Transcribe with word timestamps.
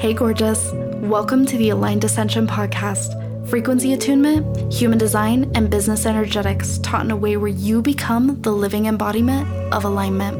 Hey, 0.00 0.14
gorgeous. 0.14 0.72
Welcome 0.72 1.44
to 1.44 1.58
the 1.58 1.68
Aligned 1.68 2.04
Ascension 2.04 2.46
podcast. 2.46 3.12
Frequency 3.50 3.92
attunement, 3.92 4.72
human 4.72 4.96
design, 4.96 5.52
and 5.54 5.68
business 5.68 6.06
energetics 6.06 6.78
taught 6.78 7.04
in 7.04 7.10
a 7.10 7.16
way 7.18 7.36
where 7.36 7.50
you 7.50 7.82
become 7.82 8.40
the 8.40 8.50
living 8.50 8.86
embodiment 8.86 9.46
of 9.74 9.84
alignment. 9.84 10.38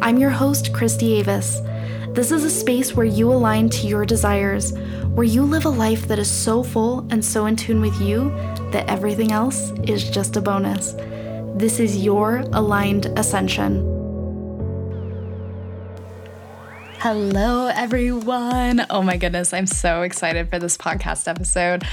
I'm 0.00 0.16
your 0.16 0.30
host, 0.30 0.72
Christy 0.72 1.16
Avis. 1.16 1.60
This 2.12 2.32
is 2.32 2.42
a 2.44 2.50
space 2.50 2.94
where 2.94 3.04
you 3.04 3.30
align 3.30 3.68
to 3.68 3.86
your 3.86 4.06
desires, 4.06 4.72
where 5.12 5.26
you 5.26 5.42
live 5.42 5.66
a 5.66 5.68
life 5.68 6.08
that 6.08 6.18
is 6.18 6.30
so 6.30 6.62
full 6.62 7.06
and 7.10 7.22
so 7.22 7.44
in 7.44 7.56
tune 7.56 7.82
with 7.82 8.00
you 8.00 8.30
that 8.70 8.88
everything 8.88 9.30
else 9.30 9.72
is 9.82 10.08
just 10.08 10.38
a 10.38 10.40
bonus. 10.40 10.94
This 11.54 11.80
is 11.80 12.02
your 12.02 12.38
aligned 12.54 13.12
ascension. 13.18 13.95
Hello, 16.98 17.66
everyone. 17.66 18.84
Oh 18.88 19.02
my 19.02 19.18
goodness, 19.18 19.52
I'm 19.52 19.66
so 19.66 20.00
excited 20.02 20.48
for 20.48 20.58
this 20.58 20.78
podcast 20.78 21.28
episode. 21.28 21.84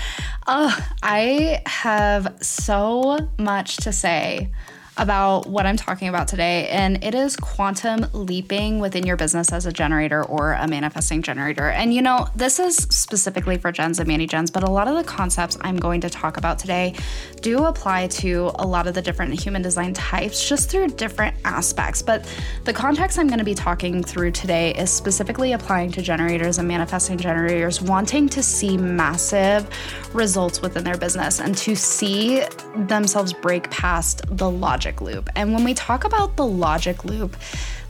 Oh, 0.47 0.75
I 1.03 1.61
have 1.65 2.37
so 2.41 3.19
much 3.37 3.77
to 3.77 3.91
say 3.91 4.49
about 4.97 5.47
what 5.47 5.65
I'm 5.65 5.77
talking 5.77 6.07
about 6.07 6.27
today, 6.27 6.67
and 6.69 7.03
it 7.03 7.15
is 7.15 7.35
quantum 7.35 8.05
leaping 8.13 8.79
within 8.79 9.05
your 9.05 9.17
business 9.17 9.51
as 9.51 9.65
a 9.65 9.71
generator 9.71 10.23
or 10.23 10.53
a 10.53 10.67
manifesting 10.67 11.21
generator. 11.21 11.69
And 11.69 11.93
you 11.93 12.01
know, 12.01 12.27
this 12.35 12.59
is 12.59 12.75
specifically 12.75 13.57
for 13.57 13.71
gens 13.71 13.99
and 13.99 14.07
mani 14.07 14.27
gens, 14.27 14.51
but 14.51 14.63
a 14.63 14.69
lot 14.69 14.87
of 14.87 14.95
the 14.95 15.03
concepts 15.03 15.57
I'm 15.61 15.77
going 15.77 16.01
to 16.01 16.09
talk 16.09 16.37
about 16.37 16.59
today 16.59 16.93
do 17.41 17.65
apply 17.65 18.07
to 18.07 18.51
a 18.55 18.67
lot 18.67 18.85
of 18.85 18.93
the 18.93 19.01
different 19.01 19.33
human 19.39 19.61
design 19.61 19.93
types 19.93 20.47
just 20.47 20.69
through 20.69 20.89
different 20.89 21.35
aspects. 21.43 22.01
But 22.01 22.31
the 22.63 22.73
context 22.73 23.17
I'm 23.17 23.27
going 23.27 23.39
to 23.39 23.45
be 23.45 23.55
talking 23.55 24.03
through 24.03 24.31
today 24.31 24.73
is 24.75 24.91
specifically 24.91 25.53
applying 25.53 25.91
to 25.93 26.01
generators 26.01 26.59
and 26.59 26.67
manifesting 26.67 27.17
generators 27.17 27.81
wanting 27.81 28.29
to 28.29 28.43
see 28.43 28.77
massive 28.77 29.67
results 30.13 30.61
within 30.61 30.83
their 30.83 30.97
business 30.97 31.39
and 31.39 31.57
to 31.57 31.75
see 31.75 32.43
themselves 32.75 33.33
break 33.33 33.69
past 33.71 34.21
the 34.37 34.49
logic 34.49 34.82
logic 34.83 34.99
loop. 34.99 35.29
And 35.37 35.53
when 35.53 35.63
we 35.63 35.73
talk 35.73 36.03
about 36.03 36.35
the 36.35 36.45
logic 36.45 37.05
loop, 37.05 37.37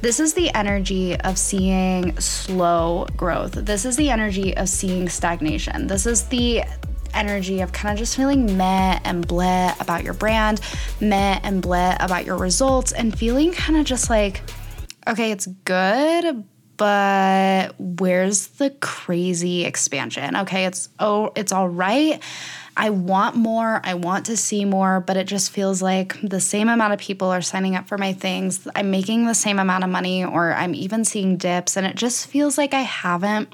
this 0.02 0.20
is 0.20 0.36
the 0.36 0.54
energy 0.54 1.20
of 1.22 1.40
seeing 1.40 2.20
slow 2.20 3.08
growth. 3.18 3.54
This 3.54 3.84
is 3.84 3.96
the 3.96 4.12
energy 4.12 4.56
of 4.56 4.70
seeing 4.70 5.10
stagnation. 5.10 5.88
This 5.88 6.06
is 6.06 6.26
the 6.26 6.64
energy 7.16 7.62
of 7.62 7.72
kind 7.72 7.94
of 7.94 7.98
just 7.98 8.16
feeling 8.16 8.58
meh 8.58 9.00
and 9.04 9.28
bleh 9.28 9.80
about 9.82 10.04
your 10.04 10.14
brand, 10.14 10.62
meh 11.02 11.40
and 11.42 11.64
bleh 11.64 11.98
about 12.00 12.26
your 12.26 12.38
results, 12.38 12.92
and 12.92 13.18
feeling 13.18 13.52
kind 13.54 13.80
of 13.80 13.86
just 13.86 14.12
like, 14.12 14.42
okay, 15.08 15.32
it's 15.32 15.48
good, 15.66 16.44
but 16.78 17.76
where's 17.78 18.48
the 18.48 18.70
crazy 18.70 19.66
expansion? 19.66 20.36
Okay, 20.36 20.66
it's 20.66 20.90
oh, 21.00 21.32
it's 21.36 21.52
all 21.52 21.70
right 21.70 22.22
I 22.76 22.90
want 22.90 23.36
more, 23.36 23.80
I 23.84 23.94
want 23.94 24.26
to 24.28 24.38
see 24.38 24.66
more, 24.66 25.00
but 25.00 25.16
it 25.16 25.28
just 25.28 25.52
feels 25.52 25.82
like 25.82 26.18
the 26.22 26.40
same 26.40 26.70
amount 26.70 26.94
of 26.94 27.00
people 27.00 27.30
are 27.30 27.42
signing 27.42 27.76
up 27.76 27.88
for 27.88 27.98
my 27.98 28.14
things. 28.14 28.68
I'm 28.76 28.90
making 28.90 29.28
the 29.28 29.36
same 29.36 29.60
amount 29.60 29.84
of 29.84 29.90
money, 29.92 30.26
or 30.26 30.54
I'm 30.54 30.74
even 30.74 31.06
seeing 31.06 31.38
dips, 31.38 31.78
and 31.78 31.86
it 31.86 31.96
just 31.96 32.28
feels 32.28 32.58
like 32.58 32.74
I 32.74 32.82
haven't 32.82 33.54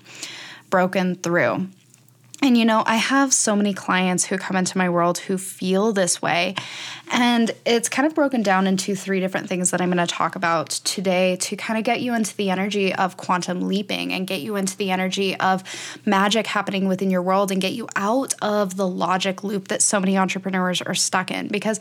broken 0.69 1.15
through. 1.15 1.67
And 2.41 2.57
you 2.57 2.63
know, 2.63 2.83
I 2.85 2.95
have 2.95 3.33
so 3.33 3.55
many 3.57 3.73
clients 3.73 4.23
who 4.23 4.37
come 4.37 4.55
into 4.55 4.77
my 4.77 4.89
world 4.89 5.17
who 5.17 5.37
feel 5.37 5.91
this 5.91 6.21
way. 6.21 6.55
And 7.11 7.51
it's 7.65 7.89
kind 7.89 8.05
of 8.05 8.13
broken 8.13 8.43
down 8.43 8.67
into 8.67 8.95
three 8.95 9.19
different 9.19 9.49
things 9.49 9.71
that 9.71 9.81
I'm 9.81 9.89
going 9.91 10.05
to 10.05 10.11
talk 10.11 10.35
about 10.35 10.69
today 10.69 11.37
to 11.37 11.55
kind 11.55 11.77
of 11.77 11.83
get 11.83 12.01
you 12.01 12.13
into 12.13 12.35
the 12.35 12.51
energy 12.51 12.93
of 12.93 13.17
quantum 13.17 13.67
leaping 13.67 14.13
and 14.13 14.27
get 14.27 14.41
you 14.41 14.55
into 14.55 14.77
the 14.77 14.91
energy 14.91 15.35
of 15.37 15.63
magic 16.05 16.45
happening 16.45 16.87
within 16.87 17.09
your 17.09 17.23
world 17.23 17.51
and 17.51 17.59
get 17.59 17.73
you 17.73 17.87
out 17.95 18.35
of 18.41 18.77
the 18.77 18.87
logic 18.87 19.43
loop 19.43 19.69
that 19.69 19.81
so 19.81 19.99
many 19.99 20.17
entrepreneurs 20.17 20.81
are 20.83 20.93
stuck 20.93 21.31
in. 21.31 21.47
Because, 21.47 21.79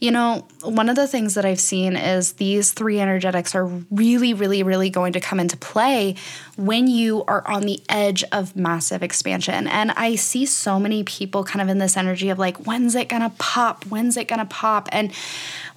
you 0.00 0.12
know, 0.12 0.46
one 0.62 0.88
of 0.88 0.94
the 0.94 1.08
things 1.08 1.34
that 1.34 1.44
I've 1.44 1.60
seen 1.60 1.96
is 1.96 2.34
these 2.34 2.72
three 2.72 3.00
energetics 3.00 3.56
are 3.56 3.66
really, 3.90 4.32
really, 4.32 4.62
really 4.62 4.90
going 4.90 5.12
to 5.14 5.20
come 5.20 5.40
into 5.40 5.56
play 5.56 6.14
when 6.56 6.86
you 6.86 7.24
are 7.24 7.46
on 7.48 7.62
the 7.62 7.80
edge 7.88 8.22
of 8.30 8.54
massive 8.54 9.02
expansion. 9.02 9.66
And 9.66 9.90
I 9.92 10.14
see 10.14 10.46
so 10.46 10.78
many 10.78 11.02
people 11.02 11.42
kind 11.42 11.62
of 11.62 11.68
in 11.68 11.78
this 11.78 11.96
energy 11.96 12.30
of 12.30 12.38
like, 12.38 12.58
when's 12.58 12.94
it 12.94 13.08
gonna 13.08 13.32
pop? 13.38 13.84
When's 13.86 14.16
it 14.16 14.28
gonna 14.28 14.46
pop? 14.46 14.67
And 14.92 15.12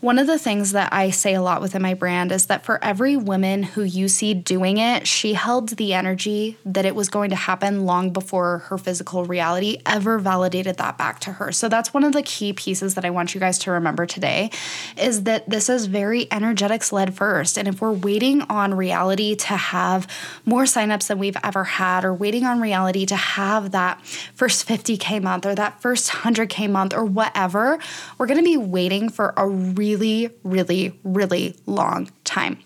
one 0.02 0.18
of 0.18 0.26
the 0.26 0.40
things 0.40 0.72
that 0.72 0.92
I 0.92 1.12
say 1.12 1.36
a 1.36 1.42
lot 1.44 1.62
within 1.62 1.84
my 1.84 1.94
brand 1.94 2.32
is 2.32 2.48
that 2.48 2.66
for 2.66 2.84
every 2.84 3.16
woman 3.16 3.62
who 3.62 3.84
you 3.84 4.08
see 4.08 4.34
doing 4.34 4.78
it, 4.80 5.08
she 5.08 5.34
held 5.34 5.70
the 5.70 5.94
energy 5.94 6.58
that 6.66 6.86
it 6.86 6.96
was 6.96 7.08
going 7.08 7.30
to 7.30 7.36
happen 7.36 7.86
long 7.86 8.10
before 8.10 8.60
her 8.70 8.80
physical 8.80 9.26
reality 9.26 9.78
ever 9.86 10.18
validated 10.18 10.78
that 10.78 10.98
back 10.98 11.20
to 11.20 11.34
her. 11.34 11.52
So 11.52 11.70
that's 11.70 11.94
one 11.94 12.04
of 12.04 12.14
the 12.14 12.24
key 12.24 12.52
pieces 12.52 12.96
that 12.96 13.06
I 13.06 13.12
want 13.12 13.36
you 13.36 13.40
guys 13.40 13.60
to 13.60 13.72
remember 13.72 14.08
today 14.08 14.50
is 14.98 15.24
that 15.24 15.48
this 15.48 15.70
is 15.70 15.86
very 15.86 16.28
energetics 16.32 16.92
led 16.92 17.14
first. 17.14 17.58
And 17.58 17.68
if 17.68 17.80
we're 17.80 17.92
waiting 17.92 18.42
on 18.44 18.74
reality 18.74 19.36
to 19.36 19.56
have 19.56 20.08
more 20.46 20.64
signups 20.64 21.08
than 21.08 21.20
we've 21.20 21.38
ever 21.44 21.64
had, 21.64 22.04
or 22.04 22.14
waiting 22.14 22.44
on 22.46 22.60
reality 22.60 23.06
to 23.06 23.16
have 23.16 23.70
that 23.72 24.04
first 24.34 24.68
50K 24.68 25.22
month 25.22 25.46
or 25.46 25.54
that 25.54 25.80
first 25.80 26.10
100K 26.10 26.70
month 26.70 26.96
or 26.96 27.06
whatever, 27.06 27.78
we're 28.18 28.26
gonna 28.26 28.42
be 28.42 28.58
waiting 28.58 28.81
for 29.10 29.34
a 29.38 29.48
really, 29.48 30.30
really, 30.44 31.00
really 31.04 31.56
long 31.66 32.10
time. 32.24 32.60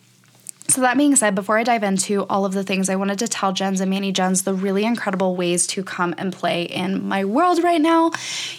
So, 0.67 0.81
that 0.81 0.97
being 0.97 1.15
said, 1.15 1.35
before 1.35 1.59
I 1.59 1.63
dive 1.63 1.83
into 1.83 2.23
all 2.23 2.43
of 2.43 2.53
the 2.53 2.63
things 2.63 2.89
I 2.89 2.95
wanted 2.95 3.19
to 3.19 3.27
tell 3.27 3.53
gens 3.53 3.81
and 3.81 3.91
mani 3.91 4.11
gens 4.11 4.43
the 4.43 4.53
really 4.55 4.83
incredible 4.83 5.35
ways 5.35 5.67
to 5.67 5.83
come 5.83 6.15
and 6.17 6.33
play 6.33 6.63
in 6.63 7.07
my 7.07 7.23
world 7.23 7.63
right 7.63 7.79
now, 7.79 8.11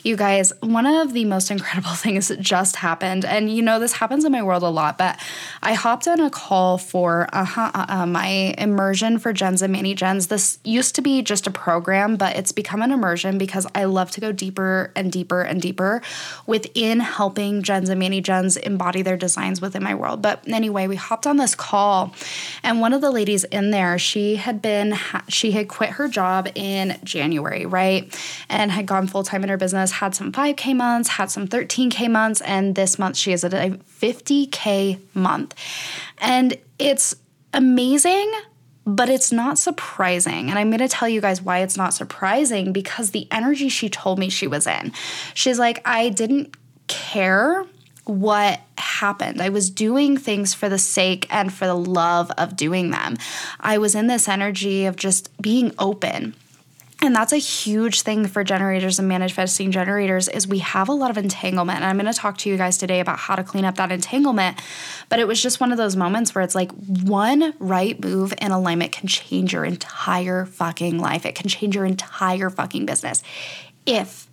you 0.05 0.17
guys, 0.17 0.53
one 0.61 0.87
of 0.87 1.13
the 1.15 1.25
most 1.25 1.51
incredible 1.57 1.91
things 1.91 2.31
just 2.39 2.77
happened. 2.77 3.25
And 3.25 3.51
you 3.51 3.61
know, 3.61 3.81
this 3.81 3.93
happens 3.95 4.25
in 4.25 4.31
my 4.31 4.43
world 4.43 4.63
a 4.63 4.69
lot, 4.69 4.99
but 4.99 5.19
I 5.63 5.75
hopped 5.75 6.07
on 6.07 6.21
a 6.21 6.31
call 6.31 6.79
for 6.79 7.29
uh-huh, 7.33 7.73
uh-uh, 7.75 8.07
my 8.07 8.55
immersion 8.57 9.19
for 9.19 9.33
gens 9.33 9.61
and 9.61 9.73
mani 9.73 9.95
gens. 9.95 10.29
This 10.29 10.61
used 10.63 10.95
to 10.95 11.03
be 11.03 11.23
just 11.23 11.49
a 11.49 11.51
program, 11.51 12.15
but 12.15 12.37
it's 12.37 12.53
become 12.53 12.83
an 12.83 12.93
immersion 12.93 13.37
because 13.37 13.67
I 13.75 13.85
love 13.85 14.13
to 14.13 14.21
go 14.21 14.31
deeper 14.31 14.93
and 14.95 15.11
deeper 15.11 15.43
and 15.43 15.61
deeper 15.61 16.03
within 16.47 17.01
helping 17.01 17.65
gens 17.65 17.89
and 17.89 17.99
mani 17.99 18.21
gens 18.21 18.57
embody 18.57 19.03
their 19.03 19.17
designs 19.17 19.61
within 19.61 19.83
my 19.83 19.97
world. 19.97 20.23
But 20.23 20.47
anyway, 20.47 20.87
we 20.87 20.95
hopped 20.95 21.27
on 21.27 21.37
this 21.37 21.57
call 21.57 21.96
And 22.63 22.81
one 22.81 22.93
of 22.93 23.01
the 23.01 23.11
ladies 23.11 23.45
in 23.45 23.71
there, 23.71 23.99
she 23.99 24.37
had 24.37 24.61
been, 24.61 24.97
she 25.29 25.53
had 25.53 25.69
quit 25.69 25.91
her 25.91 26.09
job 26.09 26.49
in 26.55 26.99
January, 27.05 27.67
right? 27.67 28.15
And 28.49 28.71
had 28.71 28.87
gone 28.87 29.07
full 29.07 29.23
time 29.23 29.43
in 29.43 29.49
her 29.49 29.57
business, 29.57 29.93
had 29.93 30.15
some 30.15 30.33
5K 30.33 30.77
months, 30.77 31.11
had 31.11 31.31
some 31.31 31.47
13K 31.47 32.11
months. 32.11 32.41
And 32.43 32.75
this 32.75 32.99
month 32.99 33.17
she 33.17 33.33
is 33.33 33.45
at 33.45 33.55
a 33.55 33.79
50K 34.01 35.01
month. 35.15 35.55
And 36.19 36.57
it's 36.79 37.17
amazing 37.53 38.33
but 38.89 39.09
it's 39.09 39.33
not 39.33 39.59
surprising. 39.59 40.49
And 40.49 40.59
I'm 40.59 40.71
going 40.71 40.79
to 40.79 40.89
tell 40.89 41.09
you 41.09 41.21
guys 41.21 41.43
why 41.43 41.59
it's 41.59 41.77
not 41.77 41.93
surprising 41.93 42.73
because 42.73 43.11
the 43.11 43.27
energy 43.33 43.69
she 43.69 43.89
told 43.91 44.17
me 44.19 44.29
she 44.29 44.47
was 44.47 44.67
in. 44.67 44.93
She's 45.35 45.59
like, 45.59 45.83
I 45.85 46.09
didn't 46.09 46.57
care 46.87 47.67
what 48.07 48.61
happened. 48.79 49.43
I 49.43 49.49
was 49.49 49.69
doing 49.69 50.17
things 50.17 50.55
for 50.55 50.69
the 50.69 50.79
sake 50.79 51.27
and 51.31 51.53
for 51.53 51.67
the 51.67 51.75
love 51.75 52.31
of 52.39 52.57
doing 52.57 52.91
them. 52.91 53.17
I 53.61 53.79
was 53.79 53.95
in 53.95 54.07
this 54.07 54.29
energy 54.29 54.87
of 54.87 54.97
just 54.97 55.37
being 55.41 55.73
open. 55.79 56.35
And 57.03 57.15
that's 57.15 57.33
a 57.33 57.39
huge 57.39 58.03
thing 58.03 58.27
for 58.27 58.43
generators 58.43 58.99
and 58.99 59.07
manifesting 59.07 59.71
generators 59.71 60.29
is 60.29 60.49
we 60.49 60.61
have 60.61 60.89
a 60.89 60.93
lot 60.93 61.11
of 61.11 61.19
entanglement. 61.19 61.77
And 61.77 61.85
I'm 61.85 61.99
going 61.99 62.11
to 62.11 62.19
talk 62.19 62.39
to 62.39 62.49
you 62.49 62.57
guys 62.57 62.79
today 62.79 63.01
about 63.01 63.19
how 63.19 63.37
to 63.37 63.45
clean 63.45 63.67
up 63.67 63.75
that 63.75 63.93
entanglement. 63.93 64.63
But 65.11 65.19
it 65.19 65.29
was 65.29 65.43
just 65.43 65.61
one 65.61 65.73
of 65.73 65.79
those 65.79 65.95
moments 65.95 66.35
where 66.35 66.43
it's 66.43 66.55
like 66.55 66.73
one 66.73 67.53
right 67.59 68.03
move 68.03 68.33
in 68.41 68.51
alignment 68.51 68.93
can 68.93 69.09
change 69.09 69.53
your 69.53 69.65
entire 69.65 70.47
fucking 70.47 70.99
life. 70.99 71.27
It 71.27 71.35
can 71.35 71.49
change 71.49 71.75
your 71.75 71.85
entire 71.85 72.49
fucking 72.49 72.87
business. 72.87 73.23
If 73.85 74.29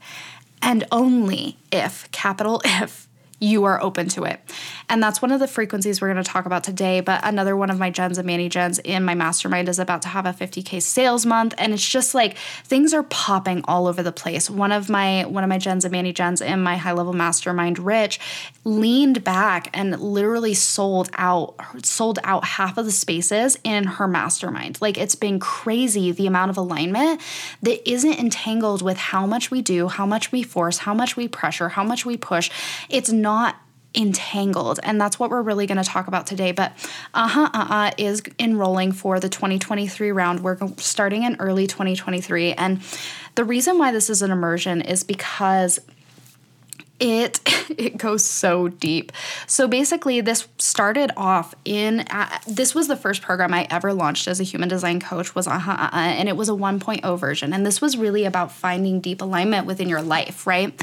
and 0.62 0.86
only 0.90 1.58
if, 1.70 2.10
capital 2.12 2.62
if, 2.66 3.10
you 3.44 3.66
are 3.66 3.82
open 3.82 4.08
to 4.10 4.24
it. 4.24 4.40
And 4.94 5.02
that's 5.02 5.24
one 5.24 5.32
of 5.32 5.40
the 5.40 5.48
frequencies 5.48 6.02
we're 6.02 6.14
going 6.14 6.24
to 6.24 6.32
talk 6.32 6.46
about 6.46 6.64
today. 6.64 7.02
But 7.02 7.22
another 7.24 7.58
one 7.58 7.72
of 7.72 7.80
my 7.80 7.90
gens 7.90 8.20
and 8.20 8.28
mani 8.28 8.48
gens 8.48 8.78
in 8.78 9.04
my 9.04 9.16
mastermind 9.16 9.68
is 9.68 9.80
about 9.80 10.04
to 10.04 10.08
have 10.08 10.28
a 10.28 10.34
50k 10.34 10.84
sales 10.84 11.26
month, 11.26 11.56
and 11.58 11.74
it's 11.74 11.84
just 11.84 12.14
like 12.14 12.38
things 12.64 12.94
are 12.94 13.02
popping 13.02 13.64
all 13.68 13.88
over 13.88 14.04
the 14.04 14.12
place. 14.12 14.52
One 14.52 14.72
of 14.72 14.92
my 14.92 15.26
one 15.26 15.44
of 15.44 15.50
my 15.50 15.58
gens 15.58 15.84
and 15.84 15.92
mani 15.92 16.14
gens 16.14 16.42
in 16.42 16.62
my 16.62 16.78
high 16.78 16.92
level 16.92 17.14
mastermind, 17.14 17.80
Rich, 17.80 18.20
leaned 18.66 19.24
back 19.24 19.68
and 19.74 20.00
literally 20.00 20.54
sold 20.54 21.10
out 21.16 21.56
sold 21.84 22.20
out 22.24 22.46
half 22.46 22.78
of 22.78 22.86
the 22.86 22.92
spaces 22.92 23.58
in 23.64 23.86
her 23.86 24.08
mastermind. 24.08 24.80
Like 24.80 25.00
it's 25.00 25.16
been 25.16 25.40
crazy 25.40 26.12
the 26.12 26.28
amount 26.28 26.52
of 26.52 26.58
alignment 26.58 27.20
that 27.64 27.90
isn't 27.90 28.20
entangled 28.20 28.84
with 28.84 28.98
how 28.98 29.26
much 29.26 29.50
we 29.50 29.64
do, 29.64 29.88
how 29.88 30.06
much 30.06 30.32
we 30.32 30.44
force, 30.44 30.78
how 30.78 30.94
much 30.94 31.18
we 31.18 31.28
pressure, 31.28 31.70
how 31.70 31.84
much 31.84 32.06
we 32.06 32.16
push. 32.16 32.52
It's 32.90 33.12
not 33.12 33.56
entangled. 33.96 34.80
And 34.84 35.00
that's 35.00 35.20
what 35.20 35.30
we're 35.30 35.42
really 35.42 35.68
going 35.68 35.78
to 35.78 35.84
talk 35.84 36.08
about 36.08 36.28
today. 36.28 36.52
But 36.52 36.74
uh 37.14 37.28
huh, 37.28 37.50
uh 37.54 37.68
uh 37.70 37.92
is 37.98 38.24
enrolling 38.40 38.92
for 38.92 39.20
the 39.20 39.30
2023 39.30 40.12
round. 40.12 40.42
We're 40.42 40.58
starting 40.78 41.24
in 41.24 41.36
early 41.40 41.68
2023. 41.68 42.54
And 42.54 42.82
the 43.36 43.44
reason 43.44 43.78
why 43.78 43.92
this 43.92 44.10
is 44.10 44.22
an 44.22 44.32
immersion 44.32 44.82
is 44.82 45.04
because 45.04 45.80
it 47.00 47.40
it 47.78 47.98
goes 47.98 48.24
so 48.24 48.68
deep. 48.68 49.12
So 49.48 49.68
basically 49.68 50.22
this 50.22 50.48
started 50.58 51.12
off 51.18 51.54
in 51.66 52.02
uh, 52.02 52.40
this 52.48 52.74
was 52.76 52.88
the 52.88 52.96
first 52.96 53.22
program 53.22 53.54
I 53.54 53.68
ever 53.70 53.94
launched 53.94 54.28
as 54.28 54.40
a 54.40 54.44
human 54.44 54.70
design 54.70 55.00
coach 55.00 55.36
was 55.36 55.48
uh-huh, 55.48 55.72
uh-uh, 55.72 55.90
and 55.94 56.30
it 56.30 56.38
was 56.38 56.50
a 56.50 56.54
1.0 56.54 57.20
version 57.20 57.54
and 57.54 57.66
this 57.66 57.82
was 57.82 57.98
really 57.98 58.26
about 58.26 58.52
finding 58.52 59.00
deep 59.00 59.22
alignment 59.22 59.66
within 59.66 59.90
your 59.90 60.02
life, 60.02 60.46
right? 60.48 60.74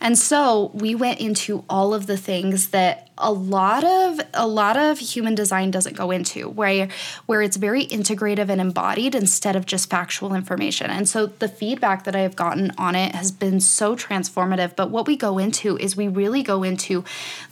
And 0.00 0.18
so 0.18 0.70
we 0.72 0.94
went 0.94 1.20
into 1.20 1.64
all 1.68 1.92
of 1.92 2.06
the 2.06 2.16
things 2.16 2.70
that 2.70 3.09
a 3.20 3.32
lot 3.32 3.84
of 3.84 4.20
a 4.34 4.46
lot 4.46 4.76
of 4.76 4.98
human 4.98 5.34
design 5.34 5.70
doesn't 5.70 5.96
go 5.96 6.10
into 6.10 6.48
where 6.48 6.88
where 7.26 7.42
it's 7.42 7.56
very 7.56 7.86
integrative 7.86 8.48
and 8.48 8.60
embodied 8.60 9.14
instead 9.14 9.56
of 9.56 9.66
just 9.66 9.90
factual 9.90 10.34
information. 10.34 10.90
And 10.90 11.08
so 11.08 11.26
the 11.26 11.48
feedback 11.48 12.04
that 12.04 12.16
I 12.16 12.20
have 12.20 12.36
gotten 12.36 12.72
on 12.78 12.94
it 12.94 13.14
has 13.14 13.30
been 13.30 13.60
so 13.60 13.94
transformative, 13.94 14.74
but 14.76 14.90
what 14.90 15.06
we 15.06 15.16
go 15.16 15.38
into 15.38 15.76
is 15.78 15.96
we 15.96 16.08
really 16.08 16.42
go 16.42 16.62
into 16.62 17.04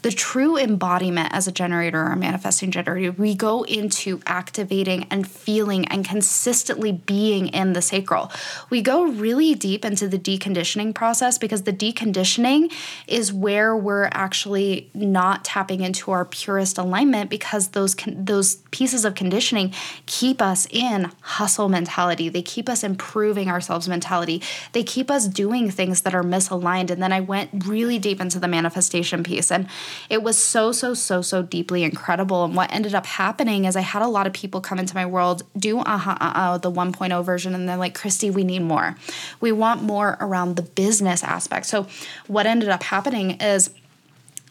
the 0.03 0.11
true 0.11 0.57
embodiment 0.57 1.31
as 1.33 1.47
a 1.47 1.53
generator 1.53 2.05
or 2.05 2.17
manifesting 2.17 2.71
generator. 2.71 3.13
We 3.13 3.35
go 3.35 3.63
into 3.65 4.21
activating 4.27 5.07
and 5.11 5.29
feeling 5.29 5.87
and 5.89 6.05
consistently 6.05 6.93
being 6.93 7.49
in 7.49 7.73
the 7.73 7.83
sacral. 7.83 8.33
We 8.71 8.83
go 8.83 9.05
really 9.05 9.55
deep 9.55 9.85
into 9.85 10.09
the 10.09 10.19
deconditioning 10.19 10.95
process 10.95 11.39
because 11.39 11.63
the 11.63 11.73
deconditioning 11.73 12.73
is 13.07 13.33
where 13.33 13.77
we're 13.77 14.09
actually 14.13 14.91
not 14.95 15.45
tapping 15.59 15.81
into 15.81 16.13
our 16.13 16.25
purest 16.25 16.79
alignment 16.79 17.29
because 17.29 17.69
those 17.69 17.93
con- 17.93 18.25
those 18.25 18.57
pieces 18.71 19.05
of 19.05 19.17
conditioning 19.17 19.75
keep 20.07 20.41
us 20.41 20.69
in 20.71 21.11
hustle 21.21 21.69
mentality. 21.69 22.29
They 22.29 22.43
keep 22.43 22.69
us 22.69 22.85
improving 22.85 23.49
ourselves 23.49 23.89
mentality. 23.89 24.41
They 24.73 24.85
keep 24.85 25.11
us 25.11 25.27
doing 25.27 25.69
things 25.69 26.03
that 26.03 26.15
are 26.15 26.23
misaligned. 26.23 26.91
And 26.93 27.03
then 27.03 27.13
I 27.13 27.19
went 27.19 27.67
really 27.67 27.99
deep 27.99 28.21
into 28.21 28.39
the 28.39 28.47
manifestation 28.47 29.25
piece 29.25 29.51
and 29.51 29.67
it 30.09 30.23
was 30.23 30.39
so 30.39 30.71
so 30.71 30.95
so 30.95 31.23
so 31.23 31.43
deeply 31.43 31.83
incredible. 31.83 32.45
And 32.45 32.55
what 32.55 32.73
ended 32.73 32.95
up 32.95 33.07
happening 33.07 33.65
is 33.65 33.75
I 33.75 33.81
had 33.81 34.03
a 34.03 34.07
lot 34.07 34.29
of 34.29 34.33
people 34.33 34.61
come 34.61 34.79
into 34.79 34.95
my 34.95 35.07
world 35.07 35.43
do 35.59 35.81
uh-huh 35.81 36.19
uh-uh 36.21 36.59
the 36.59 36.71
1.0 36.71 37.25
version 37.25 37.53
and 37.57 37.69
they're 37.69 37.77
like, 37.77 37.95
"Christy, 37.95 38.31
we 38.31 38.45
need 38.45 38.63
more. 38.63 38.95
We 39.41 39.51
want 39.51 39.83
more 39.83 40.17
around 40.21 40.55
the 40.55 40.63
business 40.63 41.25
aspect." 41.25 41.67
So 41.67 41.89
what 42.29 42.47
ended 42.47 42.69
up 42.69 42.85
happening 42.85 43.33
is 43.41 43.71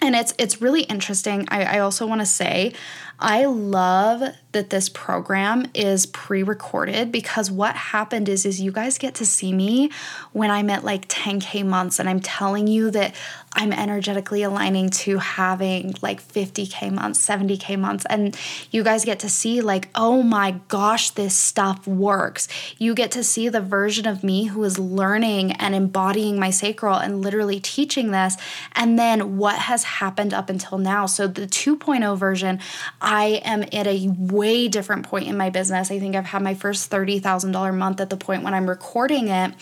and 0.01 0.15
it's 0.15 0.33
it's 0.37 0.61
really 0.61 0.83
interesting. 0.83 1.47
I, 1.49 1.77
I 1.77 1.79
also 1.79 2.05
want 2.05 2.21
to 2.21 2.25
say 2.25 2.73
I 3.19 3.45
love 3.45 4.21
that 4.51 4.69
this 4.69 4.89
program 4.89 5.65
is 5.73 6.05
pre-recorded 6.05 7.11
because 7.11 7.49
what 7.49 7.75
happened 7.75 8.29
is 8.29 8.45
is 8.45 8.61
you 8.61 8.71
guys 8.71 8.99
get 8.99 9.15
to 9.15 9.25
see 9.25 9.51
me 9.51 9.89
when 10.33 10.51
I'm 10.51 10.69
at 10.69 10.83
like 10.83 11.07
10k 11.07 11.65
months 11.65 11.99
and 11.99 12.07
I'm 12.07 12.19
telling 12.19 12.67
you 12.67 12.91
that 12.91 13.15
I'm 13.57 13.73
energetically 13.73 14.43
aligning 14.43 14.91
to 14.91 15.17
having 15.17 15.95
like 16.01 16.21
50k 16.21 16.91
months, 16.93 17.25
70k 17.25 17.77
months 17.79 18.05
and 18.07 18.37
you 18.69 18.83
guys 18.83 19.03
get 19.03 19.19
to 19.19 19.29
see 19.29 19.61
like 19.61 19.89
oh 19.95 20.21
my 20.21 20.51
gosh 20.67 21.09
this 21.09 21.35
stuff 21.35 21.87
works. 21.87 22.47
You 22.77 22.93
get 22.93 23.11
to 23.11 23.23
see 23.23 23.49
the 23.49 23.59
version 23.59 24.05
of 24.05 24.23
me 24.23 24.45
who 24.45 24.63
is 24.63 24.77
learning 24.77 25.53
and 25.53 25.73
embodying 25.73 26.39
my 26.39 26.51
sacral 26.51 26.97
and 26.97 27.23
literally 27.23 27.59
teaching 27.59 28.11
this 28.11 28.37
and 28.73 28.97
then 28.97 29.37
what 29.37 29.57
has 29.57 29.83
happened 29.83 30.33
up 30.35 30.49
until 30.49 30.77
now. 30.77 31.07
So 31.07 31.25
the 31.27 31.47
2.0 31.47 32.17
version 32.17 32.59
I 33.01 33.41
am 33.43 33.63
at 33.73 33.87
a 33.87 34.07
way 34.07 34.67
different 34.67 35.07
point 35.07 35.27
in 35.27 35.35
my 35.35 35.49
business. 35.49 35.89
I 35.89 35.99
think 35.99 36.15
I've 36.15 36.25
had 36.25 36.43
my 36.43 36.53
first 36.53 36.91
$30,000 36.91 37.75
month 37.75 38.01
at 38.01 38.11
the 38.11 38.17
point 38.17 38.43
when 38.43 38.53
I'm 38.53 38.69
recording 38.69 39.29
it. 39.29 39.53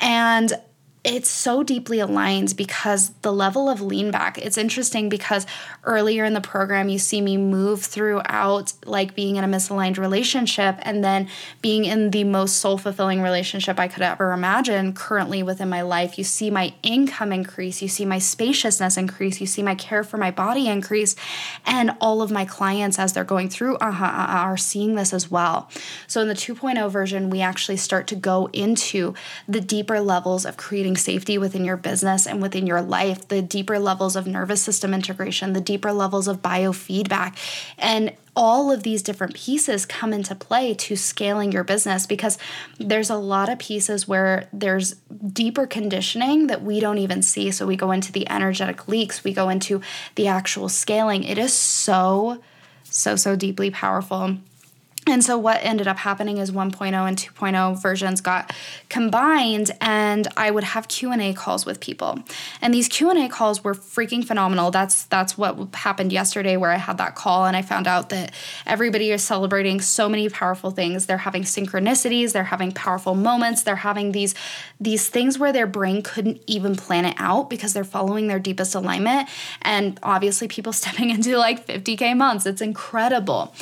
And 0.00 0.52
it's 1.04 1.28
so 1.28 1.62
deeply 1.62 2.00
aligned 2.00 2.56
because 2.56 3.10
the 3.22 3.32
level 3.32 3.68
of 3.68 3.80
lean 3.80 4.10
back 4.10 4.38
it's 4.38 4.58
interesting 4.58 5.08
because 5.08 5.46
earlier 5.84 6.24
in 6.24 6.34
the 6.34 6.40
program 6.40 6.88
you 6.88 6.98
see 6.98 7.20
me 7.20 7.36
move 7.36 7.82
throughout 7.82 8.72
like 8.84 9.14
being 9.14 9.36
in 9.36 9.44
a 9.44 9.48
misaligned 9.48 9.98
relationship 9.98 10.76
and 10.82 11.04
then 11.04 11.28
being 11.62 11.84
in 11.84 12.10
the 12.10 12.24
most 12.24 12.56
soul 12.56 12.78
fulfilling 12.78 13.20
relationship 13.20 13.78
i 13.78 13.86
could 13.86 14.02
ever 14.02 14.32
imagine 14.32 14.92
currently 14.92 15.42
within 15.42 15.68
my 15.68 15.82
life. 15.82 16.18
You 16.18 16.24
see 16.24 16.50
my 16.50 16.74
income 16.82 17.32
increase 17.32 17.82
you 17.82 17.88
see 17.88 18.04
my 18.04 18.18
spaciousness 18.18 18.96
increase 18.96 19.40
you 19.40 19.46
see 19.46 19.62
my 19.62 19.74
care 19.74 20.04
for 20.04 20.16
my 20.16 20.30
body 20.30 20.68
increase 20.68 21.14
and 21.64 21.92
all 22.00 22.22
of 22.22 22.30
my 22.30 22.44
clients 22.44 22.98
as 22.98 23.12
they're 23.12 23.24
going 23.24 23.48
through 23.48 23.76
uh-huh, 23.76 24.04
uh-huh 24.04 24.44
are 24.44 24.56
seeing 24.56 24.94
this 24.94 25.12
as 25.12 25.30
well. 25.30 25.70
So 26.06 26.20
in 26.20 26.28
the 26.28 26.34
2.0 26.34 26.90
version 26.90 27.30
we 27.30 27.40
actually 27.40 27.76
start 27.76 28.06
to 28.08 28.16
go 28.16 28.48
into 28.52 29.14
the 29.48 29.60
deeper 29.60 30.00
levels 30.00 30.44
of 30.44 30.56
creating 30.56 30.93
safety 30.96 31.38
within 31.38 31.64
your 31.64 31.76
business 31.76 32.26
and 32.26 32.40
within 32.42 32.66
your 32.66 32.82
life, 32.82 33.28
the 33.28 33.42
deeper 33.42 33.78
levels 33.78 34.16
of 34.16 34.26
nervous 34.26 34.62
system 34.62 34.94
integration, 34.94 35.52
the 35.52 35.60
deeper 35.60 35.92
levels 35.92 36.28
of 36.28 36.42
biofeedback. 36.42 37.36
And 37.78 38.14
all 38.36 38.72
of 38.72 38.82
these 38.82 39.02
different 39.02 39.34
pieces 39.34 39.86
come 39.86 40.12
into 40.12 40.34
play 40.34 40.74
to 40.74 40.96
scaling 40.96 41.52
your 41.52 41.64
business 41.64 42.06
because 42.06 42.36
there's 42.78 43.10
a 43.10 43.16
lot 43.16 43.48
of 43.48 43.58
pieces 43.58 44.08
where 44.08 44.48
there's 44.52 44.94
deeper 45.32 45.66
conditioning 45.66 46.48
that 46.48 46.62
we 46.62 46.80
don't 46.80 46.98
even 46.98 47.22
see. 47.22 47.50
So 47.50 47.66
we 47.66 47.76
go 47.76 47.92
into 47.92 48.10
the 48.10 48.28
energetic 48.28 48.88
leaks, 48.88 49.22
we 49.22 49.32
go 49.32 49.48
into 49.48 49.80
the 50.16 50.26
actual 50.26 50.68
scaling. 50.68 51.22
It 51.22 51.38
is 51.38 51.52
so, 51.52 52.42
so, 52.82 53.14
so 53.16 53.36
deeply 53.36 53.70
powerful. 53.70 54.38
And 55.06 55.22
so 55.22 55.36
what 55.36 55.58
ended 55.62 55.86
up 55.86 55.98
happening 55.98 56.38
is 56.38 56.50
1.0 56.50 57.08
and 57.08 57.16
2.0 57.16 57.82
versions 57.82 58.22
got 58.22 58.54
combined 58.88 59.70
and 59.80 60.26
I 60.36 60.50
would 60.50 60.64
have 60.64 60.88
Q&A 60.88 61.34
calls 61.34 61.66
with 61.66 61.80
people. 61.80 62.20
And 62.62 62.72
these 62.72 62.88
Q&A 62.88 63.28
calls 63.28 63.62
were 63.62 63.74
freaking 63.74 64.24
phenomenal. 64.24 64.70
That's 64.70 65.04
that's 65.04 65.36
what 65.36 65.74
happened 65.74 66.12
yesterday 66.12 66.56
where 66.56 66.70
I 66.70 66.76
had 66.76 66.96
that 66.98 67.16
call 67.16 67.44
and 67.44 67.54
I 67.54 67.60
found 67.60 67.86
out 67.86 68.08
that 68.10 68.32
everybody 68.66 69.10
is 69.10 69.22
celebrating 69.22 69.80
so 69.80 70.08
many 70.08 70.28
powerful 70.30 70.70
things. 70.70 71.04
They're 71.04 71.18
having 71.18 71.42
synchronicities, 71.42 72.32
they're 72.32 72.44
having 72.44 72.72
powerful 72.72 73.14
moments, 73.14 73.62
they're 73.62 73.76
having 73.76 74.12
these 74.12 74.34
these 74.80 75.08
things 75.08 75.38
where 75.38 75.52
their 75.52 75.66
brain 75.66 76.02
couldn't 76.02 76.40
even 76.46 76.76
plan 76.76 77.04
it 77.04 77.14
out 77.18 77.50
because 77.50 77.74
they're 77.74 77.84
following 77.84 78.26
their 78.28 78.38
deepest 78.38 78.74
alignment 78.74 79.28
and 79.60 80.00
obviously 80.02 80.48
people 80.48 80.72
stepping 80.84 81.10
into 81.10 81.36
like 81.36 81.66
50k 81.66 82.16
months. 82.16 82.46
It's 82.46 82.62
incredible. 82.62 83.54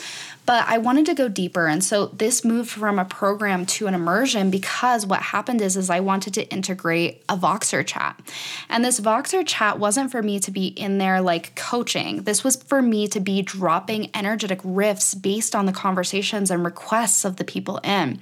But 0.45 0.67
I 0.67 0.79
wanted 0.79 1.07
to 1.07 1.15
go 1.15 1.29
deeper. 1.29 1.67
And 1.67 1.85
so 1.85 2.07
this 2.07 2.45
moved 2.45 2.71
from 2.71 2.99
a 2.99 3.05
program 3.05 3.65
to 3.67 3.87
an 3.87 3.95
immersion 3.95 4.51
because 4.51 5.07
what 5.07 5.23
happened 5.23 5.61
is, 5.61 5.77
is 5.77 5.89
I 5.89 6.01
wanted 6.01 6.35
to 6.35 6.49
integrate 6.51 7.23
a 7.29 7.37
Voxer 7.37 7.87
chat. 7.87 8.21
And 8.69 8.85
this 8.85 8.99
Voxer 8.99 9.47
chat 9.47 9.79
wasn't 9.79 10.11
for 10.11 10.23
me 10.23 10.41
to 10.41 10.51
be 10.51 10.67
in 10.69 10.99
there 10.99 11.21
like 11.21 11.55
coaching. 11.55 12.25
This 12.25 12.43
was 12.43 12.57
for 12.57 12.83
me 12.83 13.07
to 13.09 13.21
be 13.21 13.43
dropping 13.43 14.11
energetic 14.15 14.61
riffs 14.63 15.21
based 15.21 15.55
on 15.55 15.67
the 15.67 15.73
conversations 15.73 16.51
and 16.51 16.65
requests 16.65 17.25
of 17.25 17.37
the 17.37 17.45
people 17.45 17.79
in. 17.85 18.19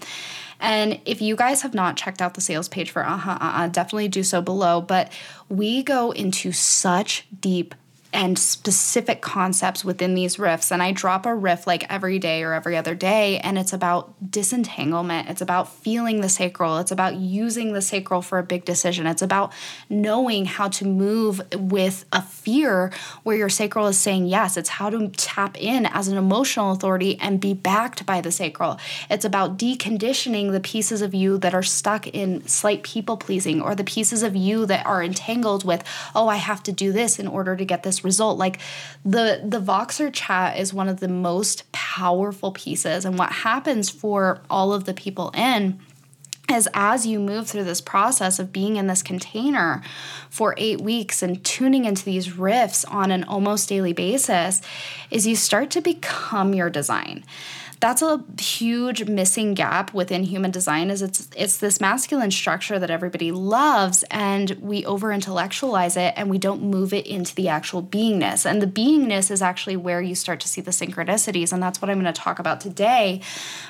And 0.61 1.00
if 1.07 1.23
you 1.23 1.37
guys 1.37 1.62
have 1.62 1.73
not 1.73 1.97
checked 1.97 2.21
out 2.21 2.35
the 2.35 2.41
sales 2.41 2.69
page 2.69 2.91
for 2.91 3.05
uh 3.05 3.17
huh, 3.17 3.39
uh 3.41 3.53
uh, 3.61 3.69
definitely 3.69 4.09
do 4.09 4.23
so 4.23 4.43
below. 4.43 4.81
But 4.81 5.11
we 5.49 5.83
go 5.83 6.11
into 6.11 6.53
such 6.53 7.27
deep 7.41 7.75
and 8.12 8.38
specific 8.38 9.21
concepts 9.21 9.85
within 9.85 10.14
these 10.14 10.37
riffs. 10.37 10.71
And 10.71 10.83
I 10.83 10.93
drop 10.93 11.26
a 11.26 11.35
riff 11.35 11.67
like 11.67 11.90
every 11.90 12.19
day 12.19 12.43
or 12.43 12.52
every 12.52 12.76
other 12.76 12.95
day, 12.95 13.38
and 13.38 13.59
it's 13.59 13.73
about 13.73 14.31
disentanglement. 14.31 15.29
It's 15.29 15.40
about 15.40 15.69
feeling 15.69 16.21
the 16.21 16.29
sacral. 16.29 16.79
It's 16.79 16.90
about 16.90 17.17
using 17.17 17.73
the 17.73 17.83
sacral 17.83 18.23
for 18.23 18.38
a 18.38 18.43
big 18.43 18.64
decision. 18.64 19.07
It's 19.07 19.23
about 19.23 19.52
knowing 19.88 20.45
how 20.45 20.69
to 20.69 20.85
move 20.85 21.40
with 21.55 22.05
a 22.12 22.23
fear 22.23 22.93
where 23.23 23.37
your 23.37 23.49
sacral 23.49 23.87
is 23.87 23.99
saying 23.99 24.26
yes. 24.26 24.57
It's 24.57 24.71
how 24.71 24.90
to 24.90 25.09
tap 25.09 25.57
in 25.61 25.87
as 25.87 26.09
an 26.09 26.19
emotional 26.19 26.73
authority 26.73 27.19
and 27.21 27.40
be 27.40 27.55
backed 27.55 28.07
by 28.07 28.21
the 28.21 28.33
sacral. 28.33 28.79
It's 29.09 29.25
about 29.25 29.59
deconditioning 29.59 30.52
the 30.52 30.61
pieces 30.61 31.02
of 31.02 31.14
you 31.14 31.38
that 31.38 31.55
are 31.55 31.62
stuck 31.62 32.07
in 32.09 32.47
slight 32.47 32.83
people 32.83 33.17
pleasing 33.17 33.61
or 33.61 33.75
the 33.75 33.85
pieces 33.85 34.23
of 34.23 34.35
you 34.35 34.67
that 34.67 34.85
are 34.87 35.02
entangled 35.02 35.64
with, 35.64 35.85
oh, 36.14 36.29
I 36.29 36.37
have 36.37 36.62
to 36.64 36.73
do 36.73 36.93
this 36.93 37.19
in 37.19 37.29
order 37.29 37.57
to 37.57 37.64
get 37.64 37.83
this 37.83 38.00
result. 38.04 38.38
Like 38.38 38.61
the 39.04 39.42
the 39.45 39.61
Voxer 39.61 40.11
chat 40.12 40.59
is 40.59 40.75
one 40.75 40.88
of 40.88 41.00
the 41.00 41.09
most 41.09 41.71
powerful 41.73 42.52
pieces, 42.52 43.04
and 43.04 43.19
what 43.19 43.33
happens 43.33 43.90
for 43.90 44.40
all 44.49 44.73
of 44.73 44.85
the 44.85 44.95
people 44.95 45.30
in 45.35 45.80
is 46.50 46.69
as 46.75 47.07
you 47.07 47.21
move 47.21 47.49
through 47.49 47.64
this 47.64 47.80
process 47.80 48.38
of 48.38 48.52
being 48.52 48.76
in 48.76 48.88
this 48.88 49.02
container 49.02 49.83
for 50.28 50.54
eight 50.57 50.80
weeks 50.80 51.23
and 51.23 51.45
tuning 51.45 51.85
into 51.85 52.04
these 52.04 52.28
riffs 52.28 52.85
on 52.92 53.12
an 53.12 53.23
almost 53.25 53.69
daily 53.69 53.92
basis, 53.92 54.61
is 55.11 55.26
you 55.26 55.37
start 55.37 55.71
to 55.71 55.80
become 55.80 56.52
your 56.52 56.69
design 56.69 57.25
that's 57.81 58.03
a 58.03 58.23
huge 58.39 59.07
missing 59.07 59.55
gap 59.55 59.95
within 59.95 60.23
human 60.23 60.51
design 60.51 60.91
is 60.91 61.01
it's 61.01 61.29
it's 61.35 61.57
this 61.57 61.81
masculine 61.81 62.31
structure 62.31 62.79
that 62.79 62.91
everybody 62.91 63.33
loves 63.33 64.05
and 64.11 64.51
we 64.61 64.85
over 64.85 65.11
intellectualize 65.11 65.97
it 65.97 66.13
and 66.17 66.29
we 66.29 66.37
don't 66.37 66.63
move 66.63 66.93
it 66.93 67.07
into 67.07 67.35
the 67.35 67.49
actual 67.49 67.83
beingness. 67.83 68.45
And 68.45 68.61
the 68.61 68.67
beingness 68.67 69.31
is 69.31 69.41
actually 69.41 69.77
where 69.77 70.03
you 70.03 70.15
start 70.15 70.41
to 70.41 70.49
see 70.49 70.61
the 70.61 70.71
synchronicities 70.71 71.55
and 71.55 71.63
that's 71.63 71.81
what 71.81 71.91
i'm 71.91 71.99
going 72.01 72.13
to 72.13 72.21
talk 72.21 72.39
about 72.39 72.61
today. 72.61 73.23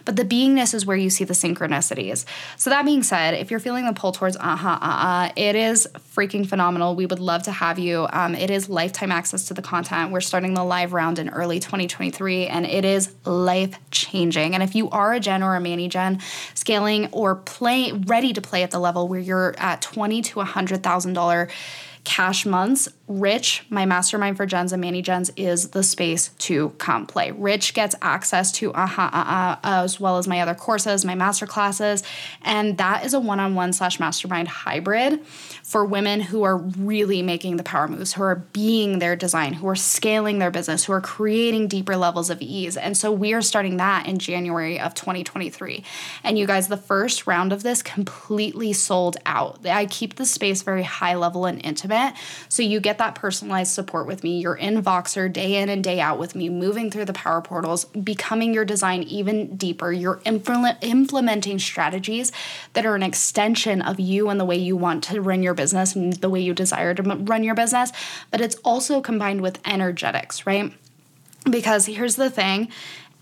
But 0.05 0.17
the 0.17 0.25
beingness 0.25 0.75
is 0.75 0.85
where 0.85 0.97
you 0.97 1.09
see 1.09 1.23
the 1.23 1.35
synchronicities. 1.35 2.25
So 2.57 2.69
that 2.71 2.85
being 2.85 3.05
said 3.05 3.35
if 3.35 3.51
you're 3.51 3.61
feeling 3.61 3.87
the 3.87 3.93
pull 3.93 4.11
towards 4.11 4.37
uh-huh 4.37 4.79
uh-uh 4.83 5.31
it 5.37 5.55
is 5.55 5.87
freaking 6.17 6.47
phenomenal. 6.47 6.97
We 6.97 7.07
would 7.07 7.21
love 7.21 7.45
to 7.45 7.53
have 7.53 7.79
you. 7.79 8.09
Um, 8.13 8.35
it 8.35 8.51
is 8.51 8.69
lifetime 8.69 9.13
access 9.13 9.47
to 9.47 9.55
the 9.55 9.63
content. 9.63 10.11
We're 10.11 10.21
starting 10.21 10.55
the 10.55 10.65
live 10.65 10.93
round 10.93 11.21
in 11.21 11.29
early 11.29 11.61
2023 11.61 12.49
and 12.49 12.67
it 12.67 12.85
is 12.85 13.15
life 13.25 13.79
changing. 13.93 14.00
And 14.55 14.63
if 14.63 14.75
you 14.75 14.91
are 14.91 15.13
a 15.13 15.21
gen 15.21 15.43
or 15.43 15.57
a 15.57 15.61
mani 15.61 15.89
gen, 15.89 16.21
scaling 16.55 17.09
or 17.13 17.37
play 17.37 17.93
ready 17.93 18.33
to 18.33 18.41
play 18.41 18.63
at 18.63 18.71
the 18.71 18.79
level 18.79 19.09
where 19.09 19.21
you're 19.21 19.55
at 19.59 19.83
twenty 19.83 20.23
to 20.23 20.41
hundred 20.41 20.83
thousand 20.83 21.15
dollar 21.15 21.49
cash 22.05 22.47
months, 22.47 22.89
Rich, 23.11 23.65
my 23.71 23.87
mastermind 23.87 24.37
for 24.37 24.47
gens 24.47 24.73
and 24.73 24.81
mani 24.81 25.03
gens, 25.03 25.33
is 25.37 25.71
the 25.71 25.83
space 25.83 26.29
to 26.39 26.69
come 26.79 27.09
play. 27.09 27.33
Rich 27.33 27.75
gets 27.75 27.97
access 28.01 28.53
to 28.53 28.73
uh-huh, 28.73 29.11
uh-uh, 29.13 29.57
as 29.65 29.99
well 29.99 30.17
as 30.19 30.29
my 30.29 30.41
other 30.41 30.55
courses, 30.55 31.05
my 31.05 31.17
master 31.17 31.45
classes, 31.45 32.05
and 32.43 32.79
that 32.79 33.05
is 33.05 33.13
a 33.13 33.19
one-on-one 33.19 33.73
slash 33.73 33.99
mastermind 33.99 34.47
hybrid 34.47 35.27
for 35.65 35.85
women 35.85 36.21
who 36.21 36.45
are 36.45 36.57
really 36.57 37.21
making 37.21 37.57
the 37.57 37.65
power 37.65 37.89
moves, 37.89 38.13
who 38.13 38.23
are 38.23 38.37
being 38.37 39.01
their 39.01 39.17
design, 39.17 39.55
who 39.55 39.67
are 39.67 39.75
scaling 39.75 40.39
their 40.39 40.53
business, 40.53 40.85
who 40.85 40.93
are 40.93 41.01
creating 41.01 41.67
deeper 41.67 41.97
levels 41.97 42.31
of 42.31 42.41
ease. 42.41 42.77
And 42.77 42.97
so 42.97 43.11
we 43.11 43.33
are 43.33 43.43
starting 43.43 43.79
that 43.79 44.07
in 44.07 44.21
January 44.21 44.79
of 44.79 44.95
2023. 44.95 45.83
And 46.23 46.39
you 46.39 46.47
guys, 46.47 46.69
the 46.69 46.77
first 46.77 47.27
round 47.27 47.53
of 47.53 47.65
this 47.65 47.83
completely 47.83 48.73
sold 48.73 49.17
out. 49.27 49.67
I 49.67 49.87
keep 49.87 50.15
the 50.15 50.27
space 50.27 50.63
very 50.63 50.85
high 50.85 51.17
level 51.17 51.47
and 51.47 51.61
intimate, 51.65 52.15
so 52.49 52.63
you 52.63 52.79
get 52.79 53.00
that 53.01 53.15
personalized 53.15 53.73
support 53.73 54.07
with 54.07 54.23
me. 54.23 54.39
You're 54.39 54.55
in 54.55 54.83
Voxer 54.83 55.33
day 55.33 55.57
in 55.57 55.69
and 55.71 55.83
day 55.83 56.01
out 56.01 56.19
with 56.19 56.35
me, 56.35 56.49
moving 56.51 56.91
through 56.91 57.07
the 57.07 57.15
power 57.15 57.41
portals, 57.41 57.87
becoming 57.87 58.53
your 58.53 58.67
design 58.67 59.03
even 59.05 59.57
deeper. 59.57 59.91
You're 59.91 60.21
implement, 60.27 60.79
implementing 60.83 61.59
strategies 61.59 62.31
that 62.75 62.85
are 62.85 62.95
an 62.95 63.03
extension 63.03 63.81
of 63.81 63.99
you 63.99 64.29
and 64.29 64.39
the 64.39 64.45
way 64.45 64.57
you 64.57 64.77
want 64.77 65.03
to 65.05 65.21
run 65.21 65.43
your 65.43 65.55
business 65.55 65.97
and 65.97 66.13
the 66.13 66.29
way 66.29 66.41
you 66.41 66.53
desire 66.53 66.95
to 66.95 67.03
run 67.03 67.43
your 67.43 67.55
business. 67.55 67.91
But 68.31 68.43
it's 68.43 68.57
also 68.57 69.01
combined 69.01 69.41
with 69.41 69.59
energetics, 69.67 70.47
right? 70.47 70.73
Because 71.51 71.87
here's 71.87 72.17
the 72.17 72.29
thing 72.29 72.69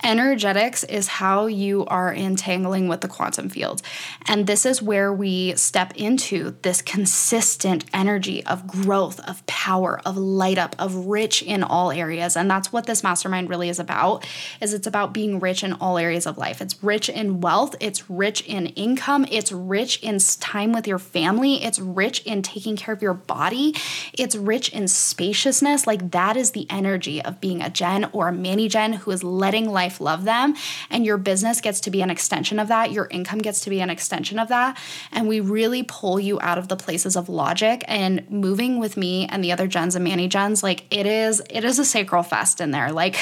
Energetics 0.05 0.85
is 0.85 1.09
how 1.09 1.47
you 1.47 1.85
are 1.87 2.13
entangling 2.13 2.87
with 2.87 3.01
the 3.01 3.09
quantum 3.09 3.49
field. 3.49 3.83
And 4.27 4.47
this 4.47 4.65
is 4.65 4.81
where 4.81 5.13
we 5.13 5.57
step 5.57 5.93
into 5.97 6.57
this 6.63 6.81
consistent 6.83 7.85
energy 7.93 8.47
of 8.47 8.67
growth, 8.67 9.19
of 9.29 9.45
power, 9.47 10.01
of 10.07 10.17
light 10.17 10.57
up, 10.57 10.77
of 10.79 10.95
rich 10.95 11.43
in 11.43 11.65
all 11.65 11.91
areas. 11.91 12.37
And 12.37 12.49
that's 12.49 12.73
what 12.73 12.87
this 12.87 13.03
mastermind 13.03 13.49
really 13.49 13.69
is 13.69 13.81
about. 13.81 14.25
Is 14.61 14.73
it's 14.73 14.87
about 14.87 15.13
being 15.13 15.41
rich 15.41 15.65
in 15.65 15.73
all 15.75 15.99
areas 15.99 16.27
of 16.27 16.39
life. 16.39 16.61
It's 16.61 16.83
rich 16.83 17.09
in 17.09 17.41
wealth, 17.41 17.75
it's 17.81 18.09
rich 18.09 18.43
in 18.43 18.67
income, 18.67 19.27
it's 19.31 19.51
rich 19.51 20.01
in 20.03 20.19
time 20.39 20.73
with 20.73 20.87
your 20.87 20.99
family, 21.01 21.65
it's 21.65 21.81
rich 21.81 22.21
in 22.21 22.43
taking 22.43 22.77
care 22.77 22.95
of 22.95 23.03
your 23.03 23.15
body, 23.15 23.75
it's 24.13 24.37
rich 24.37 24.69
in 24.69 24.87
spaciousness. 24.87 25.87
Like 25.87 26.13
that 26.13 26.37
is 26.37 26.53
the 26.53 26.67
energy 26.71 27.21
of 27.21 27.41
being 27.41 27.63
a 27.63 27.71
gen 27.71 28.09
or 28.13 28.29
a 28.29 28.33
mani 28.33 28.69
gen 28.69 28.93
who 28.93 29.11
is 29.11 29.25
letting 29.25 29.69
life 29.69 29.88
life 29.89 30.01
love 30.01 30.25
them. 30.25 30.55
And 30.91 31.07
your 31.07 31.17
business 31.17 31.61
gets 31.61 31.81
to 31.81 31.91
be 31.91 32.03
an 32.03 32.11
extension 32.11 32.59
of 32.59 32.69
that. 32.69 32.93
Your 32.93 33.07
income 33.11 33.39
gets 33.39 33.61
to 33.61 33.71
be 33.71 33.81
an 33.81 33.91
extension 33.91 34.39
of 34.39 34.49
that. 34.49 34.79
And 35.13 35.27
we 35.27 35.41
really 35.41 35.83
pull 35.83 36.21
you 36.21 36.39
out 36.41 36.59
of 36.59 36.69
the 36.69 36.77
places 36.77 37.17
of 37.17 37.29
logic 37.29 37.85
and 37.89 38.29
moving 38.31 38.79
with 38.79 38.97
me 38.97 39.27
and 39.31 39.43
the 39.43 39.53
other 39.53 39.67
gens 39.67 39.95
and 39.95 40.05
mani 40.05 40.29
gens. 40.29 40.63
Like 40.63 40.85
it 40.95 41.07
is, 41.07 41.43
it 41.49 41.65
is 41.65 41.79
a 41.79 41.85
sacral 41.85 42.23
fest 42.23 42.61
in 42.61 42.71
there. 42.71 42.93
Like 42.93 43.17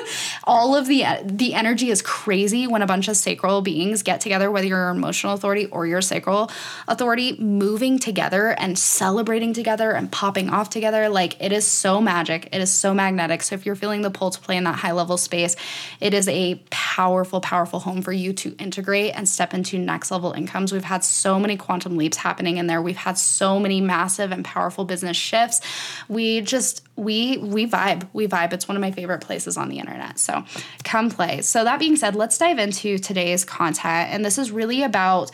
all 0.44 0.76
of 0.76 0.86
the 0.86 1.04
the 1.24 1.54
energy 1.54 1.90
is 1.90 2.02
crazy 2.02 2.66
when 2.66 2.82
a 2.82 2.86
bunch 2.86 3.08
of 3.08 3.16
sacral 3.16 3.62
beings 3.62 4.02
get 4.02 4.20
together, 4.20 4.50
whether 4.50 4.66
you're 4.66 4.90
emotional 4.90 5.34
authority 5.34 5.66
or 5.66 5.86
your 5.86 6.00
sacral 6.00 6.50
authority, 6.86 7.36
moving 7.40 7.98
together 7.98 8.50
and 8.58 8.78
celebrating 8.78 9.52
together 9.52 9.90
and 9.92 10.12
popping 10.12 10.48
off 10.50 10.70
together. 10.70 11.08
Like 11.08 11.40
it 11.40 11.52
is 11.52 11.66
so 11.66 12.00
magic. 12.00 12.48
It 12.52 12.60
is 12.60 12.70
so 12.70 12.94
magnetic. 12.94 13.42
So 13.42 13.54
if 13.54 13.66
you're 13.66 13.74
feeling 13.74 14.02
the 14.02 14.10
pull 14.10 14.30
to 14.30 14.40
play 14.40 14.56
in 14.56 14.64
that 14.64 14.76
high 14.76 14.92
level 14.92 15.16
space, 15.16 15.56
it 16.00 16.11
it 16.12 16.18
is 16.18 16.28
a 16.28 16.56
powerful, 16.70 17.40
powerful 17.40 17.80
home 17.80 18.02
for 18.02 18.12
you 18.12 18.34
to 18.34 18.54
integrate 18.56 19.14
and 19.14 19.26
step 19.26 19.54
into 19.54 19.78
next 19.78 20.10
level 20.10 20.32
incomes. 20.32 20.70
We've 20.70 20.84
had 20.84 21.02
so 21.02 21.40
many 21.40 21.56
quantum 21.56 21.96
leaps 21.96 22.18
happening 22.18 22.58
in 22.58 22.66
there. 22.66 22.82
We've 22.82 22.96
had 22.96 23.16
so 23.16 23.58
many 23.58 23.80
massive 23.80 24.30
and 24.30 24.44
powerful 24.44 24.84
business 24.84 25.16
shifts. 25.16 25.62
We 26.08 26.42
just 26.42 26.86
we 26.96 27.38
we 27.38 27.66
vibe. 27.66 28.06
We 28.12 28.28
vibe. 28.28 28.52
It's 28.52 28.68
one 28.68 28.76
of 28.76 28.82
my 28.82 28.90
favorite 28.90 29.22
places 29.22 29.56
on 29.56 29.70
the 29.70 29.78
internet. 29.78 30.18
So 30.18 30.44
come 30.84 31.10
play. 31.10 31.40
So 31.40 31.64
that 31.64 31.78
being 31.78 31.96
said, 31.96 32.14
let's 32.14 32.36
dive 32.36 32.58
into 32.58 32.98
today's 32.98 33.44
content. 33.44 34.12
And 34.12 34.22
this 34.22 34.36
is 34.36 34.50
really 34.50 34.82
about 34.82 35.30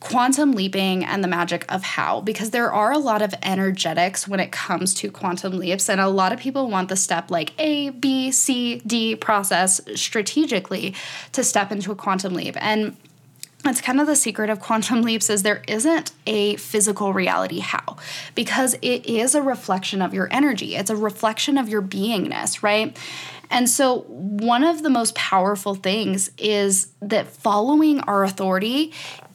quantum 0.00 0.52
leaping 0.52 1.04
and 1.04 1.22
the 1.22 1.28
magic 1.28 1.70
of 1.70 1.82
how, 1.82 2.22
because 2.22 2.50
there 2.50 2.72
are 2.72 2.90
a 2.90 2.98
lot 2.98 3.20
of 3.20 3.34
energetics 3.42 4.26
when 4.26 4.40
it 4.40 4.50
comes 4.50 4.94
to 4.94 5.10
quantum 5.10 5.58
leaps, 5.58 5.88
and 5.88 6.00
a 6.00 6.08
lot 6.08 6.32
of 6.32 6.40
people 6.40 6.68
want 6.68 6.88
the 6.88 6.96
step 6.96 7.30
like 7.30 7.52
A, 7.58 7.90
B, 7.90 8.30
C, 8.30 8.80
D 8.86 9.14
process 9.14 9.80
strategically 9.94 10.94
to 11.32 11.44
step 11.44 11.70
into 11.70 11.92
a 11.92 11.94
quantum 11.94 12.34
leap. 12.34 12.56
And 12.58 12.96
that's 13.62 13.82
kind 13.82 14.00
of 14.00 14.06
the 14.06 14.16
secret 14.16 14.48
of 14.48 14.58
quantum 14.58 15.02
leaps 15.02 15.28
is 15.28 15.42
there 15.42 15.62
isn't 15.68 16.12
a 16.26 16.56
physical 16.56 17.12
reality 17.12 17.58
how 17.58 17.98
because 18.34 18.74
it 18.80 19.04
is 19.06 19.34
a 19.34 19.42
reflection 19.42 20.00
of 20.00 20.14
your 20.14 20.28
energy 20.30 20.76
it's 20.76 20.88
a 20.88 20.96
reflection 20.96 21.58
of 21.58 21.68
your 21.68 21.82
beingness 21.82 22.62
right 22.62 22.96
and 23.50 23.68
so 23.68 24.00
one 24.06 24.64
of 24.64 24.82
the 24.82 24.88
most 24.88 25.14
powerful 25.14 25.74
things 25.74 26.30
is 26.38 26.88
that 27.02 27.26
following 27.26 28.00
our 28.00 28.24
authority 28.24 28.92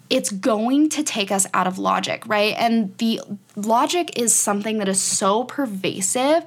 it's 0.10 0.30
going 0.30 0.90
to 0.90 1.04
take 1.04 1.32
us 1.32 1.48
out 1.54 1.66
of 1.68 1.80
logic, 1.80 2.24
right? 2.28 2.54
And 2.58 2.96
the 3.00 3.22
logic 3.56 4.20
is 4.20 4.36
something 4.36 4.78
that 4.78 4.88
is 4.88 5.02
so 5.02 5.46
pervasive 5.46 6.46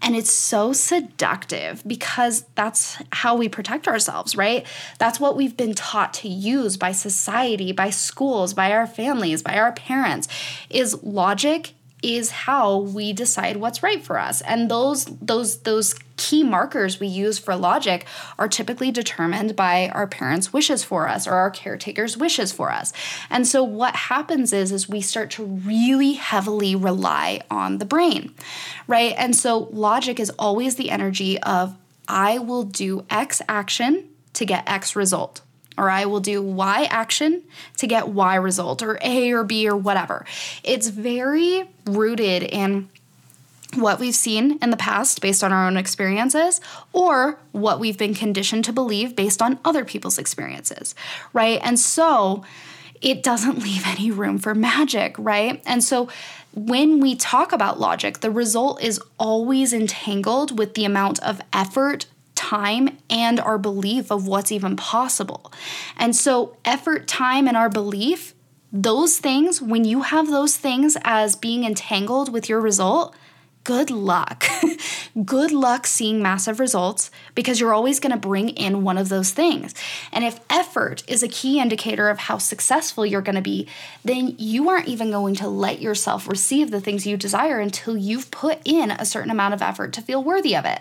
and 0.00 0.14
it's 0.14 0.30
so 0.30 0.72
seductive 0.72 1.82
because 1.86 2.44
that's 2.54 3.02
how 3.12 3.36
we 3.36 3.48
protect 3.48 3.88
ourselves, 3.88 4.36
right? 4.36 4.66
That's 4.98 5.18
what 5.18 5.36
we've 5.36 5.56
been 5.56 5.74
taught 5.74 6.14
to 6.14 6.28
use 6.28 6.76
by 6.76 6.92
society, 6.92 7.72
by 7.72 7.90
schools, 7.90 8.54
by 8.54 8.70
our 8.72 8.86
families, 8.86 9.42
by 9.42 9.58
our 9.58 9.72
parents 9.72 10.28
is 10.68 11.02
logic 11.02 11.72
is 12.02 12.30
how 12.30 12.78
we 12.78 13.12
decide 13.12 13.56
what's 13.56 13.82
right 13.82 14.02
for 14.02 14.18
us. 14.18 14.40
And 14.42 14.70
those 14.70 15.04
those 15.04 15.58
those 15.58 15.94
key 16.16 16.42
markers 16.42 17.00
we 17.00 17.06
use 17.06 17.38
for 17.38 17.56
logic 17.56 18.06
are 18.38 18.48
typically 18.48 18.90
determined 18.90 19.56
by 19.56 19.88
our 19.88 20.06
parents' 20.06 20.52
wishes 20.52 20.84
for 20.84 21.08
us 21.08 21.26
or 21.26 21.32
our 21.32 21.50
caretakers' 21.50 22.16
wishes 22.16 22.52
for 22.52 22.70
us. 22.70 22.92
And 23.30 23.46
so 23.46 23.62
what 23.64 23.94
happens 23.96 24.52
is 24.52 24.72
is 24.72 24.88
we 24.88 25.00
start 25.00 25.30
to 25.32 25.44
really 25.44 26.14
heavily 26.14 26.74
rely 26.74 27.40
on 27.50 27.78
the 27.78 27.84
brain. 27.84 28.34
Right? 28.86 29.14
And 29.16 29.34
so 29.34 29.68
logic 29.70 30.20
is 30.20 30.30
always 30.38 30.76
the 30.76 30.90
energy 30.90 31.38
of 31.40 31.76
I 32.08 32.38
will 32.38 32.64
do 32.64 33.06
X 33.08 33.40
action 33.48 34.08
to 34.34 34.44
get 34.44 34.68
X 34.68 34.96
result 34.96 35.42
or 35.80 35.88
I 35.88 36.04
will 36.04 36.20
do 36.20 36.42
Y 36.42 36.86
action 36.90 37.42
to 37.78 37.86
get 37.86 38.08
Y 38.08 38.34
result, 38.36 38.82
or 38.82 38.98
A 39.00 39.32
or 39.32 39.44
B 39.44 39.66
or 39.66 39.76
whatever. 39.76 40.26
It's 40.62 40.88
very 40.88 41.64
rooted 41.86 42.42
in 42.42 42.90
what 43.74 43.98
we've 43.98 44.14
seen 44.14 44.58
in 44.60 44.70
the 44.70 44.76
past 44.76 45.22
based 45.22 45.42
on 45.42 45.52
our 45.52 45.66
own 45.66 45.78
experiences 45.78 46.60
or 46.92 47.38
what 47.52 47.80
we've 47.80 47.96
been 47.96 48.14
conditioned 48.14 48.64
to 48.66 48.72
believe 48.72 49.16
based 49.16 49.40
on 49.40 49.58
other 49.64 49.84
people's 49.84 50.18
experiences, 50.18 50.94
right? 51.32 51.60
And 51.62 51.78
so 51.78 52.44
it 53.00 53.22
doesn't 53.22 53.58
leave 53.62 53.86
any 53.86 54.10
room 54.10 54.38
for 54.38 54.54
magic, 54.54 55.14
right? 55.18 55.62
And 55.64 55.82
so 55.82 56.08
when 56.52 57.00
we 57.00 57.14
talk 57.16 57.52
about 57.52 57.80
logic, 57.80 58.20
the 58.20 58.30
result 58.30 58.82
is 58.82 59.00
always 59.18 59.72
entangled 59.72 60.58
with 60.58 60.74
the 60.74 60.84
amount 60.84 61.20
of 61.20 61.40
effort, 61.54 62.06
time 62.40 62.96
and 63.10 63.38
our 63.38 63.58
belief 63.58 64.10
of 64.10 64.26
what's 64.26 64.50
even 64.50 64.74
possible. 64.74 65.52
And 65.98 66.16
so, 66.16 66.56
effort, 66.64 67.06
time, 67.06 67.46
and 67.46 67.54
our 67.54 67.68
belief, 67.68 68.34
those 68.72 69.18
things, 69.18 69.60
when 69.60 69.84
you 69.84 70.02
have 70.02 70.28
those 70.28 70.56
things 70.56 70.96
as 71.04 71.36
being 71.36 71.64
entangled 71.64 72.32
with 72.32 72.48
your 72.48 72.62
result, 72.62 73.14
good 73.62 73.90
luck. 73.90 74.46
good 75.24 75.52
luck 75.52 75.86
seeing 75.86 76.22
massive 76.22 76.60
results 76.60 77.10
because 77.34 77.60
you're 77.60 77.74
always 77.74 78.00
going 78.00 78.12
to 78.12 78.16
bring 78.16 78.48
in 78.48 78.84
one 78.84 78.96
of 78.96 79.10
those 79.10 79.32
things. 79.32 79.74
And 80.10 80.24
if 80.24 80.40
effort 80.48 81.02
is 81.06 81.22
a 81.22 81.28
key 81.28 81.60
indicator 81.60 82.08
of 82.08 82.20
how 82.20 82.38
successful 82.38 83.04
you're 83.04 83.20
going 83.20 83.34
to 83.34 83.42
be, 83.42 83.68
then 84.02 84.34
you 84.38 84.70
aren't 84.70 84.88
even 84.88 85.10
going 85.10 85.34
to 85.36 85.48
let 85.48 85.82
yourself 85.82 86.26
receive 86.26 86.70
the 86.70 86.80
things 86.80 87.06
you 87.06 87.18
desire 87.18 87.60
until 87.60 87.98
you've 87.98 88.30
put 88.30 88.60
in 88.64 88.90
a 88.90 89.04
certain 89.04 89.30
amount 89.30 89.52
of 89.52 89.60
effort 89.60 89.92
to 89.92 90.00
feel 90.00 90.24
worthy 90.24 90.56
of 90.56 90.64
it 90.64 90.80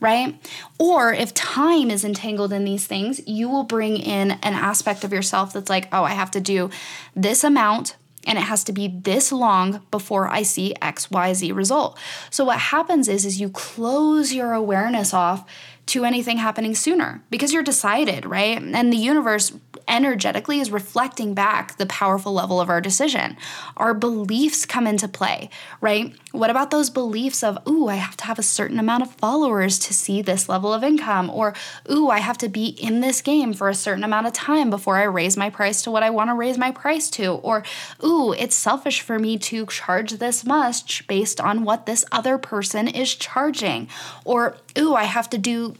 right? 0.00 0.40
Or 0.78 1.12
if 1.12 1.34
time 1.34 1.90
is 1.90 2.04
entangled 2.04 2.52
in 2.52 2.64
these 2.64 2.86
things, 2.86 3.20
you 3.26 3.48
will 3.48 3.64
bring 3.64 3.96
in 3.96 4.32
an 4.32 4.54
aspect 4.54 5.04
of 5.04 5.12
yourself 5.12 5.52
that's 5.52 5.70
like, 5.70 5.88
oh, 5.92 6.04
I 6.04 6.12
have 6.12 6.30
to 6.32 6.40
do 6.40 6.70
this 7.14 7.44
amount 7.44 7.96
and 8.26 8.36
it 8.36 8.42
has 8.42 8.62
to 8.64 8.72
be 8.72 8.88
this 8.88 9.32
long 9.32 9.80
before 9.90 10.28
I 10.28 10.42
see 10.42 10.74
XYZ 10.82 11.54
result. 11.54 11.98
So 12.30 12.44
what 12.44 12.58
happens 12.58 13.08
is 13.08 13.24
is 13.24 13.40
you 13.40 13.48
close 13.48 14.32
your 14.32 14.52
awareness 14.52 15.14
off 15.14 15.48
to 15.86 16.04
anything 16.04 16.36
happening 16.36 16.74
sooner 16.74 17.22
because 17.30 17.52
you're 17.52 17.62
decided, 17.62 18.26
right? 18.26 18.60
And 18.60 18.92
the 18.92 18.98
universe 18.98 19.52
energetically 19.86 20.60
is 20.60 20.70
reflecting 20.70 21.34
back 21.34 21.76
the 21.76 21.86
powerful 21.86 22.32
level 22.32 22.60
of 22.60 22.68
our 22.68 22.80
decision. 22.80 23.36
Our 23.76 23.94
beliefs 23.94 24.66
come 24.66 24.86
into 24.86 25.08
play, 25.08 25.50
right? 25.80 26.14
What 26.32 26.50
about 26.50 26.70
those 26.70 26.90
beliefs 26.90 27.42
of, 27.42 27.58
ooh, 27.68 27.88
I 27.88 27.96
have 27.96 28.16
to 28.18 28.24
have 28.24 28.38
a 28.38 28.42
certain 28.42 28.78
amount 28.78 29.02
of 29.02 29.12
followers 29.12 29.78
to 29.80 29.94
see 29.94 30.22
this 30.22 30.48
level 30.48 30.72
of 30.72 30.84
income? 30.84 31.30
Or, 31.30 31.54
ooh, 31.90 32.08
I 32.08 32.18
have 32.18 32.38
to 32.38 32.48
be 32.48 32.66
in 32.66 33.00
this 33.00 33.20
game 33.22 33.52
for 33.52 33.68
a 33.68 33.74
certain 33.74 34.04
amount 34.04 34.26
of 34.26 34.32
time 34.32 34.70
before 34.70 34.96
I 34.96 35.04
raise 35.04 35.36
my 35.36 35.50
price 35.50 35.82
to 35.82 35.90
what 35.90 36.02
I 36.02 36.10
want 36.10 36.30
to 36.30 36.34
raise 36.34 36.58
my 36.58 36.70
price 36.70 37.10
to? 37.10 37.34
Or, 37.34 37.62
ooh, 38.04 38.32
it's 38.32 38.56
selfish 38.56 39.00
for 39.00 39.18
me 39.18 39.38
to 39.38 39.66
charge 39.66 40.12
this 40.12 40.44
much 40.44 41.06
based 41.06 41.40
on 41.40 41.64
what 41.64 41.86
this 41.86 42.04
other 42.12 42.38
person 42.38 42.88
is 42.88 43.14
charging. 43.14 43.88
Or, 44.24 44.56
ooh, 44.76 44.94
I 44.94 45.04
have 45.04 45.30
to 45.30 45.38
do 45.38 45.76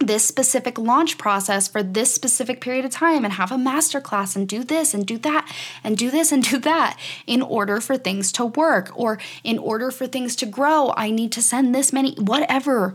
this 0.00 0.24
specific 0.24 0.78
launch 0.78 1.18
process 1.18 1.68
for 1.68 1.82
this 1.82 2.12
specific 2.12 2.60
period 2.60 2.84
of 2.84 2.90
time 2.90 3.24
and 3.24 3.34
have 3.34 3.52
a 3.52 3.56
masterclass 3.56 4.34
and 4.34 4.48
do 4.48 4.64
this 4.64 4.94
and 4.94 5.06
do 5.06 5.18
that 5.18 5.50
and 5.84 5.96
do 5.96 6.10
this 6.10 6.32
and 6.32 6.42
do 6.42 6.58
that 6.58 6.98
in 7.26 7.42
order 7.42 7.80
for 7.80 7.96
things 7.96 8.32
to 8.32 8.46
work 8.46 8.90
or 8.94 9.18
in 9.44 9.58
order 9.58 9.90
for 9.90 10.06
things 10.06 10.34
to 10.36 10.46
grow 10.46 10.92
i 10.96 11.10
need 11.10 11.30
to 11.30 11.42
send 11.42 11.74
this 11.74 11.92
many 11.92 12.14
whatever 12.14 12.94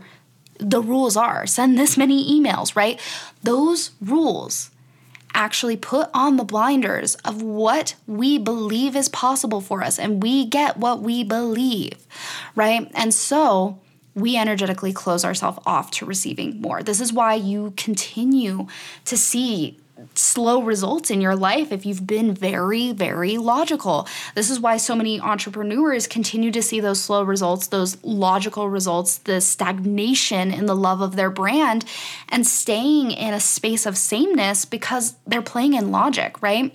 the 0.58 0.80
rules 0.80 1.16
are 1.16 1.46
send 1.46 1.78
this 1.78 1.96
many 1.96 2.40
emails 2.40 2.76
right? 2.76 3.00
Those 3.42 3.92
rules 4.00 4.70
actually 5.34 5.76
put 5.76 6.08
on 6.14 6.36
the 6.36 6.44
blinders 6.44 7.14
of 7.16 7.42
what 7.42 7.94
we 8.06 8.38
believe 8.38 8.96
is 8.96 9.08
possible 9.08 9.60
for 9.60 9.82
us 9.82 9.98
and 9.98 10.22
we 10.22 10.46
get 10.46 10.78
what 10.78 11.02
we 11.02 11.22
believe 11.24 12.06
right? 12.54 12.90
And 12.94 13.12
so 13.12 13.78
we 14.16 14.36
energetically 14.36 14.92
close 14.92 15.24
ourselves 15.24 15.58
off 15.66 15.90
to 15.92 16.06
receiving 16.06 16.60
more. 16.60 16.82
This 16.82 17.00
is 17.00 17.12
why 17.12 17.34
you 17.34 17.74
continue 17.76 18.66
to 19.04 19.16
see 19.16 19.78
slow 20.18 20.62
results 20.62 21.10
in 21.10 21.20
your 21.20 21.36
life 21.36 21.72
if 21.72 21.84
you've 21.84 22.06
been 22.06 22.34
very, 22.34 22.92
very 22.92 23.36
logical. 23.36 24.08
This 24.34 24.50
is 24.50 24.60
why 24.60 24.76
so 24.76 24.94
many 24.94 25.20
entrepreneurs 25.20 26.06
continue 26.06 26.50
to 26.52 26.62
see 26.62 26.80
those 26.80 27.02
slow 27.02 27.22
results, 27.22 27.68
those 27.68 28.02
logical 28.04 28.68
results, 28.68 29.18
the 29.18 29.40
stagnation 29.40 30.52
in 30.52 30.66
the 30.66 30.76
love 30.76 31.00
of 31.00 31.16
their 31.16 31.30
brand, 31.30 31.84
and 32.28 32.46
staying 32.46 33.10
in 33.10 33.34
a 33.34 33.40
space 33.40 33.86
of 33.86 33.96
sameness 33.96 34.64
because 34.64 35.14
they're 35.26 35.42
playing 35.42 35.74
in 35.74 35.90
logic, 35.90 36.40
right? 36.42 36.72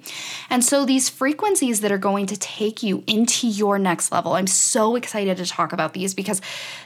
And 0.49 0.63
so 0.63 0.85
these 0.85 1.09
frequencies 1.09 1.81
that 1.81 1.91
are 1.91 1.97
going 1.97 2.27
to 2.27 2.37
take 2.37 2.83
you 2.83 3.03
into 3.07 3.47
your 3.47 3.79
next 3.79 4.11
level, 4.11 4.33
I'm 4.33 4.47
so 4.47 4.95
excited 4.95 5.37
to 5.37 5.45
talk 5.45 5.73
about 5.73 5.93
these 5.93 6.13
because 6.13 6.41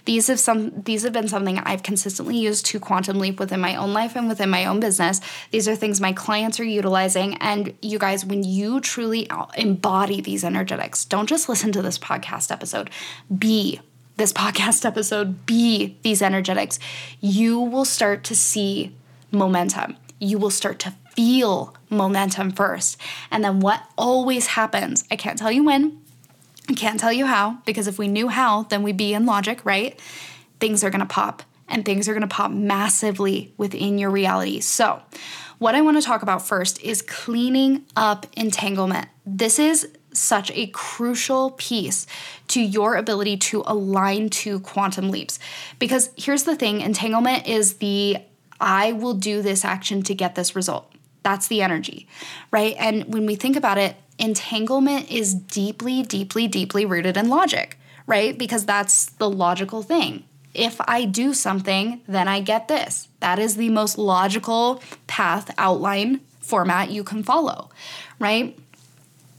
these 0.05 0.27
have 0.27 0.39
some 0.39 0.81
these 0.83 1.03
have 1.03 1.13
been 1.13 1.27
something 1.27 1.59
I've 1.59 1.83
consistently 1.83 2.37
used 2.37 2.65
to 2.67 2.79
quantum 2.79 3.19
leap 3.19 3.39
within 3.39 3.59
my 3.59 3.75
own 3.75 3.93
life 3.93 4.15
and 4.15 4.27
within 4.27 4.49
my 4.49 4.65
own 4.65 4.79
business. 4.79 5.21
These 5.51 5.67
are 5.67 5.75
things 5.75 5.99
my 5.99 6.13
clients 6.13 6.44
are 6.59 6.63
utilizing. 6.63 7.35
And 7.35 7.73
you 7.81 7.99
guys, 7.99 8.25
when 8.25 8.43
you 8.43 8.79
truly 8.79 9.27
embody 9.57 10.21
these 10.21 10.43
energetics, 10.43 11.05
don't 11.05 11.27
just 11.27 11.49
listen 11.49 11.71
to 11.71 11.81
this 11.81 11.97
podcast 11.97 12.51
episode, 12.51 12.89
be 13.35 13.81
this 14.17 14.31
podcast 14.43 14.85
episode, 14.85 15.45
be 15.45 15.97
these 16.03 16.21
energetics. 16.21 16.79
You 17.19 17.59
will 17.59 17.85
start 17.85 18.23
to 18.25 18.35
see 18.35 18.95
momentum. 19.31 19.97
You 20.19 20.37
will 20.37 20.51
start 20.51 20.79
to 20.79 20.93
feel 21.15 21.75
momentum 21.89 22.51
first. 22.51 22.99
And 23.31 23.43
then 23.43 23.59
what 23.59 23.83
always 23.97 24.47
happens, 24.47 25.03
I 25.09 25.15
can't 25.15 25.37
tell 25.37 25.51
you 25.51 25.63
when, 25.63 26.01
I 26.69 26.73
can't 26.73 26.99
tell 26.99 27.13
you 27.13 27.25
how, 27.25 27.59
because 27.65 27.87
if 27.87 27.97
we 27.97 28.07
knew 28.07 28.27
how, 28.27 28.63
then 28.63 28.83
we'd 28.83 28.97
be 28.97 29.13
in 29.13 29.25
logic, 29.25 29.63
right? 29.65 29.99
Things 30.59 30.83
are 30.83 30.89
gonna 30.89 31.05
pop 31.05 31.43
and 31.67 31.85
things 31.85 32.07
are 32.07 32.13
gonna 32.13 32.27
pop 32.27 32.51
massively 32.51 33.53
within 33.57 33.97
your 33.97 34.09
reality. 34.09 34.59
So, 34.59 35.01
what 35.57 35.75
I 35.75 35.81
want 35.81 35.97
to 35.97 36.03
talk 36.03 36.21
about 36.21 36.45
first 36.45 36.81
is 36.81 37.01
cleaning 37.01 37.85
up 37.95 38.25
entanglement. 38.33 39.07
This 39.25 39.59
is 39.59 39.87
such 40.13 40.51
a 40.51 40.67
crucial 40.67 41.51
piece 41.51 42.07
to 42.47 42.61
your 42.61 42.95
ability 42.95 43.37
to 43.37 43.63
align 43.65 44.29
to 44.29 44.59
quantum 44.61 45.09
leaps. 45.09 45.39
Because 45.79 46.09
here's 46.17 46.43
the 46.43 46.55
thing 46.55 46.81
entanglement 46.81 47.47
is 47.47 47.75
the 47.75 48.17
I 48.59 48.93
will 48.93 49.13
do 49.13 49.41
this 49.41 49.65
action 49.65 50.01
to 50.03 50.15
get 50.15 50.35
this 50.35 50.55
result. 50.55 50.91
That's 51.23 51.47
the 51.47 51.61
energy, 51.61 52.07
right? 52.51 52.75
And 52.79 53.13
when 53.13 53.25
we 53.25 53.35
think 53.35 53.55
about 53.55 53.77
it, 53.77 53.95
entanglement 54.17 55.11
is 55.11 55.33
deeply, 55.33 56.03
deeply, 56.03 56.47
deeply 56.47 56.85
rooted 56.85 57.17
in 57.17 57.29
logic, 57.29 57.77
right? 58.07 58.37
Because 58.37 58.65
that's 58.65 59.07
the 59.07 59.29
logical 59.29 59.81
thing 59.81 60.23
if 60.55 60.79
I 60.81 61.05
do 61.05 61.33
something, 61.33 62.01
then 62.07 62.27
I 62.27 62.41
get 62.41 62.67
this. 62.67 63.07
That 63.19 63.39
is 63.39 63.55
the 63.55 63.69
most 63.69 63.97
logical 63.97 64.81
path 65.07 65.53
outline 65.57 66.21
format 66.39 66.91
you 66.91 67.03
can 67.03 67.23
follow, 67.23 67.69
right? 68.19 68.57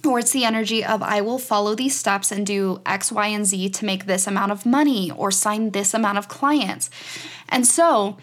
Or 0.05 0.19
it's 0.21 0.33
the 0.33 0.45
energy 0.45 0.85
of 0.85 1.03
I 1.03 1.21
will 1.21 1.39
follow 1.39 1.75
these 1.75 1.99
steps 1.99 2.31
and 2.31 2.47
do 2.47 2.81
X, 2.87 3.11
Y, 3.11 3.27
and 3.29 3.47
Z 3.47 3.71
to 3.71 3.85
make 3.85 4.07
this 4.07 4.27
amount 4.27 4.53
of 4.53 4.67
money 4.67 5.11
or 5.11 5.31
sign 5.31 5.71
this 5.71 5.95
amount 5.95 6.19
of 6.19 6.29
clients. 6.29 6.91
And 7.49 7.67
so, 7.67 8.19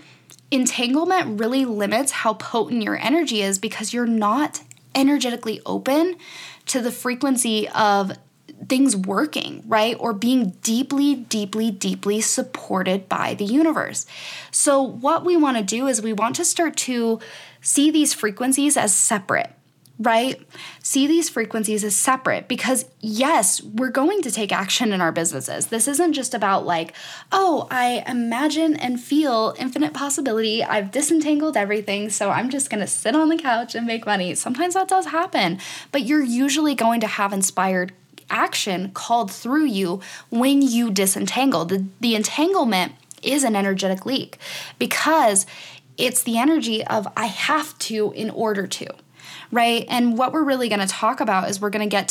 entanglement 0.51 1.39
really 1.39 1.65
limits 1.65 2.11
how 2.11 2.35
potent 2.35 2.83
your 2.83 2.97
energy 2.97 3.41
is 3.41 3.57
because 3.57 3.93
you're 3.93 4.05
not 4.05 4.61
energetically 4.95 5.61
open 5.65 6.15
to 6.67 6.79
the 6.79 6.91
frequency 6.91 7.67
of 7.69 8.17
things 8.67 8.95
working, 8.95 9.63
right? 9.67 9.95
Or 9.99 10.13
being 10.13 10.51
deeply, 10.61 11.15
deeply, 11.15 11.71
deeply 11.71 12.21
supported 12.21 13.09
by 13.09 13.33
the 13.33 13.45
universe. 13.45 14.05
So, 14.51 14.81
what 14.81 15.25
we 15.25 15.35
want 15.35 15.57
to 15.57 15.63
do 15.63 15.87
is 15.87 16.01
we 16.01 16.13
want 16.13 16.35
to 16.37 16.45
start 16.45 16.77
to 16.77 17.19
see 17.61 17.91
these 17.91 18.13
frequencies 18.13 18.77
as 18.77 18.93
separate 18.93 19.51
right? 19.99 20.41
See 20.81 21.07
these 21.07 21.29
frequencies 21.29 21.83
as 21.83 21.95
separate 21.95 22.47
because, 22.47 22.85
yes, 22.99 23.61
we're 23.61 23.91
going 23.91 24.21
to 24.23 24.31
take 24.31 24.51
action 24.51 24.91
in 24.91 25.01
our 25.01 25.11
businesses. 25.11 25.67
This 25.67 25.87
isn't 25.87 26.13
just 26.13 26.33
about 26.33 26.65
like, 26.65 26.93
oh, 27.31 27.67
I 27.69 28.03
imagine 28.07 28.75
and 28.75 28.99
feel 28.99 29.53
infinite 29.57 29.93
possibility. 29.93 30.63
I've 30.63 30.91
disentangled 30.91 31.55
everything, 31.55 32.09
so 32.09 32.31
I'm 32.31 32.49
just 32.49 32.69
going 32.69 32.81
to 32.81 32.87
sit 32.87 33.15
on 33.15 33.29
the 33.29 33.37
couch 33.37 33.75
and 33.75 33.85
make 33.85 34.05
money. 34.05 34.33
Sometimes 34.35 34.73
that 34.73 34.87
does 34.87 35.07
happen, 35.07 35.59
but 35.91 36.03
you're 36.03 36.23
usually 36.23 36.75
going 36.75 36.99
to 37.01 37.07
have 37.07 37.31
inspired 37.31 37.93
action 38.33 38.91
called 38.91 39.31
through 39.31 39.65
you 39.65 40.01
when 40.29 40.61
you 40.61 40.91
disentangle. 40.91 41.65
The, 41.65 41.85
the 42.01 42.15
entanglement 42.15 42.93
is 43.21 43.43
an 43.43 43.55
energetic 43.55 44.05
leak 44.05 44.37
because 44.79 45.45
it's 45.97 46.23
the 46.23 46.37
energy 46.37 46.83
of 46.85 47.07
I 47.15 47.27
have 47.27 47.77
to 47.79 48.11
in 48.13 48.29
order 48.29 48.67
to 48.67 48.87
right? 49.53 49.85
And 49.87 50.17
what 50.17 50.33
we're 50.33 50.43
really 50.43 50.67
going 50.67 50.81
to 50.81 50.87
talk 50.87 51.19
about 51.19 51.47
is 51.47 51.61
we're 51.61 51.69
going 51.69 51.87
to 51.87 51.91
get 51.91 52.07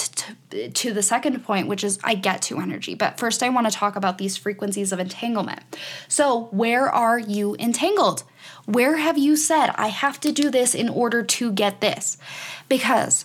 to, 0.50 0.70
to 0.70 0.92
the 0.92 1.02
second 1.02 1.44
point, 1.44 1.66
which 1.66 1.82
is 1.82 1.98
I 2.04 2.14
get 2.14 2.40
to 2.42 2.60
energy. 2.60 2.94
But 2.94 3.18
first, 3.18 3.42
I 3.42 3.48
want 3.48 3.66
to 3.66 3.72
talk 3.72 3.96
about 3.96 4.18
these 4.18 4.36
frequencies 4.36 4.92
of 4.92 5.00
entanglement. 5.00 5.60
So, 6.06 6.44
where 6.52 6.88
are 6.88 7.18
you 7.18 7.56
entangled? 7.58 8.22
Where 8.66 8.96
have 8.98 9.18
you 9.18 9.36
said, 9.36 9.70
I 9.74 9.88
have 9.88 10.20
to 10.20 10.30
do 10.30 10.50
this 10.50 10.72
in 10.74 10.88
order 10.88 11.24
to 11.24 11.50
get 11.50 11.80
this? 11.80 12.16
Because 12.68 13.24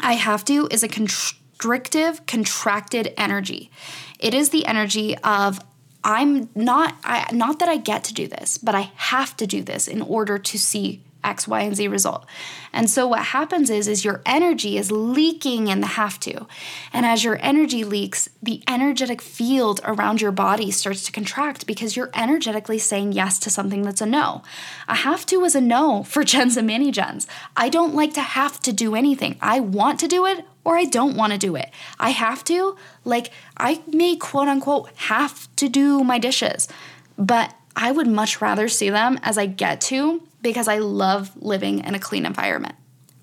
I 0.00 0.14
have 0.14 0.44
to 0.46 0.66
is 0.70 0.82
a 0.82 0.88
control 0.88 1.39
restrictive, 1.60 2.24
contracted 2.26 3.12
energy. 3.16 3.70
It 4.18 4.34
is 4.34 4.50
the 4.50 4.64
energy 4.66 5.16
of 5.18 5.60
I'm 6.02 6.48
not 6.54 6.94
I 7.04 7.30
not 7.32 7.58
that 7.58 7.68
I 7.68 7.76
get 7.76 8.04
to 8.04 8.14
do 8.14 8.26
this, 8.26 8.56
but 8.56 8.74
I 8.74 8.90
have 8.96 9.36
to 9.36 9.46
do 9.46 9.62
this 9.62 9.86
in 9.86 10.00
order 10.00 10.38
to 10.38 10.58
see 10.58 11.02
X, 11.22 11.46
Y, 11.46 11.60
and 11.60 11.76
Z 11.76 11.88
result. 11.88 12.24
And 12.72 12.88
so 12.88 13.06
what 13.06 13.20
happens 13.20 13.68
is 13.68 13.86
is 13.86 14.06
your 14.06 14.22
energy 14.24 14.78
is 14.78 14.90
leaking 14.90 15.68
in 15.68 15.82
the 15.82 15.86
have 15.86 16.18
to. 16.20 16.46
And 16.94 17.04
as 17.04 17.22
your 17.22 17.38
energy 17.42 17.84
leaks, 17.84 18.30
the 18.42 18.62
energetic 18.66 19.20
field 19.20 19.82
around 19.84 20.22
your 20.22 20.32
body 20.32 20.70
starts 20.70 21.04
to 21.04 21.12
contract 21.12 21.66
because 21.66 21.94
you're 21.94 22.10
energetically 22.14 22.78
saying 22.78 23.12
yes 23.12 23.38
to 23.40 23.50
something 23.50 23.82
that's 23.82 24.00
a 24.00 24.06
no. 24.06 24.42
A 24.88 24.94
have 24.94 25.26
to 25.26 25.44
is 25.44 25.54
a 25.54 25.60
no 25.60 26.04
for 26.04 26.24
gens 26.32 26.56
and 26.56 26.66
mini 26.66 26.90
gens. 26.90 27.26
I 27.54 27.68
don't 27.68 27.94
like 27.94 28.14
to 28.14 28.22
have 28.22 28.58
to 28.60 28.72
do 28.72 28.94
anything. 28.94 29.36
I 29.42 29.60
want 29.60 30.00
to 30.00 30.08
do 30.08 30.24
it 30.24 30.46
or 30.64 30.76
I 30.76 30.84
don't 30.84 31.16
want 31.16 31.32
to 31.32 31.38
do 31.38 31.56
it. 31.56 31.70
I 31.98 32.10
have 32.10 32.44
to, 32.44 32.76
like, 33.04 33.32
I 33.56 33.82
may 33.86 34.16
quote 34.16 34.48
unquote 34.48 34.90
have 34.96 35.54
to 35.56 35.68
do 35.68 36.04
my 36.04 36.18
dishes, 36.18 36.68
but 37.16 37.54
I 37.76 37.92
would 37.92 38.06
much 38.06 38.40
rather 38.40 38.68
see 38.68 38.90
them 38.90 39.18
as 39.22 39.38
I 39.38 39.46
get 39.46 39.80
to 39.82 40.22
because 40.42 40.68
I 40.68 40.78
love 40.78 41.30
living 41.36 41.84
in 41.84 41.94
a 41.94 41.98
clean 41.98 42.26
environment, 42.26 42.74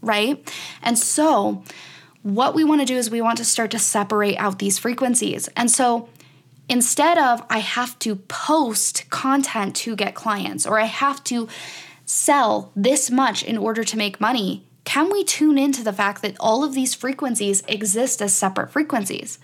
right? 0.02 0.52
And 0.82 0.98
so, 0.98 1.64
what 2.24 2.56
we 2.56 2.64
want 2.64 2.82
to 2.82 2.86
do 2.86 2.98
is 2.98 3.10
we 3.10 3.22
want 3.22 3.38
to 3.38 3.46
start 3.46 3.72
to 3.72 3.80
separate 3.80 4.38
out 4.38 4.60
these 4.60 4.78
frequencies. 4.78 5.48
And 5.50 5.70
so, 5.72 6.10
instead 6.70 7.18
of 7.18 7.44
I 7.50 7.60
have 7.60 7.98
to 8.00 8.16
post 8.16 9.10
content 9.10 9.76
to 9.78 9.96
get 9.96 10.16
clients 10.16 10.66
or 10.66 10.80
I 10.80 10.86
have 10.86 11.24
to 11.26 11.48
sell 12.06 12.72
this 12.76 13.10
much 13.12 13.44
in 13.44 13.58
order 13.58 13.84
to 13.84 13.98
make 13.98 14.20
money, 14.20 14.67
can 14.88 15.12
we 15.12 15.26
tune 15.26 15.58
into 15.58 15.84
the 15.84 15.92
fact 15.92 16.22
that 16.22 16.38
all 16.40 16.64
of 16.64 16.74
these 16.74 16.94
frequencies 16.94 17.62
exist 17.68 18.22
as 18.22 18.34
separate 18.34 18.72
frequencies? 18.72 19.38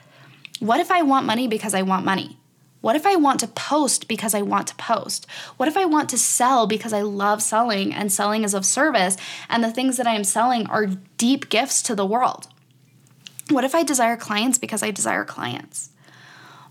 What 0.62 0.80
if 0.80 0.90
I 0.90 1.02
want 1.02 1.26
money 1.26 1.50
because 1.50 1.74
I 1.74 1.82
want 1.82 2.06
money? 2.06 2.38
What 2.80 2.96
if 2.96 3.06
I 3.06 3.18
want 3.18 3.42
to 3.42 3.48
post 3.50 4.08
because 4.08 4.34
I 4.34 4.42
want 4.42 4.68
to 4.68 4.76
post? 4.76 5.28
What 5.58 5.68
if 5.68 5.76
I 5.76 5.84
want 5.84 6.10
to 6.12 6.18
sell 6.18 6.66
because 6.66 6.94
I 6.94 7.02
love 7.02 7.44
selling 7.44 7.94
and 7.94 8.10
selling 8.10 8.46
is 8.46 8.54
of 8.54 8.66
service 8.66 9.18
and 9.50 9.62
the 9.62 9.72
things 9.72 9.98
that 9.98 10.08
I 10.08 10.16
am 10.16 10.24
selling 10.24 10.66
are 10.68 10.88
deep 11.18 11.50
gifts 11.50 11.82
to 11.84 11.94
the 11.94 12.06
world? 12.06 12.48
What 13.50 13.66
if 13.66 13.76
I 13.76 13.84
desire 13.84 14.16
clients 14.16 14.58
because 14.58 14.82
I 14.82 14.92
desire 14.92 15.26
clients? 15.26 15.90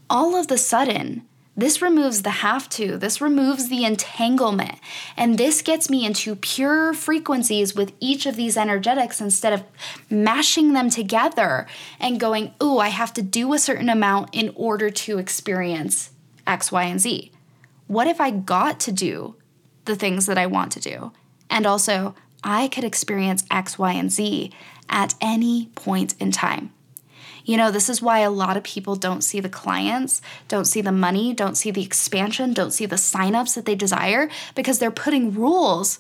All 0.09 0.35
of 0.35 0.49
the 0.49 0.57
sudden, 0.57 1.29
this 1.55 1.83
removes 1.83 2.23
the 2.23 2.31
have 2.31 2.69
to, 2.71 2.97
this 2.97 3.21
removes 3.21 3.69
the 3.69 3.85
entanglement, 3.85 4.77
and 5.17 5.37
this 5.37 5.61
gets 5.61 5.91
me 5.91 6.07
into 6.07 6.35
pure 6.35 6.95
frequencies 6.95 7.75
with 7.75 7.93
each 8.01 8.25
of 8.25 8.37
these 8.37 8.57
energetics 8.57 9.21
instead 9.21 9.53
of 9.53 9.63
mashing 10.09 10.73
them 10.73 10.89
together 10.89 11.67
and 12.01 12.19
going, 12.19 12.55
oh, 12.61 12.79
I 12.79 12.89
have 12.89 13.13
to 13.15 13.23
do 13.23 13.53
a 13.53 13.59
certain 13.59 13.91
amount 13.91 14.31
in 14.33 14.53
order 14.55 14.89
to 14.89 15.19
experience 15.19 16.11
X, 16.47 16.73
Y, 16.73 16.85
and 16.85 17.01
Z. 17.01 17.31
What 17.87 18.07
if 18.07 18.21
I 18.21 18.31
got 18.31 18.81
to 18.81 18.93
do 18.93 19.37
the 19.85 19.97
things 19.97 20.25
that 20.27 20.39
I 20.39 20.47
want 20.47 20.73
to 20.73 20.81
do? 20.81 21.13
And 21.51 21.67
also, 21.67 22.15
I 22.43 22.69
could 22.69 22.85
experience 22.85 23.45
X, 23.51 23.79
Y, 23.79 23.93
and 23.93 24.11
Z 24.11 24.53
at 24.89 25.15
any 25.21 25.67
point 25.75 26.15
in 26.19 26.33
time. 26.33 26.73
You 27.45 27.57
know, 27.57 27.71
this 27.71 27.89
is 27.89 28.01
why 28.01 28.21
a 28.21 28.31
lot 28.31 28.57
of 28.57 28.63
people 28.63 28.97
don't 28.97 29.23
see 29.23 29.41
the 29.41 29.49
clients, 29.49 30.23
don't 30.49 30.65
see 30.65 30.81
the 30.81 30.93
money, 30.93 31.35
don't 31.35 31.57
see 31.57 31.71
the 31.71 31.83
expansion, 31.83 32.53
don't 32.53 32.73
see 32.73 32.87
the 32.87 32.97
signups 32.97 33.55
that 33.55 33.65
they 33.65 33.75
desire 33.75 34.29
because 34.55 34.79
they're 34.79 34.91
putting 34.91 35.35
rules 35.35 35.99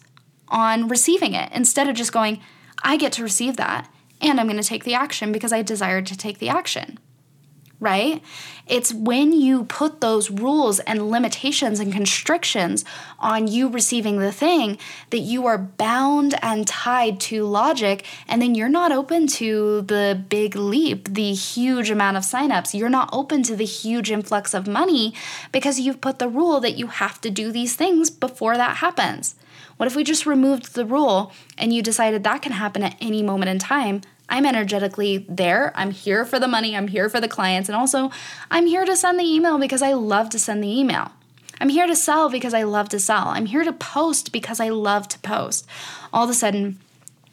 on 0.49 0.89
receiving 0.89 1.35
it 1.35 1.51
instead 1.53 1.89
of 1.89 1.97
just 1.97 2.13
going, 2.13 2.41
I 2.83 2.97
get 2.97 3.13
to 3.13 3.23
receive 3.23 3.57
that 3.57 3.89
and 4.21 4.39
I'm 4.39 4.47
going 4.47 4.61
to 4.61 4.67
take 4.67 4.85
the 4.85 4.95
action 4.95 5.33
because 5.33 5.53
I 5.53 5.63
desired 5.63 6.07
to 6.07 6.17
take 6.17 6.39
the 6.39 6.49
action 6.49 6.99
right? 7.83 8.23
It's 8.69 8.95
when 8.95 9.33
you 9.33 9.65
put 9.65 10.01
those 10.01 10.31
rules 10.31 10.79
and 10.79 11.11
limitations 11.11 11.81
and 11.81 11.93
constrictions 11.93 12.85
on 13.19 13.49
you 13.49 13.69
receiving 13.69 14.21
the 14.21 14.31
thing 14.31 14.79
that 15.11 15.19
you 15.19 15.47
are 15.47 15.59
bound 15.59 16.37
and 16.41 16.67
tied 16.67 17.19
to 17.21 17.45
logic, 17.45 18.07
and 18.29 18.41
then 18.41 18.55
you're 18.55 18.69
not 18.69 18.93
open 18.93 19.27
to 19.27 19.83
the 19.83 20.25
big 20.29 20.55
leap, 20.55 21.13
the 21.13 21.35
huge 21.35 21.91
amount 21.91 22.17
of 22.17 22.23
signups. 22.23 22.73
You're 22.73 22.89
not 22.89 23.11
open 23.13 23.43
to 23.43 23.57
the 23.57 23.65
huge 23.65 24.13
influx 24.13 24.55
of 24.55 24.69
money 24.69 25.13
because 25.51 25.81
you've 25.81 26.01
put 26.01 26.21
the 26.21 26.29
rule 26.29 26.61
that 26.61 26.79
you 26.79 26.87
have 26.87 27.21
to 27.23 27.31
do 27.31 27.51
these 27.51 27.75
things 27.75 28.11
before 28.11 28.57
that 28.57 28.77
happens. 28.77 29.35
What 29.77 29.89
if 29.89 29.97
we 29.97 30.05
just 30.05 30.27
removed 30.27 30.75
the 30.75 30.87
rule 30.87 31.33
and 31.59 31.73
you 31.73 31.83
decided 31.83 32.23
that 32.23 32.43
can 32.43 32.53
happen 32.53 32.85
at 32.85 32.97
any 33.01 33.23
moment 33.23 33.51
in 33.51 33.59
time? 33.59 34.03
I'm 34.33 34.47
energetically 34.47 35.27
there. 35.29 35.73
I'm 35.75 35.91
here 35.91 36.25
for 36.25 36.41
the 36.41 36.49
money. 36.49 36.75
I'm 36.75 36.89
here 36.89 37.11
for 37.11 37.21
the 37.21 37.29
clients. 37.29 37.69
And 37.69 37.77
also, 37.77 38.11
I'm 38.51 38.67
here 38.67 38.87
to 38.87 38.97
send 38.97 39.21
the 39.21 39.25
email 39.25 39.59
because 39.59 39.83
I 39.83 39.93
love 39.93 40.31
to 40.31 40.39
send 40.39 40.65
the 40.65 40.81
email. 40.81 41.13
I'm 41.61 41.69
here 41.69 41.87
to 41.87 41.95
sell 41.95 42.31
because 42.31 42.55
I 42.55 42.63
love 42.63 42.89
to 42.89 42.99
sell. 42.99 43.29
I'm 43.29 43.45
here 43.45 43.63
to 43.63 43.75
post 43.75 44.33
because 44.33 44.59
I 44.59 44.71
love 44.71 45.07
to 45.09 45.19
post. 45.19 45.67
All 46.15 46.25
of 46.25 46.31
a 46.31 46.35
sudden, 46.35 46.79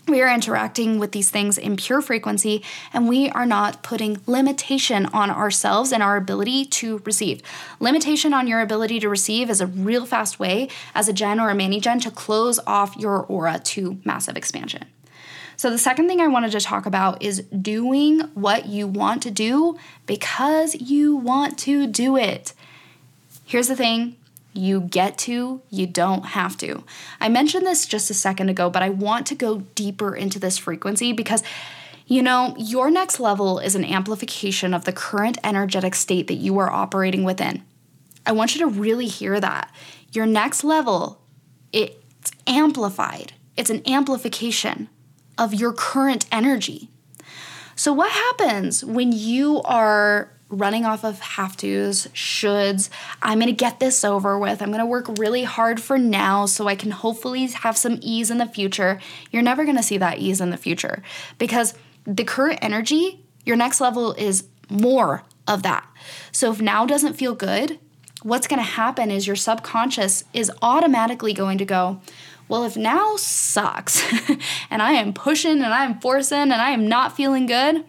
we 0.10 0.22
are 0.22 0.34
interacting 0.34 1.00
with 1.00 1.14
these 1.14 1.30
things 1.30 1.58
in 1.58 1.78
pure 1.78 2.02
frequency 2.02 2.64
and 2.92 3.08
we 3.08 3.30
are 3.30 3.46
not 3.46 3.82
putting 3.82 4.18
limitation 4.26 5.06
on 5.08 5.30
ourselves 5.30 5.94
and 5.94 6.04
our 6.04 6.18
ability 6.18 6.66
to 6.66 6.98
receive. 7.06 7.42
Limitation 7.80 8.34
on 8.34 8.46
your 8.46 8.60
ability 8.60 9.00
to 9.00 9.08
receive 9.08 9.50
is 9.50 9.62
a 9.62 9.68
real 9.68 10.06
fast 10.06 10.38
way 10.38 10.68
as 10.94 11.08
a 11.08 11.14
gen 11.14 11.40
or 11.40 11.50
a 11.50 11.56
mani 11.56 11.80
gen 11.80 12.02
to 12.02 12.12
close 12.12 12.60
off 12.68 12.98
your 12.98 13.24
aura 13.24 13.60
to 13.60 14.00
massive 14.04 14.36
expansion. 14.36 14.86
So, 15.60 15.70
the 15.70 15.78
second 15.78 16.08
thing 16.08 16.22
I 16.22 16.28
wanted 16.28 16.54
to 16.54 16.62
talk 16.62 16.86
about 16.86 17.22
is 17.22 17.42
doing 17.42 18.22
what 18.34 18.68
you 18.68 18.88
want 18.88 19.22
to 19.24 19.30
do 19.30 19.78
because 20.06 20.74
you 20.74 21.18
want 21.18 21.60
to 21.60 21.86
do 21.86 22.16
it. 22.16 22.54
Here's 23.44 23.68
the 23.68 23.76
thing 23.76 24.16
you 24.54 24.80
get 24.80 25.18
to, 25.18 25.62
you 25.70 25.86
don't 25.86 26.28
have 26.28 26.56
to. 26.60 26.86
I 27.20 27.28
mentioned 27.28 27.66
this 27.66 27.86
just 27.86 28.10
a 28.10 28.14
second 28.14 28.48
ago, 28.48 28.70
but 28.70 28.82
I 28.82 28.88
want 28.88 29.28
to 29.28 29.36
go 29.36 29.58
deeper 29.76 30.16
into 30.16 30.40
this 30.40 30.58
frequency 30.58 31.12
because. 31.12 31.44
You 32.12 32.24
know, 32.24 32.56
your 32.58 32.90
next 32.90 33.20
level 33.20 33.60
is 33.60 33.76
an 33.76 33.86
amplification 33.86 34.74
of 34.74 34.86
the 34.86 34.92
current 34.92 35.38
energetic 35.44 35.94
state 35.94 36.26
that 36.26 36.38
you 36.38 36.58
are 36.58 36.68
operating 36.68 37.24
within. 37.24 37.62
I 38.26 38.32
want 38.32 38.56
you 38.56 38.62
to 38.62 38.68
really 38.68 39.06
hear 39.06 39.40
that. 39.40 39.72
Your 40.12 40.26
next 40.26 40.64
level, 40.64 41.22
it's 41.72 42.32
amplified. 42.48 43.34
It's 43.56 43.70
an 43.70 43.84
amplification 43.88 44.90
of 45.40 45.54
your 45.54 45.74
current 45.74 46.26
energy. 46.32 46.90
So, 47.76 47.94
what 47.94 48.12
happens 48.12 48.84
when 48.84 49.14
you 49.14 49.62
are 49.64 50.32
running 50.50 50.84
off 50.84 51.06
of 51.06 51.20
have 51.22 51.56
tos, 51.56 52.08
shoulds? 52.08 52.90
I'm 53.22 53.40
gonna 53.40 53.54
get 53.54 53.80
this 53.80 54.04
over 54.04 54.38
with. 54.38 54.62
I'm 54.62 54.70
gonna 54.70 54.86
work 54.86 55.08
really 55.18 55.46
hard 55.46 55.82
for 55.82 55.98
now 55.98 56.46
so 56.46 56.68
I 56.68 56.76
can 56.76 56.92
hopefully 56.92 57.48
have 57.48 57.78
some 57.78 57.98
ease 58.02 58.30
in 58.30 58.38
the 58.38 58.46
future. 58.46 59.00
You're 59.32 59.42
never 59.42 59.64
gonna 59.64 59.82
see 59.82 59.98
that 59.98 60.20
ease 60.20 60.42
in 60.42 60.50
the 60.50 60.58
future 60.58 61.02
because 61.38 61.74
the 62.04 62.26
current 62.26 62.60
energy, 62.62 63.24
your 63.46 63.56
next 63.56 63.80
level 63.80 64.12
is 64.14 64.44
more 64.70 65.24
of 65.48 65.64
that. 65.64 65.88
So, 66.34 66.52
if 66.52 66.62
now 66.62 66.86
doesn't 66.86 67.14
feel 67.14 67.34
good, 67.34 67.80
what's 68.24 68.48
gonna 68.48 68.62
happen 68.62 69.10
is 69.10 69.26
your 69.26 69.38
subconscious 69.38 70.26
is 70.34 70.52
automatically 70.62 71.32
going 71.32 71.60
to 71.60 71.66
go, 71.66 72.02
well, 72.50 72.66
if 72.66 72.76
now 72.76 73.16
sucks 73.16 74.04
and 74.72 74.82
I 74.82 74.94
am 74.94 75.14
pushing 75.14 75.62
and 75.62 75.74
I'm 75.74 76.00
forcing 76.00 76.38
and 76.38 76.54
I 76.54 76.72
am 76.72 76.90
not 76.90 77.16
feeling 77.16 77.46
good, 77.46 77.86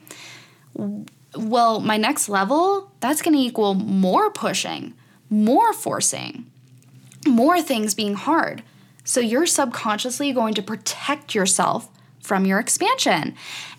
well, 1.35 1.81
my 1.81 1.97
next 1.97 2.29
level, 2.29 2.93
that's 3.01 3.23
going 3.23 3.35
to 3.35 3.43
equal 3.43 3.75
more 3.75 4.31
pushing, 4.31 4.95
more 5.31 5.73
forcing, 5.73 6.47
more 7.27 7.61
things 7.63 7.95
being 7.95 8.15
hard. 8.15 8.63
So 9.03 9.19
you're 9.19 9.47
subconsciously 9.47 10.33
going 10.33 10.55
to 10.55 10.63
protect 10.63 11.35
yourself 11.35 11.89
from 12.21 12.47
your 12.47 12.59
expansion. 12.59 13.35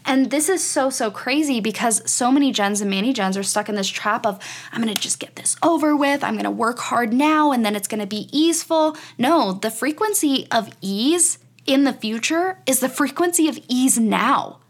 And 0.06 0.32
this 0.32 0.50
is 0.50 0.64
so, 0.64 0.90
so 0.90 1.12
crazy 1.12 1.60
because 1.60 2.10
so 2.10 2.32
mani 2.32 2.52
gens 2.52 2.82
and 2.82 2.90
many 2.90 3.14
gens 3.14 3.38
are 3.38 3.44
stuck 3.44 3.70
in 3.70 3.76
this 3.76 3.88
trap 3.88 4.26
of, 4.26 4.40
I'm 4.72 4.82
gonna 4.82 4.96
just 4.96 5.20
get 5.20 5.36
this 5.36 5.56
over 5.62 5.96
with, 5.96 6.24
I'm 6.24 6.36
gonna 6.36 6.52
work 6.52 6.80
hard 6.80 7.14
now, 7.14 7.52
and 7.52 7.66
then 7.66 7.76
it's 7.76 7.88
gonna 7.88 8.08
be 8.08 8.28
easeful. 8.32 8.98
No, 9.18 9.54
the 9.54 9.72
frequency 9.72 10.48
of 10.52 10.70
ease 10.82 11.38
in 11.66 11.84
the 11.84 11.94
future 11.94 12.58
is 12.66 12.80
the 12.80 12.90
frequency 12.90 13.48
of 13.48 13.60
ease 13.68 14.00
now. 14.00 14.61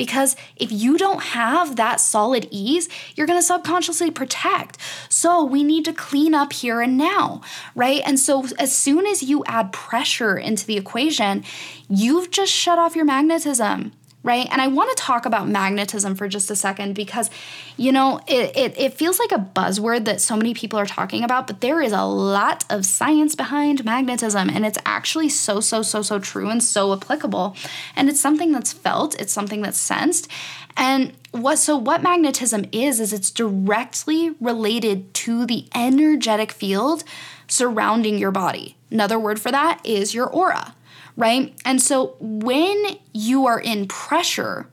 Because 0.00 0.34
if 0.56 0.72
you 0.72 0.96
don't 0.96 1.22
have 1.22 1.76
that 1.76 2.00
solid 2.00 2.48
ease, 2.50 2.88
you're 3.14 3.26
gonna 3.26 3.42
subconsciously 3.42 4.10
protect. 4.10 4.78
So 5.10 5.44
we 5.44 5.62
need 5.62 5.84
to 5.84 5.92
clean 5.92 6.32
up 6.32 6.54
here 6.54 6.80
and 6.80 6.96
now, 6.96 7.42
right? 7.74 8.00
And 8.06 8.18
so 8.18 8.46
as 8.58 8.74
soon 8.74 9.06
as 9.06 9.22
you 9.22 9.44
add 9.44 9.74
pressure 9.74 10.38
into 10.38 10.64
the 10.64 10.78
equation, 10.78 11.44
you've 11.86 12.30
just 12.30 12.50
shut 12.50 12.78
off 12.78 12.96
your 12.96 13.04
magnetism 13.04 13.92
right? 14.22 14.46
And 14.50 14.60
I 14.60 14.66
want 14.66 14.94
to 14.96 15.02
talk 15.02 15.24
about 15.24 15.48
magnetism 15.48 16.14
for 16.14 16.28
just 16.28 16.50
a 16.50 16.56
second 16.56 16.94
because, 16.94 17.30
you 17.76 17.90
know, 17.90 18.20
it, 18.26 18.54
it, 18.54 18.78
it, 18.78 18.94
feels 18.94 19.18
like 19.18 19.32
a 19.32 19.38
buzzword 19.38 20.04
that 20.04 20.20
so 20.20 20.36
many 20.36 20.52
people 20.52 20.78
are 20.78 20.86
talking 20.86 21.24
about, 21.24 21.46
but 21.46 21.62
there 21.62 21.80
is 21.80 21.92
a 21.92 22.04
lot 22.04 22.64
of 22.68 22.84
science 22.84 23.34
behind 23.34 23.82
magnetism, 23.84 24.50
and 24.50 24.66
it's 24.66 24.78
actually 24.84 25.30
so, 25.30 25.60
so, 25.60 25.80
so, 25.80 26.02
so 26.02 26.18
true 26.18 26.50
and 26.50 26.62
so 26.62 26.92
applicable. 26.92 27.56
And 27.96 28.10
it's 28.10 28.20
something 28.20 28.52
that's 28.52 28.72
felt, 28.72 29.18
it's 29.18 29.32
something 29.32 29.62
that's 29.62 29.78
sensed. 29.78 30.28
And 30.76 31.14
what 31.32 31.56
so 31.56 31.76
what 31.76 32.02
magnetism 32.02 32.66
is 32.72 33.00
is 33.00 33.12
it's 33.12 33.30
directly 33.30 34.34
related 34.40 35.14
to 35.14 35.46
the 35.46 35.66
energetic 35.74 36.52
field 36.52 37.04
surrounding 37.48 38.18
your 38.18 38.30
body. 38.30 38.76
Another 38.90 39.18
word 39.18 39.40
for 39.40 39.50
that 39.50 39.80
is 39.84 40.14
your 40.14 40.26
aura 40.26 40.74
right? 41.16 41.54
And 41.64 41.80
so 41.80 42.16
when 42.20 42.98
you 43.12 43.46
are 43.46 43.60
in 43.60 43.86
pressure, 43.88 44.68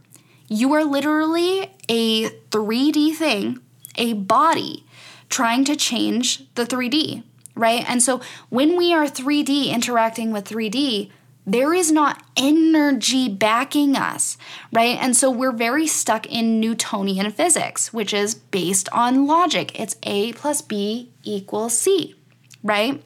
you 0.47 0.73
are 0.73 0.83
literally 0.83 1.71
a 1.89 2.29
3D 2.29 3.15
thing, 3.15 3.59
a 3.95 4.13
body 4.13 4.85
trying 5.29 5.65
to 5.65 5.75
change 5.75 6.53
the 6.55 6.63
3D, 6.65 7.23
right? 7.55 7.83
And 7.89 8.01
so 8.01 8.21
when 8.49 8.77
we 8.77 8.93
are 8.93 9.05
3D 9.05 9.67
interacting 9.67 10.31
with 10.31 10.45
3D, 10.45 11.11
there 11.45 11.73
is 11.73 11.93
not 11.93 12.21
energy 12.35 13.29
backing 13.29 13.95
us, 13.95 14.37
right? 14.73 14.97
And 15.01 15.15
so 15.15 15.31
we're 15.31 15.53
very 15.53 15.87
stuck 15.87 16.25
in 16.25 16.59
Newtonian 16.59 17.31
physics, 17.31 17.93
which 17.93 18.13
is 18.13 18.35
based 18.35 18.89
on 18.89 19.25
logic. 19.25 19.79
It's 19.79 19.95
A 20.03 20.33
plus 20.33 20.61
B 20.61 21.09
equals 21.23 21.77
C, 21.77 22.15
right? 22.63 23.01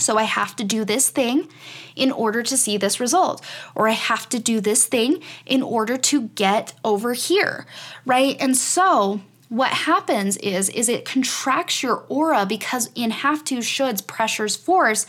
So 0.00 0.18
I 0.18 0.24
have 0.24 0.56
to 0.56 0.64
do 0.64 0.84
this 0.84 1.10
thing 1.10 1.48
in 1.96 2.10
order 2.10 2.42
to 2.42 2.56
see 2.56 2.76
this 2.76 3.00
result, 3.00 3.44
or 3.74 3.88
I 3.88 3.92
have 3.92 4.28
to 4.30 4.38
do 4.38 4.60
this 4.60 4.86
thing 4.86 5.22
in 5.46 5.62
order 5.62 5.96
to 5.96 6.22
get 6.28 6.72
over 6.84 7.12
here, 7.12 7.66
right? 8.06 8.36
And 8.40 8.56
so 8.56 9.20
what 9.48 9.70
happens 9.70 10.36
is 10.38 10.68
is 10.70 10.88
it 10.88 11.04
contracts 11.04 11.82
your 11.82 12.04
aura 12.08 12.46
because 12.46 12.88
in 12.94 13.10
have 13.10 13.44
to 13.44 13.58
shoulds 13.58 14.06
pressures 14.06 14.56
force 14.56 15.06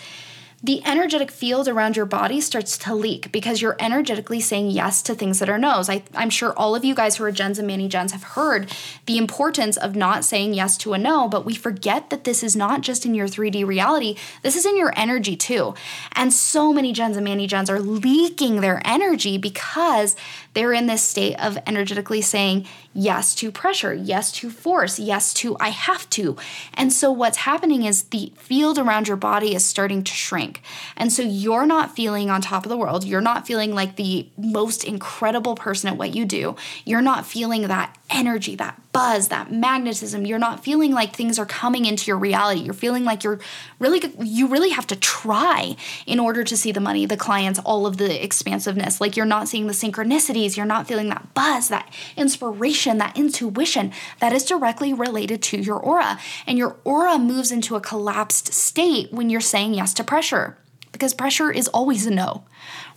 the 0.63 0.85
energetic 0.85 1.31
field 1.31 1.67
around 1.67 1.95
your 1.95 2.05
body 2.05 2.39
starts 2.39 2.77
to 2.77 2.93
leak 2.93 3.31
because 3.31 3.61
you're 3.61 3.75
energetically 3.79 4.39
saying 4.39 4.69
yes 4.69 5.01
to 5.01 5.15
things 5.15 5.39
that 5.39 5.49
are 5.49 5.57
no's. 5.57 5.89
I, 5.89 6.03
am 6.13 6.29
sure 6.29 6.53
all 6.53 6.75
of 6.75 6.85
you 6.85 6.93
guys 6.93 7.15
who 7.15 7.23
are 7.23 7.31
gens 7.31 7.57
and 7.57 7.67
mani 7.67 7.87
gens 7.87 8.11
have 8.11 8.23
heard 8.23 8.71
the 9.07 9.17
importance 9.17 9.75
of 9.75 9.95
not 9.95 10.23
saying 10.23 10.53
yes 10.53 10.77
to 10.77 10.93
a 10.93 10.99
no, 10.99 11.27
but 11.27 11.45
we 11.45 11.55
forget 11.55 12.11
that 12.11 12.25
this 12.25 12.43
is 12.43 12.55
not 12.55 12.81
just 12.81 13.05
in 13.05 13.15
your 13.15 13.27
3D 13.27 13.65
reality, 13.65 14.15
this 14.43 14.55
is 14.55 14.65
in 14.65 14.77
your 14.77 14.93
energy 14.95 15.35
too. 15.35 15.73
And 16.13 16.31
so 16.31 16.71
many 16.71 16.93
gens 16.93 17.17
and 17.17 17.25
mani 17.25 17.47
gens 17.47 17.69
are 17.69 17.79
leaking 17.79 18.61
their 18.61 18.81
energy 18.85 19.39
because 19.39 20.15
they're 20.53 20.73
in 20.73 20.87
this 20.87 21.01
state 21.01 21.35
of 21.35 21.57
energetically 21.65 22.21
saying 22.21 22.67
yes 22.93 23.33
to 23.35 23.51
pressure, 23.51 23.93
yes 23.93 24.31
to 24.33 24.49
force, 24.49 24.99
yes 24.99 25.33
to 25.35 25.55
I 25.59 25.69
have 25.69 26.09
to. 26.11 26.35
And 26.73 26.91
so 26.91 27.11
what's 27.11 27.37
happening 27.37 27.83
is 27.83 28.03
the 28.03 28.33
field 28.35 28.77
around 28.77 29.07
your 29.07 29.17
body 29.17 29.55
is 29.55 29.63
starting 29.63 30.03
to 30.03 30.11
shrink. 30.11 30.61
And 30.97 31.11
so 31.11 31.21
you're 31.21 31.65
not 31.65 31.95
feeling 31.95 32.29
on 32.29 32.41
top 32.41 32.65
of 32.65 32.69
the 32.69 32.77
world. 32.77 33.05
You're 33.05 33.21
not 33.21 33.47
feeling 33.47 33.73
like 33.73 33.95
the 33.95 34.27
most 34.37 34.83
incredible 34.83 35.55
person 35.55 35.89
at 35.89 35.97
what 35.97 36.13
you 36.13 36.25
do. 36.25 36.55
You're 36.85 37.01
not 37.01 37.25
feeling 37.25 37.67
that 37.67 37.97
energy, 38.09 38.55
that 38.55 38.79
buzz, 38.91 39.29
that 39.29 39.51
magnetism. 39.51 40.25
You're 40.25 40.39
not 40.39 40.63
feeling 40.63 40.91
like 40.91 41.15
things 41.15 41.39
are 41.39 41.45
coming 41.45 41.85
into 41.85 42.07
your 42.07 42.17
reality. 42.17 42.61
You're 42.61 42.73
feeling 42.73 43.03
like 43.03 43.23
you're 43.23 43.39
really 43.79 44.01
you 44.19 44.47
really 44.47 44.69
have 44.69 44.87
to 44.87 44.95
try 44.95 45.75
in 46.05 46.19
order 46.19 46.43
to 46.43 46.57
see 46.57 46.71
the 46.71 46.79
money, 46.79 47.05
the 47.05 47.17
clients, 47.17 47.59
all 47.59 47.85
of 47.85 47.97
the 47.97 48.23
expansiveness. 48.23 48.99
Like 48.99 49.15
you're 49.15 49.25
not 49.25 49.47
seeing 49.47 49.67
the 49.67 49.73
synchronicities, 49.73 50.57
you're 50.57 50.65
not 50.65 50.87
feeling 50.87 51.09
that 51.09 51.33
buzz, 51.33 51.69
that 51.69 51.91
inspiration, 52.17 52.97
that 52.97 53.17
intuition 53.17 53.91
that 54.19 54.33
is 54.33 54.45
directly 54.45 54.93
related 54.93 55.41
to 55.43 55.57
your 55.57 55.77
aura. 55.77 56.19
And 56.45 56.57
your 56.57 56.77
aura 56.83 57.17
moves 57.17 57.51
into 57.51 57.75
a 57.75 57.81
collapsed 57.81 58.53
state 58.53 59.11
when 59.11 59.29
you're 59.29 59.41
saying 59.41 59.73
yes 59.73 59.93
to 59.95 60.03
pressure 60.03 60.57
because 60.91 61.13
pressure 61.13 61.51
is 61.51 61.67
always 61.69 62.05
a 62.05 62.11
no, 62.11 62.43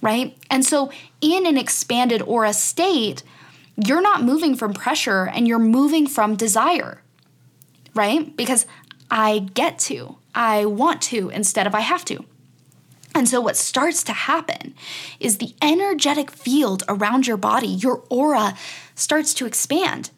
right? 0.03 0.37
And 0.51 0.65
so 0.65 0.91
in 1.21 1.47
an 1.47 1.57
expanded 1.57 2.23
aura 2.23 2.53
state, 2.53 3.23
you're 3.77 4.03
not 4.03 4.23
moving 4.23 4.55
from 4.55 4.73
pressure 4.73 5.25
and 5.27 5.49
you're 5.49 5.59
moving 5.59 6.07
from 6.07 6.37
desire, 6.37 7.03
right? 7.95 8.37
Because 8.37 8.67
I 9.11 9.51
get 9.55 9.79
to, 9.81 10.17
I 10.35 10.65
want 10.65 11.03
to 11.03 11.31
instead 11.31 11.67
of 11.67 11.75
I 11.75 11.81
have 11.81 12.05
to. 12.07 12.25
And 13.15 13.29
so, 13.29 13.41
what 13.41 13.57
starts 13.57 14.03
to 14.05 14.13
happen 14.13 14.75
is 15.21 15.39
the 15.39 15.55
energetic 15.63 16.31
field 16.31 16.83
around 16.89 17.27
your 17.29 17.37
body, 17.37 17.69
your 17.69 18.03
aura 18.11 18.55
starts 18.97 19.33
to 19.35 19.47
expand 19.47 20.11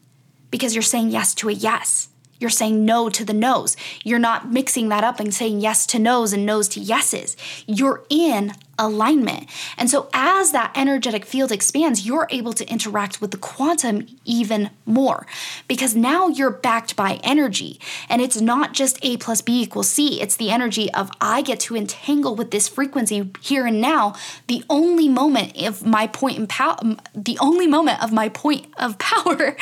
because 0.51 0.75
you're 0.75 0.83
saying 0.83 1.11
yes 1.11 1.35
to 1.35 1.51
a 1.51 1.53
yes. 1.53 2.09
You're 2.39 2.51
saying 2.51 2.85
no 2.85 3.09
to 3.09 3.25
the 3.25 3.33
no's. 3.33 3.77
You're 4.05 4.19
not 4.19 4.51
mixing 4.51 4.89
that 4.91 5.05
up 5.05 5.21
and 5.21 5.33
saying 5.33 5.61
yes 5.61 5.87
to 5.87 5.99
no's 5.99 6.33
and 6.33 6.45
no's 6.45 6.69
to 6.69 6.81
yeses. 6.81 7.37
You're 7.67 8.05
in 8.11 8.53
alignment. 8.79 9.49
And 9.77 9.91
so, 9.91 10.09
as 10.13 10.53
that 10.53 10.73
energetic 10.75 11.25
field 11.25 11.53
expands, 11.53 12.07
you're 12.07 12.27
able 12.31 12.53
to 12.55 12.69
interact 12.69 13.21
with 13.21 13.31
the 13.31 13.37
quantum 13.37 14.07
even 14.25 14.71
more 14.85 15.27
because 15.69 15.95
now 15.95 16.29
you're 16.29 16.51
backed 16.51 16.97
by 16.97 17.21
energy. 17.23 17.81
And 18.09 18.21
it's 18.23 18.41
not 18.41 18.73
just 18.73 18.99
A 19.03 19.17
plus 19.17 19.41
B 19.41 19.63
equals 19.63 19.89
C, 19.89 20.21
it's 20.21 20.37
the 20.37 20.51
energy 20.51 20.93
of 20.93 21.11
I 21.21 21.43
get 21.43 21.61
to 21.61 21.77
entangle 21.77 22.37
with 22.37 22.51
this 22.51 22.69
frequency 22.69 23.31
here 23.41 23.67
and 23.67 23.81
now. 23.81 24.15
The 24.47 24.65
only 24.69 25.09
moment 25.09 25.61
of 25.63 25.85
my 25.87 26.07
point 26.07 26.39
in 26.39 26.47
power, 26.47 26.77
the 27.15 27.39
only 27.41 27.67
moment 27.67 28.03
of 28.03 28.13
my 28.13 28.29
point 28.29 28.67
of 28.77 28.99
power, 29.07 29.57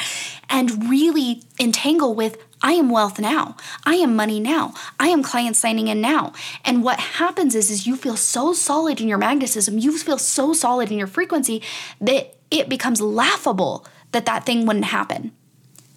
and 0.48 0.88
really 0.90 1.42
entangle 1.58 2.14
with 2.14 2.38
I 2.64 2.72
am 2.72 2.88
wealth 2.88 3.20
now. 3.20 3.56
I 3.84 3.96
am 3.96 4.16
money 4.16 4.40
now. 4.40 4.72
I 4.98 5.08
am 5.08 5.22
clients 5.22 5.58
signing 5.58 5.88
in 5.88 6.00
now. 6.00 6.32
And 6.64 6.82
what 6.82 6.98
happens 6.98 7.54
is, 7.54 7.70
is 7.70 7.86
you 7.86 7.94
feel 7.94 8.16
so 8.16 8.54
solid 8.54 9.02
in 9.02 9.06
your 9.06 9.18
magnetism, 9.18 9.78
you 9.78 9.96
feel 9.98 10.16
so 10.16 10.54
solid 10.54 10.90
in 10.90 10.96
your 10.96 11.06
frequency 11.06 11.62
that 12.00 12.34
it 12.50 12.70
becomes 12.70 13.02
laughable 13.02 13.86
that 14.12 14.24
that 14.24 14.46
thing 14.46 14.64
wouldn't 14.64 14.86
happen. 14.86 15.32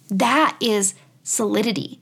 That 0.09 0.57
is 0.59 0.93
solidity. 1.23 2.01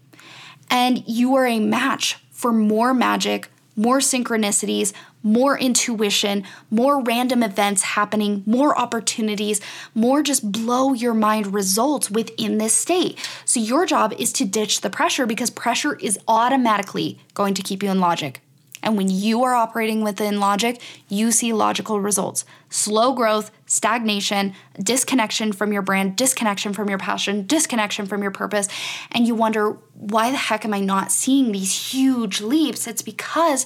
And 0.71 1.07
you 1.07 1.35
are 1.35 1.45
a 1.45 1.59
match 1.59 2.17
for 2.31 2.51
more 2.51 2.91
magic, 2.91 3.49
more 3.75 3.99
synchronicities, 3.99 4.93
more 5.25 5.57
intuition, 5.57 6.43
more 6.69 7.01
random 7.01 7.43
events 7.43 7.81
happening, 7.81 8.43
more 8.45 8.77
opportunities, 8.77 9.59
more 9.93 10.23
just 10.23 10.51
blow 10.51 10.93
your 10.93 11.13
mind 11.13 11.53
results 11.53 12.09
within 12.09 12.59
this 12.59 12.73
state. 12.73 13.17
So, 13.43 13.59
your 13.59 13.85
job 13.85 14.13
is 14.13 14.31
to 14.33 14.45
ditch 14.45 14.81
the 14.81 14.89
pressure 14.89 15.25
because 15.25 15.49
pressure 15.49 15.95
is 15.95 16.19
automatically 16.27 17.19
going 17.33 17.55
to 17.55 17.63
keep 17.63 17.81
you 17.83 17.89
in 17.89 17.99
logic. 17.99 18.41
And 18.85 18.95
when 18.95 19.09
you 19.09 19.43
are 19.43 19.55
operating 19.55 20.03
within 20.03 20.39
logic, 20.39 20.79
you 21.09 21.31
see 21.31 21.51
logical 21.51 21.99
results 21.99 22.45
slow 22.69 23.13
growth, 23.13 23.51
stagnation, 23.65 24.53
disconnection 24.83 25.53
from 25.53 25.71
your 25.71 25.81
brand, 25.81 26.17
disconnection 26.17 26.73
from 26.73 26.89
your 26.89 26.97
passion, 26.97 27.47
disconnection 27.47 28.05
from 28.05 28.21
your 28.21 28.31
purpose. 28.31 28.67
And 29.11 29.25
you 29.25 29.33
wonder, 29.33 29.77
why 29.93 30.29
the 30.29 30.37
heck 30.37 30.65
am 30.65 30.73
I 30.73 30.81
not 30.81 31.11
seeing 31.11 31.51
these 31.51 31.93
huge 31.93 32.41
leaps? 32.41 32.85
It's 32.85 33.01
because 33.01 33.65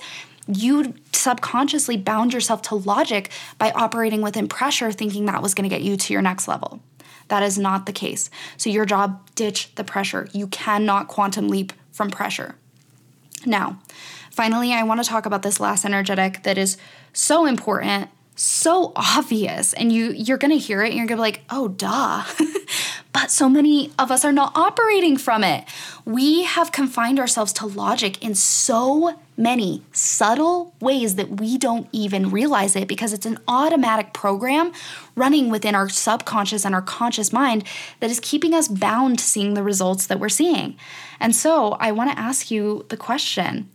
you 0.51 0.95
subconsciously 1.11 1.97
bound 1.97 2.33
yourself 2.33 2.61
to 2.63 2.75
logic 2.75 3.29
by 3.57 3.71
operating 3.71 4.21
within 4.21 4.47
pressure, 4.47 4.91
thinking 4.91 5.25
that 5.25 5.41
was 5.41 5.53
going 5.53 5.69
to 5.69 5.73
get 5.73 5.83
you 5.83 5.95
to 5.97 6.13
your 6.13 6.21
next 6.21 6.47
level. 6.47 6.81
That 7.27 7.43
is 7.43 7.57
not 7.57 7.85
the 7.85 7.93
case. 7.93 8.29
So, 8.57 8.69
your 8.69 8.85
job, 8.85 9.29
ditch 9.35 9.73
the 9.75 9.83
pressure. 9.83 10.27
You 10.33 10.47
cannot 10.47 11.07
quantum 11.07 11.47
leap 11.47 11.73
from 11.91 12.09
pressure. 12.09 12.55
Now, 13.45 13.79
finally, 14.31 14.73
I 14.73 14.83
want 14.83 15.03
to 15.03 15.07
talk 15.09 15.25
about 15.25 15.43
this 15.43 15.59
last 15.59 15.85
energetic 15.85 16.43
that 16.43 16.57
is 16.57 16.77
so 17.13 17.45
important 17.45 18.09
so 18.39 18.93
obvious 18.95 19.73
and 19.73 19.91
you 19.91 20.11
you're 20.11 20.37
going 20.37 20.51
to 20.51 20.57
hear 20.57 20.81
it 20.81 20.89
and 20.89 20.97
you're 20.97 21.07
going 21.07 21.17
to 21.17 21.21
be 21.21 21.21
like, 21.21 21.41
"Oh, 21.49 21.67
duh." 21.67 22.23
but 23.13 23.31
so 23.31 23.49
many 23.49 23.91
of 23.99 24.11
us 24.11 24.23
are 24.23 24.31
not 24.31 24.55
operating 24.55 25.17
from 25.17 25.43
it. 25.43 25.65
We 26.05 26.43
have 26.43 26.71
confined 26.71 27.19
ourselves 27.19 27.51
to 27.53 27.65
logic 27.65 28.23
in 28.23 28.35
so 28.35 29.19
many 29.35 29.83
subtle 29.91 30.73
ways 30.79 31.15
that 31.15 31.39
we 31.39 31.57
don't 31.57 31.87
even 31.91 32.29
realize 32.29 32.75
it 32.75 32.87
because 32.87 33.13
it's 33.13 33.25
an 33.25 33.39
automatic 33.47 34.13
program 34.13 34.71
running 35.15 35.49
within 35.49 35.75
our 35.75 35.89
subconscious 35.89 36.65
and 36.65 36.73
our 36.73 36.81
conscious 36.81 37.33
mind 37.33 37.63
that 37.99 38.09
is 38.09 38.19
keeping 38.19 38.53
us 38.53 38.67
bound 38.67 39.19
to 39.19 39.25
seeing 39.25 39.53
the 39.53 39.63
results 39.63 40.07
that 40.07 40.19
we're 40.19 40.29
seeing. 40.29 40.77
And 41.19 41.35
so, 41.35 41.73
I 41.73 41.91
want 41.91 42.11
to 42.11 42.19
ask 42.19 42.49
you 42.49 42.85
the 42.89 42.97
question, 42.97 43.69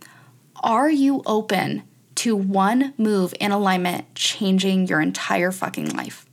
are 0.63 0.89
you 0.89 1.21
open 1.25 1.83
to 2.15 2.35
one 2.35 2.93
move 2.97 3.33
in 3.39 3.51
alignment 3.51 4.15
changing 4.15 4.87
your 4.87 5.01
entire 5.01 5.51
fucking 5.51 5.89
life. 5.89 6.25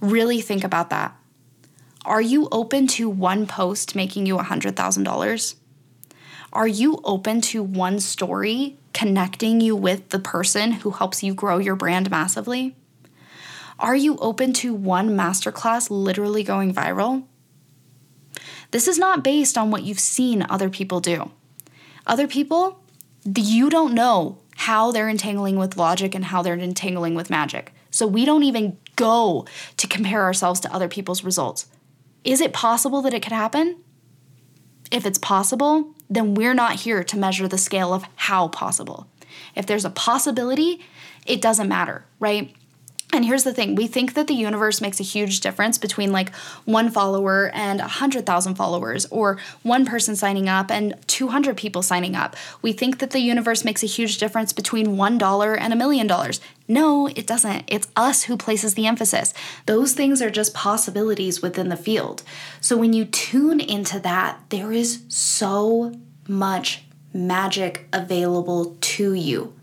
Really 0.00 0.40
think 0.40 0.64
about 0.64 0.90
that. 0.90 1.16
Are 2.04 2.20
you 2.20 2.48
open 2.52 2.86
to 2.88 3.08
one 3.08 3.46
post 3.46 3.96
making 3.96 4.26
you 4.26 4.36
$100,000? 4.36 5.54
Are 6.52 6.68
you 6.68 7.00
open 7.04 7.40
to 7.40 7.62
one 7.62 7.98
story 7.98 8.78
connecting 8.92 9.60
you 9.60 9.74
with 9.74 10.10
the 10.10 10.18
person 10.18 10.72
who 10.72 10.90
helps 10.90 11.22
you 11.22 11.34
grow 11.34 11.58
your 11.58 11.74
brand 11.74 12.10
massively? 12.10 12.76
Are 13.78 13.96
you 13.96 14.16
open 14.18 14.52
to 14.54 14.74
one 14.74 15.10
masterclass 15.10 15.90
literally 15.90 16.44
going 16.44 16.72
viral? 16.72 17.24
This 18.70 18.86
is 18.86 18.98
not 18.98 19.24
based 19.24 19.58
on 19.58 19.70
what 19.70 19.82
you've 19.82 19.98
seen 19.98 20.46
other 20.48 20.68
people 20.68 21.00
do. 21.00 21.30
Other 22.06 22.28
people, 22.28 22.83
you 23.24 23.70
don't 23.70 23.94
know 23.94 24.38
how 24.56 24.92
they're 24.92 25.08
entangling 25.08 25.56
with 25.56 25.76
logic 25.76 26.14
and 26.14 26.26
how 26.26 26.42
they're 26.42 26.54
entangling 26.54 27.14
with 27.14 27.30
magic. 27.30 27.72
So 27.90 28.06
we 28.06 28.24
don't 28.24 28.42
even 28.42 28.78
go 28.96 29.46
to 29.76 29.86
compare 29.86 30.22
ourselves 30.22 30.60
to 30.60 30.72
other 30.72 30.88
people's 30.88 31.24
results. 31.24 31.66
Is 32.24 32.40
it 32.40 32.52
possible 32.52 33.02
that 33.02 33.14
it 33.14 33.22
could 33.22 33.32
happen? 33.32 33.82
If 34.90 35.06
it's 35.06 35.18
possible, 35.18 35.94
then 36.08 36.34
we're 36.34 36.54
not 36.54 36.80
here 36.80 37.02
to 37.04 37.18
measure 37.18 37.48
the 37.48 37.58
scale 37.58 37.92
of 37.92 38.04
how 38.16 38.48
possible. 38.48 39.08
If 39.54 39.66
there's 39.66 39.84
a 39.84 39.90
possibility, 39.90 40.80
it 41.26 41.40
doesn't 41.40 41.68
matter, 41.68 42.04
right? 42.20 42.54
And 43.14 43.24
here's 43.24 43.44
the 43.44 43.54
thing 43.54 43.76
we 43.76 43.86
think 43.86 44.14
that 44.14 44.26
the 44.26 44.34
universe 44.34 44.80
makes 44.80 44.98
a 44.98 45.04
huge 45.04 45.38
difference 45.38 45.78
between 45.78 46.10
like 46.10 46.34
one 46.64 46.90
follower 46.90 47.48
and 47.54 47.78
100,000 47.78 48.56
followers, 48.56 49.06
or 49.06 49.38
one 49.62 49.86
person 49.86 50.16
signing 50.16 50.48
up 50.48 50.68
and 50.68 50.96
200 51.06 51.56
people 51.56 51.80
signing 51.80 52.16
up. 52.16 52.34
We 52.60 52.72
think 52.72 52.98
that 52.98 53.12
the 53.12 53.20
universe 53.20 53.64
makes 53.64 53.84
a 53.84 53.86
huge 53.86 54.18
difference 54.18 54.52
between 54.52 54.96
$1 54.96 55.56
and 55.60 55.72
a 55.72 55.76
million 55.76 56.08
dollars. 56.08 56.40
No, 56.66 57.06
it 57.06 57.24
doesn't. 57.24 57.64
It's 57.68 57.86
us 57.94 58.24
who 58.24 58.36
places 58.36 58.74
the 58.74 58.88
emphasis. 58.88 59.32
Those 59.66 59.92
things 59.92 60.20
are 60.20 60.30
just 60.30 60.52
possibilities 60.52 61.40
within 61.40 61.68
the 61.68 61.76
field. 61.76 62.24
So 62.60 62.76
when 62.76 62.92
you 62.92 63.04
tune 63.04 63.60
into 63.60 64.00
that, 64.00 64.40
there 64.48 64.72
is 64.72 65.04
so 65.08 65.94
much 66.26 66.82
magic 67.12 67.86
available 67.92 68.76
to 68.80 69.14
you 69.14 69.53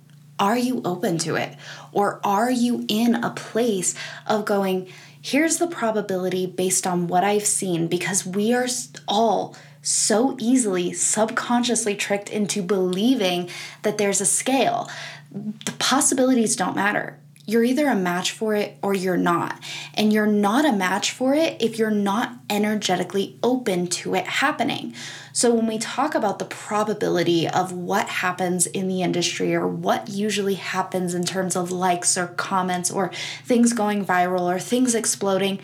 are 0.41 0.57
you 0.57 0.81
open 0.83 1.19
to 1.19 1.35
it? 1.35 1.55
Or 1.93 2.19
are 2.23 2.49
you 2.49 2.83
in 2.87 3.15
a 3.15 3.29
place 3.29 3.93
of 4.25 4.43
going, 4.43 4.89
here's 5.21 5.57
the 5.57 5.67
probability 5.67 6.47
based 6.47 6.87
on 6.87 7.07
what 7.07 7.23
I've 7.23 7.45
seen 7.45 7.87
because 7.87 8.25
we 8.25 8.51
are 8.53 8.67
all 9.07 9.55
so 9.83 10.35
easily 10.39 10.93
subconsciously 10.93 11.95
tricked 11.95 12.29
into 12.29 12.63
believing 12.63 13.49
that 13.83 13.99
there's 13.99 14.19
a 14.19 14.25
scale. 14.25 14.89
The 15.31 15.73
possibilities 15.77 16.55
don't 16.55 16.75
matter 16.75 17.20
you're 17.51 17.63
either 17.63 17.87
a 17.87 17.95
match 17.95 18.31
for 18.31 18.55
it 18.55 18.77
or 18.81 18.93
you're 18.93 19.17
not. 19.17 19.59
And 19.93 20.13
you're 20.13 20.25
not 20.25 20.65
a 20.65 20.71
match 20.71 21.11
for 21.11 21.33
it 21.33 21.61
if 21.61 21.77
you're 21.77 21.91
not 21.91 22.33
energetically 22.49 23.37
open 23.43 23.87
to 23.87 24.15
it 24.15 24.25
happening. 24.25 24.93
So, 25.33 25.53
when 25.53 25.67
we 25.67 25.77
talk 25.77 26.15
about 26.15 26.39
the 26.39 26.45
probability 26.45 27.47
of 27.47 27.71
what 27.71 28.07
happens 28.07 28.67
in 28.67 28.87
the 28.87 29.01
industry 29.01 29.53
or 29.55 29.67
what 29.67 30.09
usually 30.09 30.55
happens 30.55 31.13
in 31.13 31.23
terms 31.23 31.55
of 31.55 31.71
likes 31.71 32.17
or 32.17 32.27
comments 32.27 32.91
or 32.91 33.11
things 33.43 33.73
going 33.73 34.05
viral 34.05 34.53
or 34.53 34.59
things 34.59 34.95
exploding, 34.95 35.59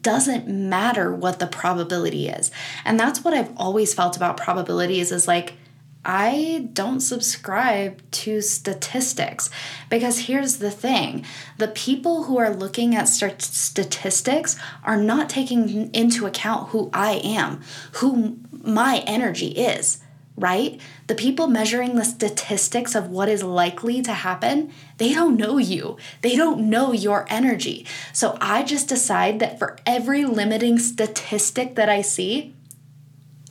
doesn't 0.00 0.48
matter 0.48 1.14
what 1.14 1.38
the 1.38 1.46
probability 1.46 2.28
is. 2.28 2.50
And 2.84 2.98
that's 2.98 3.22
what 3.22 3.34
I've 3.34 3.52
always 3.56 3.94
felt 3.94 4.16
about 4.16 4.36
probabilities 4.36 5.12
is 5.12 5.28
like, 5.28 5.54
I 6.04 6.68
don't 6.72 7.00
subscribe 7.00 8.02
to 8.10 8.40
statistics 8.40 9.50
because 9.88 10.26
here's 10.26 10.58
the 10.58 10.70
thing 10.70 11.24
the 11.58 11.68
people 11.68 12.24
who 12.24 12.38
are 12.38 12.52
looking 12.52 12.96
at 12.96 13.08
statistics 13.08 14.56
are 14.82 14.96
not 14.96 15.28
taking 15.28 15.94
into 15.94 16.26
account 16.26 16.70
who 16.70 16.90
I 16.92 17.20
am, 17.24 17.60
who 17.94 18.38
my 18.50 19.04
energy 19.06 19.48
is, 19.48 20.00
right? 20.36 20.80
The 21.06 21.14
people 21.14 21.46
measuring 21.46 21.94
the 21.94 22.04
statistics 22.04 22.96
of 22.96 23.08
what 23.08 23.28
is 23.28 23.44
likely 23.44 24.02
to 24.02 24.12
happen, 24.12 24.72
they 24.96 25.14
don't 25.14 25.36
know 25.36 25.58
you. 25.58 25.98
They 26.22 26.34
don't 26.34 26.68
know 26.68 26.92
your 26.92 27.26
energy. 27.28 27.86
So 28.12 28.36
I 28.40 28.64
just 28.64 28.88
decide 28.88 29.38
that 29.38 29.58
for 29.58 29.78
every 29.86 30.24
limiting 30.24 30.80
statistic 30.80 31.76
that 31.76 31.88
I 31.88 32.02
see, 32.02 32.54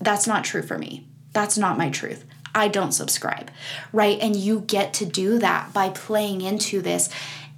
that's 0.02 0.28
not 0.28 0.44
true 0.44 0.64
for 0.64 0.78
me. 0.78 1.08
That's 1.32 1.58
not 1.58 1.78
my 1.78 1.90
truth. 1.90 2.26
I 2.54 2.68
don't 2.68 2.92
subscribe, 2.92 3.50
right? 3.94 4.20
And 4.20 4.36
you 4.36 4.62
get 4.62 4.94
to 4.96 5.06
do 5.06 5.40
that 5.40 5.74
by 5.74 5.90
playing 5.90 6.42
into 6.42 6.82
this 6.82 7.10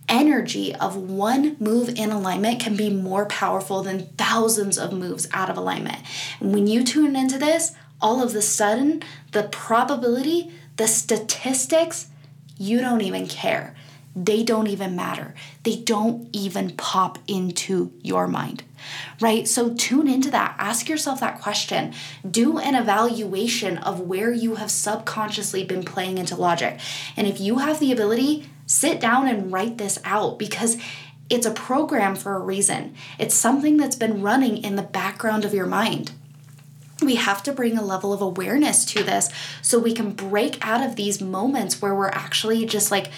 energy 0.09 0.75
of 0.75 0.95
one 0.95 1.55
move 1.59 1.89
in 1.89 2.11
alignment 2.11 2.59
can 2.59 2.75
be 2.75 2.89
more 2.89 3.25
powerful 3.25 3.83
than 3.83 4.07
thousands 4.17 4.77
of 4.77 4.93
moves 4.93 5.27
out 5.33 5.49
of 5.49 5.57
alignment. 5.57 5.99
And 6.39 6.53
when 6.53 6.67
you 6.67 6.83
tune 6.83 7.15
into 7.15 7.37
this, 7.37 7.73
all 8.01 8.21
of 8.21 8.33
the 8.33 8.41
sudden, 8.41 9.01
the 9.31 9.43
probability, 9.43 10.51
the 10.75 10.87
statistics, 10.87 12.07
you 12.57 12.81
don't 12.81 13.01
even 13.01 13.27
care. 13.27 13.75
They 14.15 14.43
don't 14.43 14.67
even 14.67 14.95
matter. 14.95 15.33
They 15.63 15.77
don't 15.77 16.27
even 16.33 16.71
pop 16.71 17.17
into 17.27 17.93
your 18.01 18.27
mind 18.27 18.63
right? 19.19 19.47
So 19.47 19.73
tune 19.73 20.07
into 20.07 20.31
that. 20.31 20.55
Ask 20.57 20.89
yourself 20.89 21.19
that 21.19 21.41
question. 21.41 21.93
Do 22.29 22.57
an 22.57 22.75
evaluation 22.75 23.77
of 23.77 24.01
where 24.01 24.31
you 24.31 24.55
have 24.55 24.71
subconsciously 24.71 25.63
been 25.63 25.83
playing 25.83 26.17
into 26.17 26.35
logic. 26.35 26.79
And 27.15 27.27
if 27.27 27.39
you 27.39 27.59
have 27.59 27.79
the 27.79 27.91
ability, 27.91 28.49
sit 28.65 28.99
down 28.99 29.27
and 29.27 29.51
write 29.51 29.77
this 29.77 29.99
out 30.03 30.39
because 30.39 30.77
it's 31.29 31.45
a 31.45 31.51
program 31.51 32.15
for 32.15 32.35
a 32.35 32.39
reason. 32.39 32.95
It's 33.17 33.35
something 33.35 33.77
that's 33.77 33.95
been 33.95 34.21
running 34.21 34.57
in 34.57 34.75
the 34.75 34.81
background 34.81 35.45
of 35.45 35.53
your 35.53 35.67
mind 35.67 36.11
we 37.03 37.15
have 37.15 37.43
to 37.43 37.51
bring 37.51 37.77
a 37.77 37.83
level 37.83 38.13
of 38.13 38.21
awareness 38.21 38.85
to 38.85 39.03
this 39.03 39.29
so 39.61 39.77
we 39.79 39.93
can 39.93 40.11
break 40.11 40.65
out 40.65 40.85
of 40.85 40.95
these 40.95 41.21
moments 41.21 41.81
where 41.81 41.93
we're 41.93 42.09
actually 42.09 42.65
just 42.65 42.91
like 42.91 43.09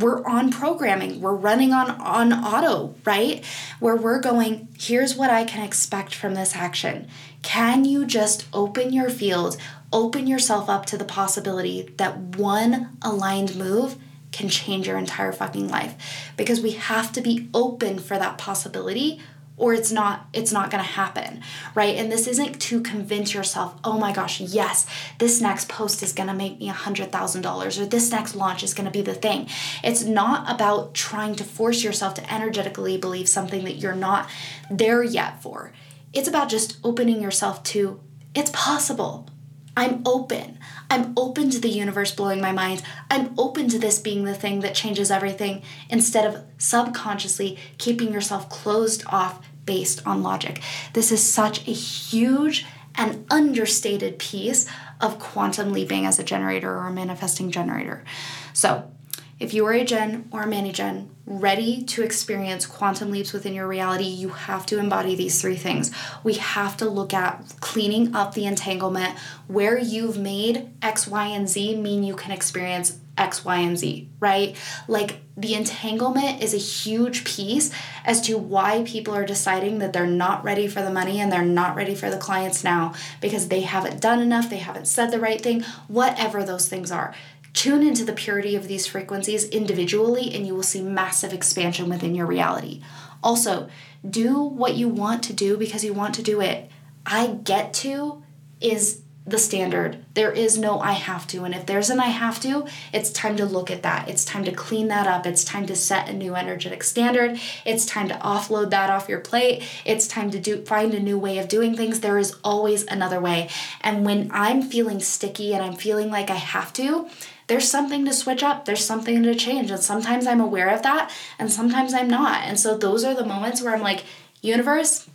we're 0.00 0.24
on 0.26 0.50
programming. 0.50 1.20
We're 1.20 1.34
running 1.34 1.72
on 1.72 1.90
on 1.90 2.32
auto 2.32 2.94
right? 3.04 3.44
Where 3.78 3.96
we're 3.96 4.20
going 4.20 4.68
here's 4.78 5.14
what 5.14 5.30
i 5.30 5.44
can 5.44 5.64
expect 5.64 6.14
from 6.14 6.34
this 6.34 6.56
action. 6.56 7.08
Can 7.42 7.84
you 7.84 8.04
just 8.06 8.46
open 8.52 8.92
your 8.92 9.10
field 9.10 9.56
open 9.92 10.26
yourself 10.26 10.68
up 10.68 10.86
to 10.86 10.96
the 10.96 11.04
possibility 11.04 11.92
that 11.96 12.16
one 12.36 12.96
aligned 13.02 13.56
move 13.56 13.96
can 14.32 14.48
change 14.48 14.86
your 14.86 14.98
entire 14.98 15.32
fucking 15.32 15.68
life? 15.68 16.32
Because 16.36 16.60
we 16.60 16.72
have 16.72 17.12
to 17.12 17.20
be 17.20 17.48
open 17.52 17.98
for 17.98 18.18
that 18.18 18.38
possibility 18.38 19.20
or 19.60 19.74
it's 19.74 19.92
not 19.92 20.26
it's 20.32 20.50
not 20.50 20.70
going 20.70 20.82
to 20.82 20.90
happen 20.90 21.42
right 21.74 21.96
and 21.96 22.10
this 22.10 22.26
isn't 22.26 22.60
to 22.60 22.80
convince 22.80 23.34
yourself 23.34 23.78
oh 23.84 23.98
my 23.98 24.10
gosh 24.10 24.40
yes 24.40 24.86
this 25.18 25.40
next 25.40 25.68
post 25.68 26.02
is 26.02 26.12
going 26.12 26.28
to 26.28 26.34
make 26.34 26.58
me 26.58 26.68
a 26.68 26.72
hundred 26.72 27.12
thousand 27.12 27.42
dollars 27.42 27.78
or 27.78 27.84
this 27.84 28.10
next 28.10 28.34
launch 28.34 28.62
is 28.62 28.74
going 28.74 28.86
to 28.86 28.90
be 28.90 29.02
the 29.02 29.14
thing 29.14 29.46
it's 29.84 30.02
not 30.02 30.50
about 30.52 30.94
trying 30.94 31.34
to 31.34 31.44
force 31.44 31.84
yourself 31.84 32.14
to 32.14 32.32
energetically 32.32 32.96
believe 32.96 33.28
something 33.28 33.62
that 33.64 33.76
you're 33.76 33.94
not 33.94 34.28
there 34.70 35.02
yet 35.02 35.40
for 35.42 35.72
it's 36.12 36.26
about 36.26 36.48
just 36.48 36.78
opening 36.82 37.20
yourself 37.20 37.62
to 37.62 38.00
it's 38.34 38.50
possible 38.52 39.28
I'm 39.76 40.02
open. 40.04 40.58
I'm 40.90 41.14
open 41.16 41.48
to 41.50 41.60
the 41.60 41.68
universe 41.68 42.14
blowing 42.14 42.40
my 42.40 42.52
mind. 42.52 42.82
I'm 43.10 43.32
open 43.38 43.68
to 43.68 43.78
this 43.78 43.98
being 43.98 44.24
the 44.24 44.34
thing 44.34 44.60
that 44.60 44.74
changes 44.74 45.10
everything 45.10 45.62
instead 45.88 46.26
of 46.26 46.44
subconsciously 46.58 47.58
keeping 47.78 48.12
yourself 48.12 48.48
closed 48.48 49.04
off 49.06 49.40
based 49.64 50.06
on 50.06 50.22
logic. 50.22 50.62
This 50.92 51.12
is 51.12 51.22
such 51.22 51.66
a 51.66 51.72
huge 51.72 52.66
and 52.94 53.24
understated 53.30 54.18
piece 54.18 54.66
of 55.00 55.18
quantum 55.18 55.72
leaping 55.72 56.06
as 56.06 56.18
a 56.18 56.24
generator 56.24 56.76
or 56.76 56.86
a 56.86 56.92
manifesting 56.92 57.50
generator. 57.50 58.04
So, 58.52 58.90
if 59.38 59.54
you 59.54 59.64
are 59.64 59.72
a 59.72 59.84
gen 59.84 60.28
or 60.32 60.42
a 60.42 60.46
mani 60.46 60.70
gen 60.70 61.10
ready 61.24 61.82
to 61.84 62.02
experience 62.02 62.66
quantum 62.66 63.10
leaps 63.10 63.32
within 63.32 63.54
your 63.54 63.66
reality, 63.66 64.04
you 64.04 64.28
have 64.28 64.66
to 64.66 64.78
embody 64.78 65.14
these 65.14 65.40
three 65.40 65.56
things. 65.56 65.90
We 66.22 66.34
have 66.34 66.76
to 66.76 66.84
look 66.84 67.14
at 67.14 67.54
cleaning 67.60 68.14
up 68.14 68.34
the 68.34 68.44
entanglement 68.44 69.16
where 69.46 69.78
you've 69.78 70.18
made 70.18 70.68
X, 70.82 71.08
Y, 71.08 71.26
and 71.26 71.48
Z 71.48 71.76
mean 71.76 72.04
you 72.04 72.14
can 72.16 72.32
experience 72.32 72.98
X, 73.20 73.44
Y, 73.44 73.56
and 73.58 73.78
Z, 73.78 74.08
right? 74.18 74.56
Like 74.88 75.20
the 75.36 75.54
entanglement 75.54 76.42
is 76.42 76.54
a 76.54 76.58
huge 76.58 77.24
piece 77.24 77.70
as 78.04 78.20
to 78.22 78.38
why 78.38 78.82
people 78.84 79.14
are 79.14 79.26
deciding 79.26 79.78
that 79.78 79.92
they're 79.92 80.06
not 80.06 80.42
ready 80.42 80.66
for 80.66 80.82
the 80.82 80.90
money 80.90 81.20
and 81.20 81.30
they're 81.30 81.44
not 81.44 81.76
ready 81.76 81.94
for 81.94 82.10
the 82.10 82.16
clients 82.16 82.64
now 82.64 82.94
because 83.20 83.48
they 83.48 83.60
haven't 83.60 84.00
done 84.00 84.20
enough, 84.20 84.50
they 84.50 84.56
haven't 84.56 84.86
said 84.86 85.10
the 85.10 85.20
right 85.20 85.40
thing, 85.40 85.62
whatever 85.86 86.42
those 86.42 86.68
things 86.68 86.90
are. 86.90 87.14
Tune 87.52 87.82
into 87.82 88.04
the 88.04 88.12
purity 88.12 88.56
of 88.56 88.68
these 88.68 88.86
frequencies 88.86 89.48
individually, 89.48 90.32
and 90.34 90.46
you 90.46 90.54
will 90.54 90.62
see 90.62 90.82
massive 90.82 91.32
expansion 91.32 91.88
within 91.88 92.14
your 92.14 92.26
reality. 92.26 92.80
Also, 93.22 93.68
do 94.08 94.40
what 94.40 94.76
you 94.76 94.88
want 94.88 95.22
to 95.24 95.32
do 95.32 95.56
because 95.56 95.84
you 95.84 95.92
want 95.92 96.14
to 96.14 96.22
do 96.22 96.40
it. 96.40 96.70
I 97.04 97.26
get 97.26 97.74
to 97.74 98.22
is 98.60 98.99
the 99.26 99.38
standard. 99.38 100.04
There 100.14 100.32
is 100.32 100.58
no 100.58 100.80
I 100.80 100.92
have 100.92 101.26
to. 101.28 101.44
And 101.44 101.54
if 101.54 101.66
there's 101.66 101.90
an 101.90 102.00
I 102.00 102.06
have 102.06 102.40
to, 102.40 102.66
it's 102.92 103.10
time 103.10 103.36
to 103.36 103.44
look 103.44 103.70
at 103.70 103.82
that. 103.82 104.08
It's 104.08 104.24
time 104.24 104.44
to 104.44 104.52
clean 104.52 104.88
that 104.88 105.06
up. 105.06 105.26
It's 105.26 105.44
time 105.44 105.66
to 105.66 105.76
set 105.76 106.08
a 106.08 106.12
new 106.12 106.34
energetic 106.34 106.82
standard. 106.82 107.38
It's 107.64 107.86
time 107.86 108.08
to 108.08 108.14
offload 108.14 108.70
that 108.70 108.90
off 108.90 109.08
your 109.08 109.20
plate. 109.20 109.62
It's 109.84 110.08
time 110.08 110.30
to 110.30 110.40
do 110.40 110.64
find 110.64 110.94
a 110.94 111.00
new 111.00 111.18
way 111.18 111.38
of 111.38 111.48
doing 111.48 111.76
things. 111.76 112.00
There 112.00 112.18
is 112.18 112.36
always 112.42 112.84
another 112.86 113.20
way. 113.20 113.50
And 113.82 114.04
when 114.04 114.30
I'm 114.32 114.62
feeling 114.62 115.00
sticky 115.00 115.54
and 115.54 115.62
I'm 115.62 115.74
feeling 115.74 116.10
like 116.10 116.30
I 116.30 116.34
have 116.34 116.72
to, 116.74 117.08
there's 117.46 117.68
something 117.68 118.04
to 118.04 118.12
switch 118.12 118.42
up, 118.42 118.64
there's 118.64 118.84
something 118.84 119.22
to 119.24 119.34
change. 119.34 119.70
And 119.70 119.80
sometimes 119.80 120.26
I'm 120.26 120.40
aware 120.40 120.70
of 120.70 120.82
that, 120.82 121.12
and 121.36 121.50
sometimes 121.50 121.92
I'm 121.92 122.08
not. 122.08 122.44
And 122.44 122.58
so 122.58 122.78
those 122.78 123.04
are 123.04 123.14
the 123.14 123.26
moments 123.26 123.60
where 123.60 123.74
I'm 123.74 123.82
like, 123.82 124.04
universe, 124.40 125.08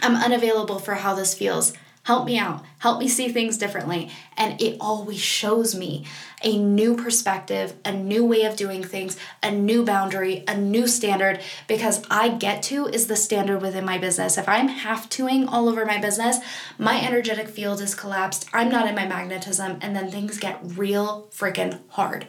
I'm 0.00 0.16
unavailable 0.16 0.78
for 0.78 0.94
how 0.94 1.14
this 1.14 1.34
feels. 1.34 1.74
Help 2.08 2.24
me 2.24 2.38
out. 2.38 2.64
Help 2.78 3.00
me 3.00 3.06
see 3.06 3.28
things 3.28 3.58
differently. 3.58 4.10
And 4.34 4.58
it 4.62 4.78
always 4.80 5.20
shows 5.20 5.74
me 5.74 6.06
a 6.42 6.56
new 6.56 6.96
perspective, 6.96 7.74
a 7.84 7.92
new 7.92 8.24
way 8.24 8.44
of 8.44 8.56
doing 8.56 8.82
things, 8.82 9.18
a 9.42 9.50
new 9.50 9.84
boundary, 9.84 10.42
a 10.48 10.56
new 10.56 10.88
standard 10.88 11.42
because 11.66 12.02
I 12.08 12.30
get 12.30 12.62
to 12.62 12.86
is 12.86 13.08
the 13.08 13.14
standard 13.14 13.60
within 13.60 13.84
my 13.84 13.98
business. 13.98 14.38
If 14.38 14.48
I'm 14.48 14.68
half 14.68 15.10
toing 15.10 15.48
all 15.48 15.68
over 15.68 15.84
my 15.84 16.00
business, 16.00 16.38
my 16.78 16.98
energetic 16.98 17.46
field 17.46 17.82
is 17.82 17.94
collapsed. 17.94 18.48
I'm 18.54 18.70
not 18.70 18.88
in 18.88 18.94
my 18.94 19.06
magnetism, 19.06 19.76
and 19.82 19.94
then 19.94 20.10
things 20.10 20.38
get 20.38 20.60
real 20.62 21.28
freaking 21.30 21.78
hard. 21.88 22.26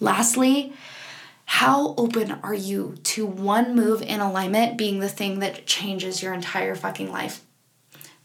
Lastly, 0.00 0.74
how 1.46 1.94
open 1.96 2.32
are 2.42 2.52
you 2.52 2.96
to 3.04 3.24
one 3.24 3.74
move 3.74 4.02
in 4.02 4.20
alignment 4.20 4.76
being 4.76 4.98
the 4.98 5.08
thing 5.08 5.38
that 5.38 5.64
changes 5.64 6.22
your 6.22 6.34
entire 6.34 6.74
fucking 6.74 7.10
life? 7.10 7.43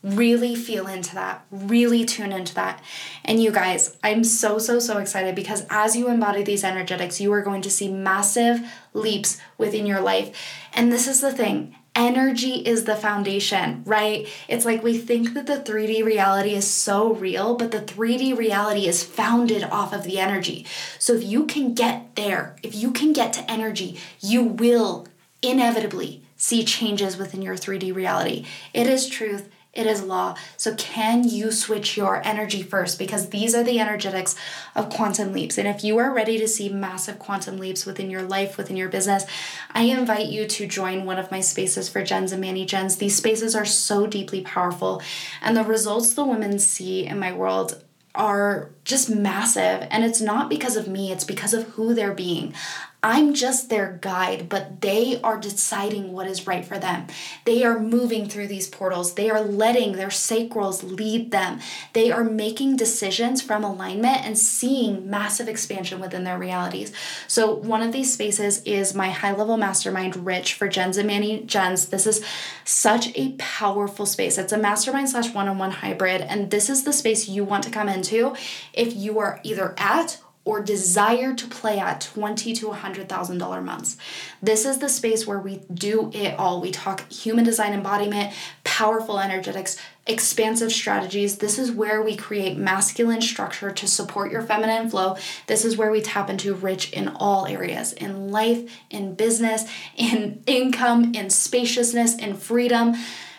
Really 0.02 0.56
feel 0.56 0.88
into 0.88 1.14
that, 1.16 1.46
really 1.52 2.06
tune 2.06 2.32
into 2.32 2.56
that. 2.56 2.82
And 3.26 3.44
you 3.44 3.52
guys, 3.52 3.98
I'm 4.02 4.24
so, 4.24 4.58
so, 4.58 4.80
so 4.80 4.98
excited 4.98 5.36
because 5.36 5.66
as 5.70 5.96
you 5.96 6.08
embody 6.08 6.42
these 6.42 6.64
energetics, 6.64 7.20
you 7.20 7.34
are 7.34 7.42
going 7.42 7.62
to 7.64 7.70
see 7.70 7.92
massive 7.92 8.62
leaps 8.94 9.40
within 9.58 9.86
your 9.86 10.00
life. 10.00 10.34
And 10.74 10.92
this 10.92 11.06
is 11.06 11.20
the 11.20 11.34
thing 11.34 11.76
energy 12.00 12.56
is 12.66 12.86
the 12.86 12.96
foundation, 12.96 13.84
right? 13.86 14.28
It's 14.48 14.64
like 14.64 14.82
we 14.82 14.98
think 14.98 15.34
that 15.34 15.48
the 15.48 15.58
3D 15.58 16.04
reality 16.04 16.56
is 16.56 16.66
so 16.66 17.14
real, 17.14 17.56
but 17.56 17.72
the 17.72 17.82
3D 17.82 18.38
reality 18.38 18.88
is 18.88 19.04
founded 19.04 19.64
off 19.66 19.94
of 19.94 20.04
the 20.04 20.18
energy. 20.18 20.66
So 20.98 21.14
if 21.14 21.24
you 21.24 21.46
can 21.46 21.74
get 21.74 22.16
there, 22.16 22.56
if 22.64 22.74
you 22.74 22.92
can 22.92 23.12
get 23.12 23.34
to 23.34 23.52
energy, 23.52 24.00
you 24.22 24.44
will 24.44 25.08
inevitably 25.42 26.24
see 26.38 26.64
changes 26.64 27.18
within 27.18 27.42
your 27.42 27.56
3D 27.56 27.94
reality. 27.94 28.46
It 28.74 28.88
is 28.88 29.10
truth. 29.10 29.50
It 29.72 29.86
is 29.86 30.02
law. 30.02 30.36
So, 30.58 30.74
can 30.76 31.24
you 31.24 31.52
switch 31.52 31.96
your 31.96 32.26
energy 32.26 32.64
first? 32.64 32.98
Because 32.98 33.30
these 33.30 33.54
are 33.54 33.64
the 33.64 33.80
energetics 33.80 34.36
of 34.76 34.90
quantum 34.90 35.32
leaps. 35.32 35.60
And 35.60 35.68
if 35.68 35.84
you 35.84 36.00
are 36.00 36.12
ready 36.12 36.40
to 36.40 36.48
see 36.48 36.70
massive 36.70 37.20
quantum 37.20 37.58
leaps 37.58 37.86
within 37.86 38.10
your 38.10 38.24
life, 38.24 38.58
within 38.58 38.78
your 38.78 38.90
business, 38.90 39.26
I 39.72 39.84
invite 39.84 40.26
you 40.26 40.48
to 40.48 40.68
join 40.68 41.06
one 41.06 41.20
of 41.20 41.30
my 41.30 41.40
spaces 41.40 41.88
for 41.88 42.04
Gens 42.04 42.32
and 42.32 42.42
Mani 42.42 42.66
Gens. 42.66 42.98
These 42.98 43.16
spaces 43.16 43.56
are 43.56 43.66
so 43.66 44.08
deeply 44.08 44.42
powerful. 44.42 45.04
And 45.40 45.56
the 45.56 45.64
results 45.64 46.16
the 46.16 46.26
women 46.26 46.58
see 46.58 47.06
in 47.06 47.20
my 47.20 47.32
world 47.32 47.84
are 48.16 48.72
just 48.84 49.10
massive. 49.10 49.88
And 49.92 50.04
it's 50.04 50.20
not 50.20 50.50
because 50.50 50.78
of 50.78 50.88
me, 50.88 51.12
it's 51.12 51.24
because 51.24 51.54
of 51.54 51.64
who 51.70 51.94
they're 51.94 52.14
being. 52.14 52.54
I'm 53.02 53.34
just 53.34 53.70
their 53.70 53.98
guide, 54.02 54.50
but 54.50 54.82
they 54.82 55.22
are 55.22 55.40
deciding 55.40 56.12
what 56.12 56.28
is 56.28 56.46
right 56.46 56.66
for 56.66 56.78
them. 56.78 57.08
They 57.46 57.64
are 57.64 57.80
moving 57.80 58.28
through 58.28 58.48
these 58.48 58.68
portals. 58.68 59.14
They 59.14 59.30
are 59.30 59.40
letting 59.42 59.94
their 59.94 60.10
sacrals 60.10 60.84
lead 60.84 61.32
them. 61.32 61.62
They 61.94 62.12
are 62.12 62.26
making 62.26 62.76
decisions 62.76 63.42
from 63.42 63.64
alignment 63.64 64.26
and 64.26 64.38
seeing 64.38 65.10
massive 65.10 65.48
expansion 65.48 66.02
within 66.02 66.26
their 66.26 66.38
realities. 66.38 66.92
So, 67.28 67.54
one 67.54 67.82
of 67.82 67.94
these 67.94 68.12
spaces 68.12 68.62
is 68.64 68.94
my 68.94 69.12
high 69.12 69.34
level 69.34 69.56
mastermind, 69.56 70.26
Rich, 70.26 70.56
for 70.56 70.68
Gens 70.68 70.98
and 70.98 71.08
Mani 71.08 71.44
Gens. 71.44 71.88
This 71.88 72.06
is 72.06 72.22
such 72.66 73.16
a 73.16 73.32
powerful 73.38 74.06
space. 74.06 74.38
It's 74.38 74.52
a 74.52 74.58
mastermind 74.58 75.10
slash 75.10 75.34
one 75.34 75.48
on 75.48 75.58
one 75.58 75.72
hybrid, 75.72 76.20
and 76.20 76.52
this 76.52 76.70
is 76.70 76.84
the 76.84 76.92
space 76.92 77.30
you 77.30 77.46
want 77.46 77.64
to 77.64 77.70
come 77.70 77.88
into 77.88 78.36
if 78.74 78.94
you 78.94 79.20
are 79.20 79.40
either 79.44 79.74
at 79.78 80.20
or 80.50 80.60
desire 80.60 81.36
to 81.36 81.48
play 81.48 81.78
at 81.78 82.02
twenty 82.02 82.54
to 82.54 82.72
hundred 82.72 83.08
thousand 83.08 83.38
dollar 83.38 83.62
months. 83.62 83.98
This 84.42 84.66
is 84.66 84.80
the 84.80 84.90
space 84.90 85.28
where 85.28 85.38
we 85.38 85.62
do 85.72 86.10
it 86.12 86.40
all. 86.40 86.60
We 86.60 86.72
talk 86.72 87.08
human 87.12 87.46
design 87.46 87.72
embodiment, 87.72 88.34
powerful 88.64 89.20
energetics, 89.20 89.78
expansive 90.08 90.72
strategies. 90.72 91.38
This 91.38 91.60
is 91.60 91.72
where 91.72 92.02
we 92.02 92.16
create 92.16 92.58
masculine 92.58 93.22
structure 93.22 93.70
to 93.70 93.86
support 93.86 94.32
your 94.32 94.42
feminine 94.42 94.90
flow. 94.90 95.18
This 95.46 95.64
is 95.64 95.78
where 95.78 95.92
we 95.92 96.02
tap 96.02 96.32
into 96.32 96.56
rich 96.56 96.92
in 96.94 97.10
all 97.10 97.46
areas 97.46 97.94
in 97.94 98.32
life, 98.32 98.68
in 98.90 99.14
business, 99.14 99.70
in 99.96 100.42
income, 100.48 101.14
in 101.14 101.30
spaciousness, 101.30 102.18
in 102.18 102.34
freedom. 102.36 102.96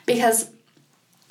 Because 0.06 0.50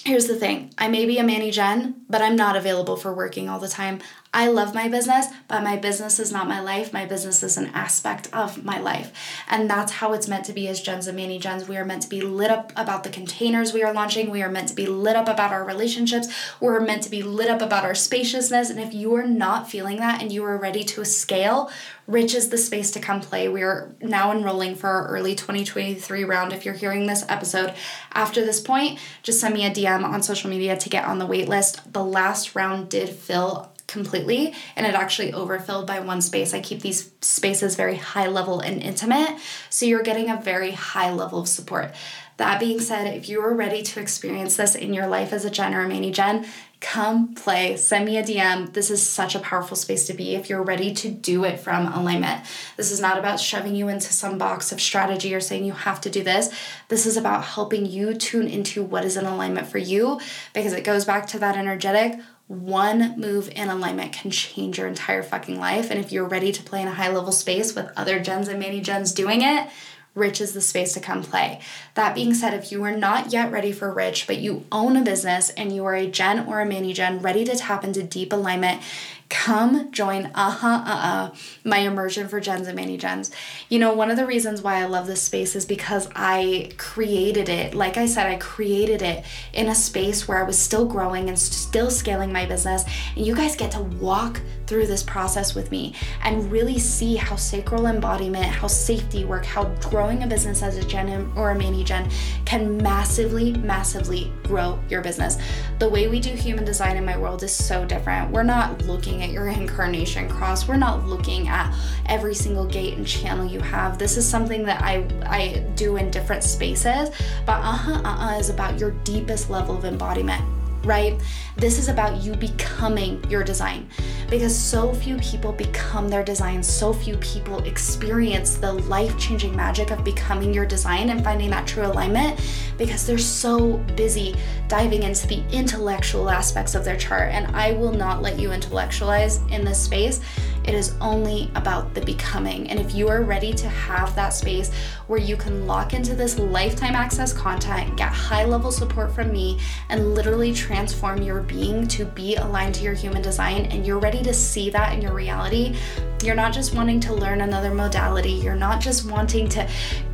here's 0.03 0.27
the 0.27 0.35
thing 0.35 0.73
I 0.77 0.89
may 0.89 1.05
be 1.05 1.19
a 1.19 1.23
Mani 1.23 1.51
Gen, 1.51 2.01
but 2.09 2.21
I'm 2.21 2.35
not 2.35 2.57
available 2.57 2.97
for 2.97 3.13
working 3.13 3.47
all 3.47 3.59
the 3.59 3.69
time. 3.69 3.99
I 4.31 4.47
love 4.47 4.75
my 4.75 4.87
business, 4.87 5.25
but 5.47 5.63
my 5.63 5.75
business 5.75 6.19
is 6.19 6.31
not 6.31 6.47
my 6.47 6.59
life. 6.59 6.93
My 6.93 7.05
business 7.05 7.41
is 7.41 7.57
an 7.57 7.71
aspect 7.73 8.31
of 8.31 8.63
my 8.63 8.79
life. 8.79 9.11
And 9.49 9.67
that's 9.67 9.93
how 9.93 10.13
it's 10.13 10.27
meant 10.27 10.45
to 10.45 10.53
be 10.53 10.67
as 10.67 10.81
Gens 10.81 11.07
and 11.07 11.17
Mani 11.17 11.39
Gens. 11.39 11.67
We 11.67 11.77
are 11.77 11.85
meant 11.85 12.03
to 12.03 12.09
be 12.09 12.21
lit 12.21 12.51
up 12.51 12.71
about 12.75 13.03
the 13.03 13.09
containers 13.09 13.73
we 13.73 13.81
are 13.81 13.91
launching. 13.91 14.29
We 14.29 14.43
are 14.43 14.51
meant 14.51 14.69
to 14.69 14.75
be 14.75 14.85
lit 14.85 15.15
up 15.15 15.27
about 15.27 15.51
our 15.51 15.65
relationships. 15.65 16.27
We're 16.59 16.79
meant 16.79 17.01
to 17.03 17.09
be 17.09 17.23
lit 17.23 17.49
up 17.49 17.61
about 17.61 17.83
our 17.83 17.95
spaciousness. 17.95 18.69
And 18.69 18.79
if 18.79 18.93
you 18.93 19.15
are 19.15 19.25
not 19.25 19.67
feeling 19.67 19.97
that 19.97 20.21
and 20.21 20.31
you 20.31 20.43
are 20.43 20.57
ready 20.57 20.83
to 20.83 21.03
scale, 21.05 21.71
Rich 22.05 22.35
is 22.35 22.49
the 22.49 22.57
space 22.57 22.91
to 22.91 22.99
come 22.99 23.21
play. 23.21 23.47
We 23.47 23.63
are 23.63 23.95
now 23.99 24.31
enrolling 24.31 24.75
for 24.75 24.89
our 24.89 25.07
early 25.07 25.33
2023 25.33 26.23
round. 26.23 26.53
If 26.53 26.65
you're 26.65 26.75
hearing 26.75 27.07
this 27.07 27.25
episode 27.29 27.73
after 28.13 28.45
this 28.45 28.59
point, 28.59 28.99
just 29.23 29.39
send 29.39 29.55
me 29.55 29.65
a 29.65 29.71
DM 29.71 30.03
on 30.03 30.21
social 30.21 30.49
media 30.49 30.77
to 30.77 30.89
get 30.89 31.05
on 31.05 31.17
the 31.17 31.25
wait 31.25 31.47
list. 31.47 31.93
The 31.93 32.03
last 32.03 32.55
round 32.55 32.89
did 32.89 33.09
fill 33.09 33.71
completely 33.89 34.53
and 34.75 34.85
it 34.85 34.95
actually 34.95 35.33
overfilled 35.33 35.87
by 35.87 35.99
one 35.99 36.21
space. 36.21 36.53
I 36.53 36.61
keep 36.61 36.81
these 36.81 37.11
spaces 37.19 37.75
very 37.75 37.97
high 37.97 38.27
level 38.27 38.61
and 38.61 38.81
intimate, 38.81 39.37
so 39.69 39.85
you're 39.85 40.03
getting 40.03 40.29
a 40.29 40.39
very 40.39 40.71
high 40.71 41.11
level 41.11 41.39
of 41.39 41.49
support. 41.49 41.93
That 42.37 42.61
being 42.61 42.79
said, 42.79 43.13
if 43.13 43.27
you 43.27 43.41
are 43.41 43.53
ready 43.53 43.81
to 43.81 43.99
experience 43.99 44.55
this 44.55 44.73
in 44.73 44.93
your 44.93 45.07
life 45.07 45.33
as 45.33 45.43
a 45.43 45.49
Gen 45.49 45.73
or 45.73 45.81
a 45.81 45.89
Mani 45.89 46.09
Gen, 46.09 46.45
come 46.79 47.35
play. 47.35 47.75
Send 47.75 48.05
me 48.05 48.17
a 48.17 48.23
DM. 48.23 48.71
This 48.71 48.89
is 48.89 49.05
such 49.05 49.35
a 49.35 49.39
powerful 49.39 49.75
space 49.75 50.07
to 50.07 50.13
be 50.13 50.35
if 50.35 50.49
you're 50.49 50.63
ready 50.63 50.93
to 50.93 51.09
do 51.09 51.43
it 51.43 51.59
from 51.59 51.87
alignment. 51.87 52.45
This 52.77 52.91
is 52.91 53.01
not 53.01 53.19
about 53.19 53.41
shoving 53.41 53.75
you 53.75 53.89
into 53.89 54.13
some 54.13 54.37
box 54.37 54.71
of 54.71 54.79
strategy 54.79 55.35
or 55.35 55.41
saying 55.41 55.65
you 55.65 55.73
have 55.73 55.99
to 55.99 56.09
do 56.09 56.23
this. 56.23 56.49
This 56.87 57.05
is 57.05 57.17
about 57.17 57.43
helping 57.43 57.85
you 57.85 58.13
tune 58.13 58.47
into 58.47 58.83
what 58.83 59.03
is 59.03 59.17
in 59.17 59.25
alignment 59.25 59.67
for 59.67 59.77
you 59.77 60.21
because 60.53 60.71
it 60.71 60.85
goes 60.85 61.03
back 61.03 61.27
to 61.27 61.39
that 61.39 61.57
energetic 61.57 62.21
one 62.49 63.13
move 63.15 63.47
in 63.55 63.69
alignment 63.69 64.11
can 64.11 64.31
change 64.31 64.79
your 64.79 64.87
entire 64.87 65.21
fucking 65.21 65.59
life. 65.59 65.91
And 65.91 65.99
if 65.99 66.11
you're 66.11 66.25
ready 66.25 66.51
to 66.51 66.63
play 66.63 66.81
in 66.81 66.87
a 66.87 66.93
high 66.93 67.09
level 67.09 67.31
space 67.31 67.75
with 67.75 67.91
other 67.95 68.19
gens 68.19 68.47
and 68.47 68.59
mani 68.59 68.81
gens 68.81 69.11
doing 69.11 69.43
it, 69.43 69.69
Rich 70.15 70.41
is 70.41 70.53
the 70.53 70.61
space 70.61 70.93
to 70.93 70.99
come 70.99 71.23
play. 71.23 71.61
That 71.93 72.15
being 72.15 72.33
said, 72.33 72.55
if 72.55 72.71
you 72.71 72.83
are 72.83 72.95
not 72.95 73.31
yet 73.31 73.51
ready 73.51 73.71
for 73.71 73.93
Rich, 73.93 74.25
but 74.25 74.39
you 74.39 74.65
own 74.71 74.97
a 74.97 75.03
business 75.03 75.51
and 75.51 75.73
you 75.73 75.85
are 75.85 75.93
a 75.93 76.07
gen 76.07 76.47
or 76.47 76.59
a 76.59 76.65
Mani 76.65 76.91
gen 76.91 77.19
ready 77.19 77.45
to 77.45 77.55
tap 77.55 77.83
into 77.83 78.01
deep 78.01 78.33
alignment, 78.33 78.81
come 79.29 79.91
join 79.91 80.25
uh-huh 80.33 80.83
uh-uh 80.85 81.31
my 81.63 81.77
immersion 81.77 82.27
for 82.27 82.39
gens 82.39 82.67
and 82.67 82.75
Mani 82.75 82.97
gens. 82.97 83.31
You 83.69 83.77
know 83.77 83.93
one 83.93 84.09
of 84.09 84.17
the 84.17 84.25
reasons 84.25 84.61
why 84.61 84.81
i 84.81 84.85
love 84.85 85.05
this 85.05 85.21
space 85.21 85.55
is 85.55 85.65
because 85.65 86.09
i 86.15 86.71
created 86.77 87.47
it 87.47 87.75
like 87.75 87.97
i 87.97 88.05
said 88.07 88.25
i 88.25 88.37
created 88.37 89.01
it 89.01 89.23
in 89.53 89.67
a 89.67 89.75
space 89.75 90.27
where 90.27 90.39
i 90.39 90.43
was 90.43 90.57
still 90.57 90.85
growing 90.85 91.29
and 91.29 91.37
still 91.37 91.91
scaling 91.91 92.33
my 92.33 92.45
business 92.45 92.83
and 93.15 93.25
you 93.25 93.35
guys 93.35 93.55
get 93.55 93.71
to 93.71 93.81
walk 93.81 94.41
through 94.65 94.87
this 94.87 95.03
process 95.03 95.53
with 95.53 95.71
me 95.71 95.93
and 96.23 96.51
really 96.51 96.79
see 96.79 97.15
how 97.15 97.35
sacral 97.35 97.85
embodiment 97.85 98.45
how 98.45 98.67
safety 98.67 99.25
work 99.25 99.45
how 99.45 99.65
growing 99.89 100.23
a 100.23 100.27
business 100.27 100.63
as 100.63 100.77
a 100.77 100.83
gen 100.85 101.31
or 101.35 101.51
a 101.51 101.55
mani 101.55 101.83
gen 101.83 102.09
can 102.45 102.77
massively 102.77 103.53
massively 103.53 104.31
grow 104.43 104.79
your 104.89 105.01
business. 105.01 105.37
The 105.77 105.87
way 105.87 106.07
we 106.07 106.19
do 106.19 106.31
human 106.31 106.65
design 106.65 106.97
in 106.97 107.05
my 107.05 107.17
world 107.17 107.43
is 107.43 107.53
so 107.53 107.85
different. 107.85 108.31
We're 108.31 108.43
not 108.43 108.81
looking 108.81 109.18
looking 109.19 109.35
at 109.35 109.41
your 109.43 109.49
incarnation 109.49 110.29
cross. 110.29 110.67
We're 110.67 110.77
not 110.77 111.05
looking 111.05 111.49
at 111.49 111.75
every 112.05 112.33
single 112.33 112.65
gate 112.65 112.97
and 112.97 113.05
channel 113.05 113.45
you 113.45 113.59
have. 113.59 113.97
This 113.97 114.15
is 114.15 114.27
something 114.27 114.63
that 114.63 114.81
I 114.81 115.05
I 115.25 115.59
do 115.75 115.97
in 115.97 116.09
different 116.09 116.43
spaces, 116.43 117.09
but 117.45 117.59
uh-huh 117.59 118.01
uh-uh 118.05 118.39
is 118.39 118.49
about 118.49 118.79
your 118.79 118.91
deepest 119.03 119.49
level 119.49 119.77
of 119.77 119.83
embodiment 119.83 120.58
right? 120.83 121.19
This 121.55 121.77
is 121.77 121.89
about 121.89 122.21
you 122.21 122.35
becoming 122.35 123.23
your 123.29 123.43
design 123.43 123.89
because 124.29 124.55
so 124.57 124.93
few 124.93 125.17
people 125.17 125.51
become 125.51 126.07
their 126.07 126.23
design. 126.23 126.61
So 126.63 126.93
few 126.93 127.17
people 127.17 127.63
experience 127.63 128.55
the 128.55 128.73
life 128.73 129.17
changing 129.17 129.55
magic 129.55 129.91
of 129.91 130.03
becoming 130.03 130.53
your 130.53 130.65
design 130.65 131.09
and 131.09 131.23
finding 131.23 131.49
that 131.49 131.67
true 131.67 131.85
alignment 131.85 132.39
because 132.77 133.05
they're 133.05 133.17
so 133.17 133.77
busy 133.95 134.35
diving 134.67 135.03
into 135.03 135.27
the 135.27 135.43
intellectual 135.51 136.29
aspects 136.29 136.75
of 136.75 136.85
their 136.85 136.97
chart. 136.97 137.31
And 137.31 137.47
I 137.55 137.73
will 137.73 137.91
not 137.91 138.21
let 138.21 138.39
you 138.39 138.51
intellectualize 138.51 139.37
in 139.49 139.65
this 139.65 139.81
space. 139.81 140.21
It 140.69 140.75
is 140.75 140.93
only 141.01 141.49
about 141.55 141.95
the 141.95 142.01
becoming. 142.01 142.69
And 142.69 142.79
if 142.79 142.93
you 142.93 143.07
are 143.07 143.23
ready 143.23 143.53
to 143.53 143.67
have 143.67 144.13
that 144.13 144.29
space 144.29 144.71
where 145.07 145.17
you 145.17 145.35
can 145.35 145.65
lock 145.65 145.95
into 145.95 146.13
this 146.13 146.37
lifetime 146.37 146.93
access 146.93 147.33
content, 147.33 147.97
get 147.97 148.11
high 148.11 148.45
level 148.45 148.71
support 148.71 149.11
from 149.11 149.31
me, 149.31 149.59
and 149.89 150.13
literally 150.13 150.53
transform 150.53 151.23
your 151.23 151.41
being 151.41 151.87
to 151.87 152.05
be 152.05 152.35
aligned 152.35 152.75
to 152.75 152.83
your 152.83 152.93
human 152.93 153.23
design, 153.23 153.65
and 153.65 153.83
you're 153.83 153.97
ready 153.97 154.21
to 154.21 154.31
see 154.31 154.69
that 154.69 154.93
in 154.93 155.01
your 155.01 155.15
reality, 155.15 155.75
you're 156.21 156.35
not 156.35 156.53
just 156.53 156.75
wanting 156.75 156.99
to 156.99 157.15
learn 157.15 157.41
another 157.41 157.73
modality, 157.73 158.33
you're 158.33 158.55
not 158.55 158.79
just 158.79 159.09
wanting 159.09 159.49
to, 159.49 159.67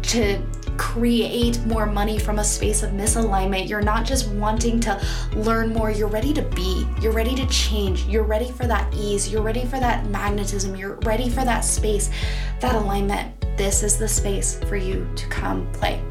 to 0.04 0.42
create 0.78 1.64
more 1.66 1.86
money 1.86 2.20
from 2.20 2.40
a 2.40 2.44
space 2.44 2.84
of 2.84 2.92
misalignment. 2.92 3.68
You're 3.68 3.82
not 3.82 4.06
just 4.06 4.30
wanting 4.30 4.80
to 4.82 5.02
learn 5.36 5.74
more, 5.74 5.92
you're 5.92 6.08
ready 6.08 6.34
to 6.34 6.42
be. 6.42 6.88
You're 7.02 7.14
ready 7.14 7.36
to 7.36 7.46
change. 7.48 8.06
You're 8.06 8.24
ready 8.24 8.52
for 8.52 8.68
that 8.68 8.94
ease. 8.94 9.32
You're 9.32 9.42
ready 9.42 9.66
for 9.66 9.80
that 9.80 10.06
magnetism. 10.08 10.76
You're 10.76 10.96
ready 11.04 11.30
for 11.30 11.44
that 11.46 11.62
space, 11.62 12.10
that 12.62 12.76
alignment. 12.76 13.34
This 13.58 13.84
is 13.84 13.98
the 13.98 14.08
space 14.08 14.60
for 14.66 14.76
you 14.76 15.08
to 15.16 15.28
come 15.28 15.72
play. 15.72 16.02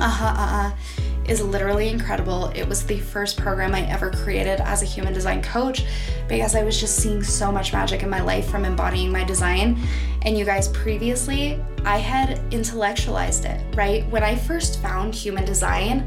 Uh 0.00 0.08
huh, 0.08 0.34
uh 0.36 0.70
huh 0.70 1.01
is 1.26 1.40
literally 1.40 1.88
incredible. 1.88 2.46
It 2.48 2.68
was 2.68 2.84
the 2.84 2.98
first 2.98 3.36
program 3.36 3.74
I 3.74 3.82
ever 3.88 4.10
created 4.10 4.60
as 4.60 4.82
a 4.82 4.86
human 4.86 5.12
design 5.12 5.42
coach 5.42 5.84
because 6.28 6.54
I 6.54 6.62
was 6.62 6.78
just 6.80 6.96
seeing 6.96 7.22
so 7.22 7.52
much 7.52 7.72
magic 7.72 8.02
in 8.02 8.10
my 8.10 8.20
life 8.20 8.48
from 8.48 8.64
embodying 8.64 9.12
my 9.12 9.24
design. 9.24 9.78
And 10.22 10.36
you 10.36 10.44
guys, 10.44 10.68
previously, 10.68 11.62
I 11.84 11.98
had 11.98 12.40
intellectualized 12.52 13.44
it, 13.44 13.60
right? 13.76 14.08
When 14.08 14.22
I 14.22 14.36
first 14.36 14.80
found 14.80 15.14
human 15.14 15.44
design, 15.44 16.06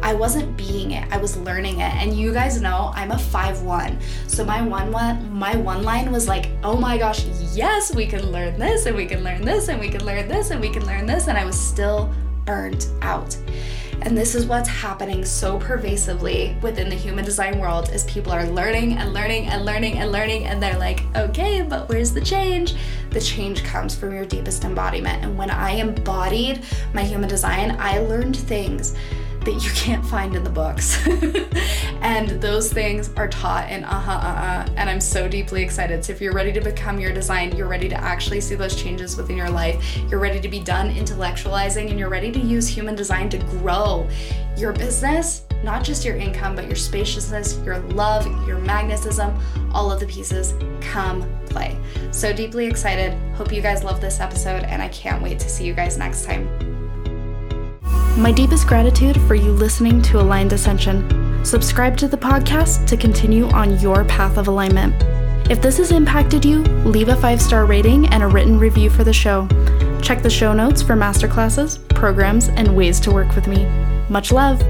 I 0.00 0.14
wasn't 0.14 0.56
being 0.56 0.92
it, 0.92 1.10
I 1.12 1.16
was 1.16 1.36
learning 1.36 1.80
it. 1.80 1.92
And 1.94 2.16
you 2.16 2.32
guys 2.32 2.60
know 2.60 2.92
I'm 2.94 3.10
a 3.10 3.16
5-1. 3.16 4.00
So 4.28 4.44
my 4.44 4.62
one, 4.62 4.92
one 4.92 5.32
my 5.32 5.56
one 5.56 5.82
line 5.82 6.12
was 6.12 6.28
like, 6.28 6.50
oh 6.62 6.76
my 6.76 6.98
gosh, 6.98 7.24
yes, 7.52 7.94
we 7.94 8.06
can 8.06 8.30
learn 8.30 8.58
this 8.58 8.86
and 8.86 8.96
we 8.96 9.06
can 9.06 9.24
learn 9.24 9.42
this 9.42 9.68
and 9.68 9.80
we 9.80 9.88
can 9.88 10.04
learn 10.04 10.28
this 10.28 10.50
and 10.50 10.60
we 10.60 10.70
can 10.70 10.86
learn 10.86 11.04
this. 11.06 11.26
And 11.26 11.36
I 11.36 11.44
was 11.44 11.58
still 11.58 12.12
burnt 12.44 12.88
out. 13.02 13.36
And 14.08 14.16
this 14.16 14.34
is 14.34 14.46
what's 14.46 14.70
happening 14.70 15.22
so 15.22 15.58
pervasively 15.58 16.56
within 16.62 16.88
the 16.88 16.94
human 16.94 17.26
design 17.26 17.58
world 17.58 17.90
is 17.90 18.04
people 18.04 18.32
are 18.32 18.46
learning 18.46 18.94
and 18.94 19.12
learning 19.12 19.48
and 19.48 19.66
learning 19.66 19.98
and 19.98 20.10
learning 20.10 20.46
and 20.46 20.62
they're 20.62 20.78
like, 20.78 21.02
"Okay, 21.14 21.60
but 21.60 21.90
where's 21.90 22.10
the 22.12 22.22
change?" 22.22 22.74
the 23.10 23.20
change 23.20 23.62
comes 23.64 23.94
from 23.94 24.14
your 24.14 24.24
deepest 24.24 24.64
embodiment. 24.64 25.22
And 25.22 25.36
when 25.36 25.50
I 25.50 25.72
embodied 25.72 26.64
my 26.94 27.02
human 27.02 27.28
design, 27.28 27.76
I 27.78 27.98
learned 27.98 28.34
things 28.34 28.94
that 29.48 29.64
you 29.64 29.70
can't 29.70 30.04
find 30.04 30.36
in 30.36 30.44
the 30.44 30.50
books. 30.50 31.06
and 32.02 32.28
those 32.42 32.70
things 32.70 33.10
are 33.16 33.28
taught 33.28 33.70
in 33.70 33.82
uh 33.82 34.00
huh, 34.00 34.12
uh 34.12 34.16
uh. 34.16 34.72
And 34.76 34.90
I'm 34.90 35.00
so 35.00 35.26
deeply 35.26 35.62
excited. 35.62 36.04
So 36.04 36.12
if 36.12 36.20
you're 36.20 36.34
ready 36.34 36.52
to 36.52 36.60
become 36.60 37.00
your 37.00 37.14
design, 37.14 37.56
you're 37.56 37.66
ready 37.66 37.88
to 37.88 37.96
actually 37.96 38.42
see 38.42 38.56
those 38.56 38.76
changes 38.76 39.16
within 39.16 39.38
your 39.38 39.48
life, 39.48 39.96
you're 40.10 40.20
ready 40.20 40.38
to 40.40 40.48
be 40.48 40.60
done 40.60 40.94
intellectualizing, 40.94 41.88
and 41.88 41.98
you're 41.98 42.10
ready 42.10 42.30
to 42.30 42.38
use 42.38 42.68
human 42.68 42.94
design 42.94 43.30
to 43.30 43.38
grow 43.38 44.06
your 44.54 44.74
business, 44.74 45.44
not 45.64 45.82
just 45.82 46.04
your 46.04 46.16
income, 46.16 46.54
but 46.54 46.66
your 46.66 46.76
spaciousness, 46.76 47.58
your 47.64 47.78
love, 47.78 48.26
your 48.46 48.58
magnetism, 48.58 49.34
all 49.72 49.90
of 49.90 49.98
the 49.98 50.06
pieces 50.06 50.52
come 50.82 51.26
play. 51.46 51.78
So 52.10 52.34
deeply 52.34 52.66
excited. 52.66 53.14
Hope 53.34 53.50
you 53.50 53.62
guys 53.62 53.82
love 53.82 54.02
this 54.02 54.20
episode, 54.20 54.64
and 54.64 54.82
I 54.82 54.88
can't 54.88 55.22
wait 55.22 55.38
to 55.38 55.48
see 55.48 55.64
you 55.64 55.72
guys 55.72 55.96
next 55.96 56.26
time. 56.26 56.67
My 58.18 58.32
deepest 58.32 58.66
gratitude 58.66 59.16
for 59.22 59.36
you 59.36 59.52
listening 59.52 60.02
to 60.02 60.20
Aligned 60.20 60.52
Ascension. 60.52 61.44
Subscribe 61.44 61.96
to 61.98 62.08
the 62.08 62.16
podcast 62.16 62.84
to 62.88 62.96
continue 62.96 63.46
on 63.50 63.78
your 63.78 64.04
path 64.04 64.36
of 64.36 64.48
alignment. 64.48 64.92
If 65.48 65.62
this 65.62 65.78
has 65.78 65.92
impacted 65.92 66.44
you, 66.44 66.62
leave 66.84 67.10
a 67.10 67.16
five 67.16 67.40
star 67.40 67.64
rating 67.64 68.08
and 68.08 68.24
a 68.24 68.26
written 68.26 68.58
review 68.58 68.90
for 68.90 69.04
the 69.04 69.12
show. 69.12 69.46
Check 70.02 70.22
the 70.22 70.30
show 70.30 70.52
notes 70.52 70.82
for 70.82 70.94
masterclasses, 70.94 71.78
programs, 71.90 72.48
and 72.48 72.76
ways 72.76 72.98
to 73.00 73.12
work 73.12 73.36
with 73.36 73.46
me. 73.46 73.66
Much 74.08 74.32
love! 74.32 74.60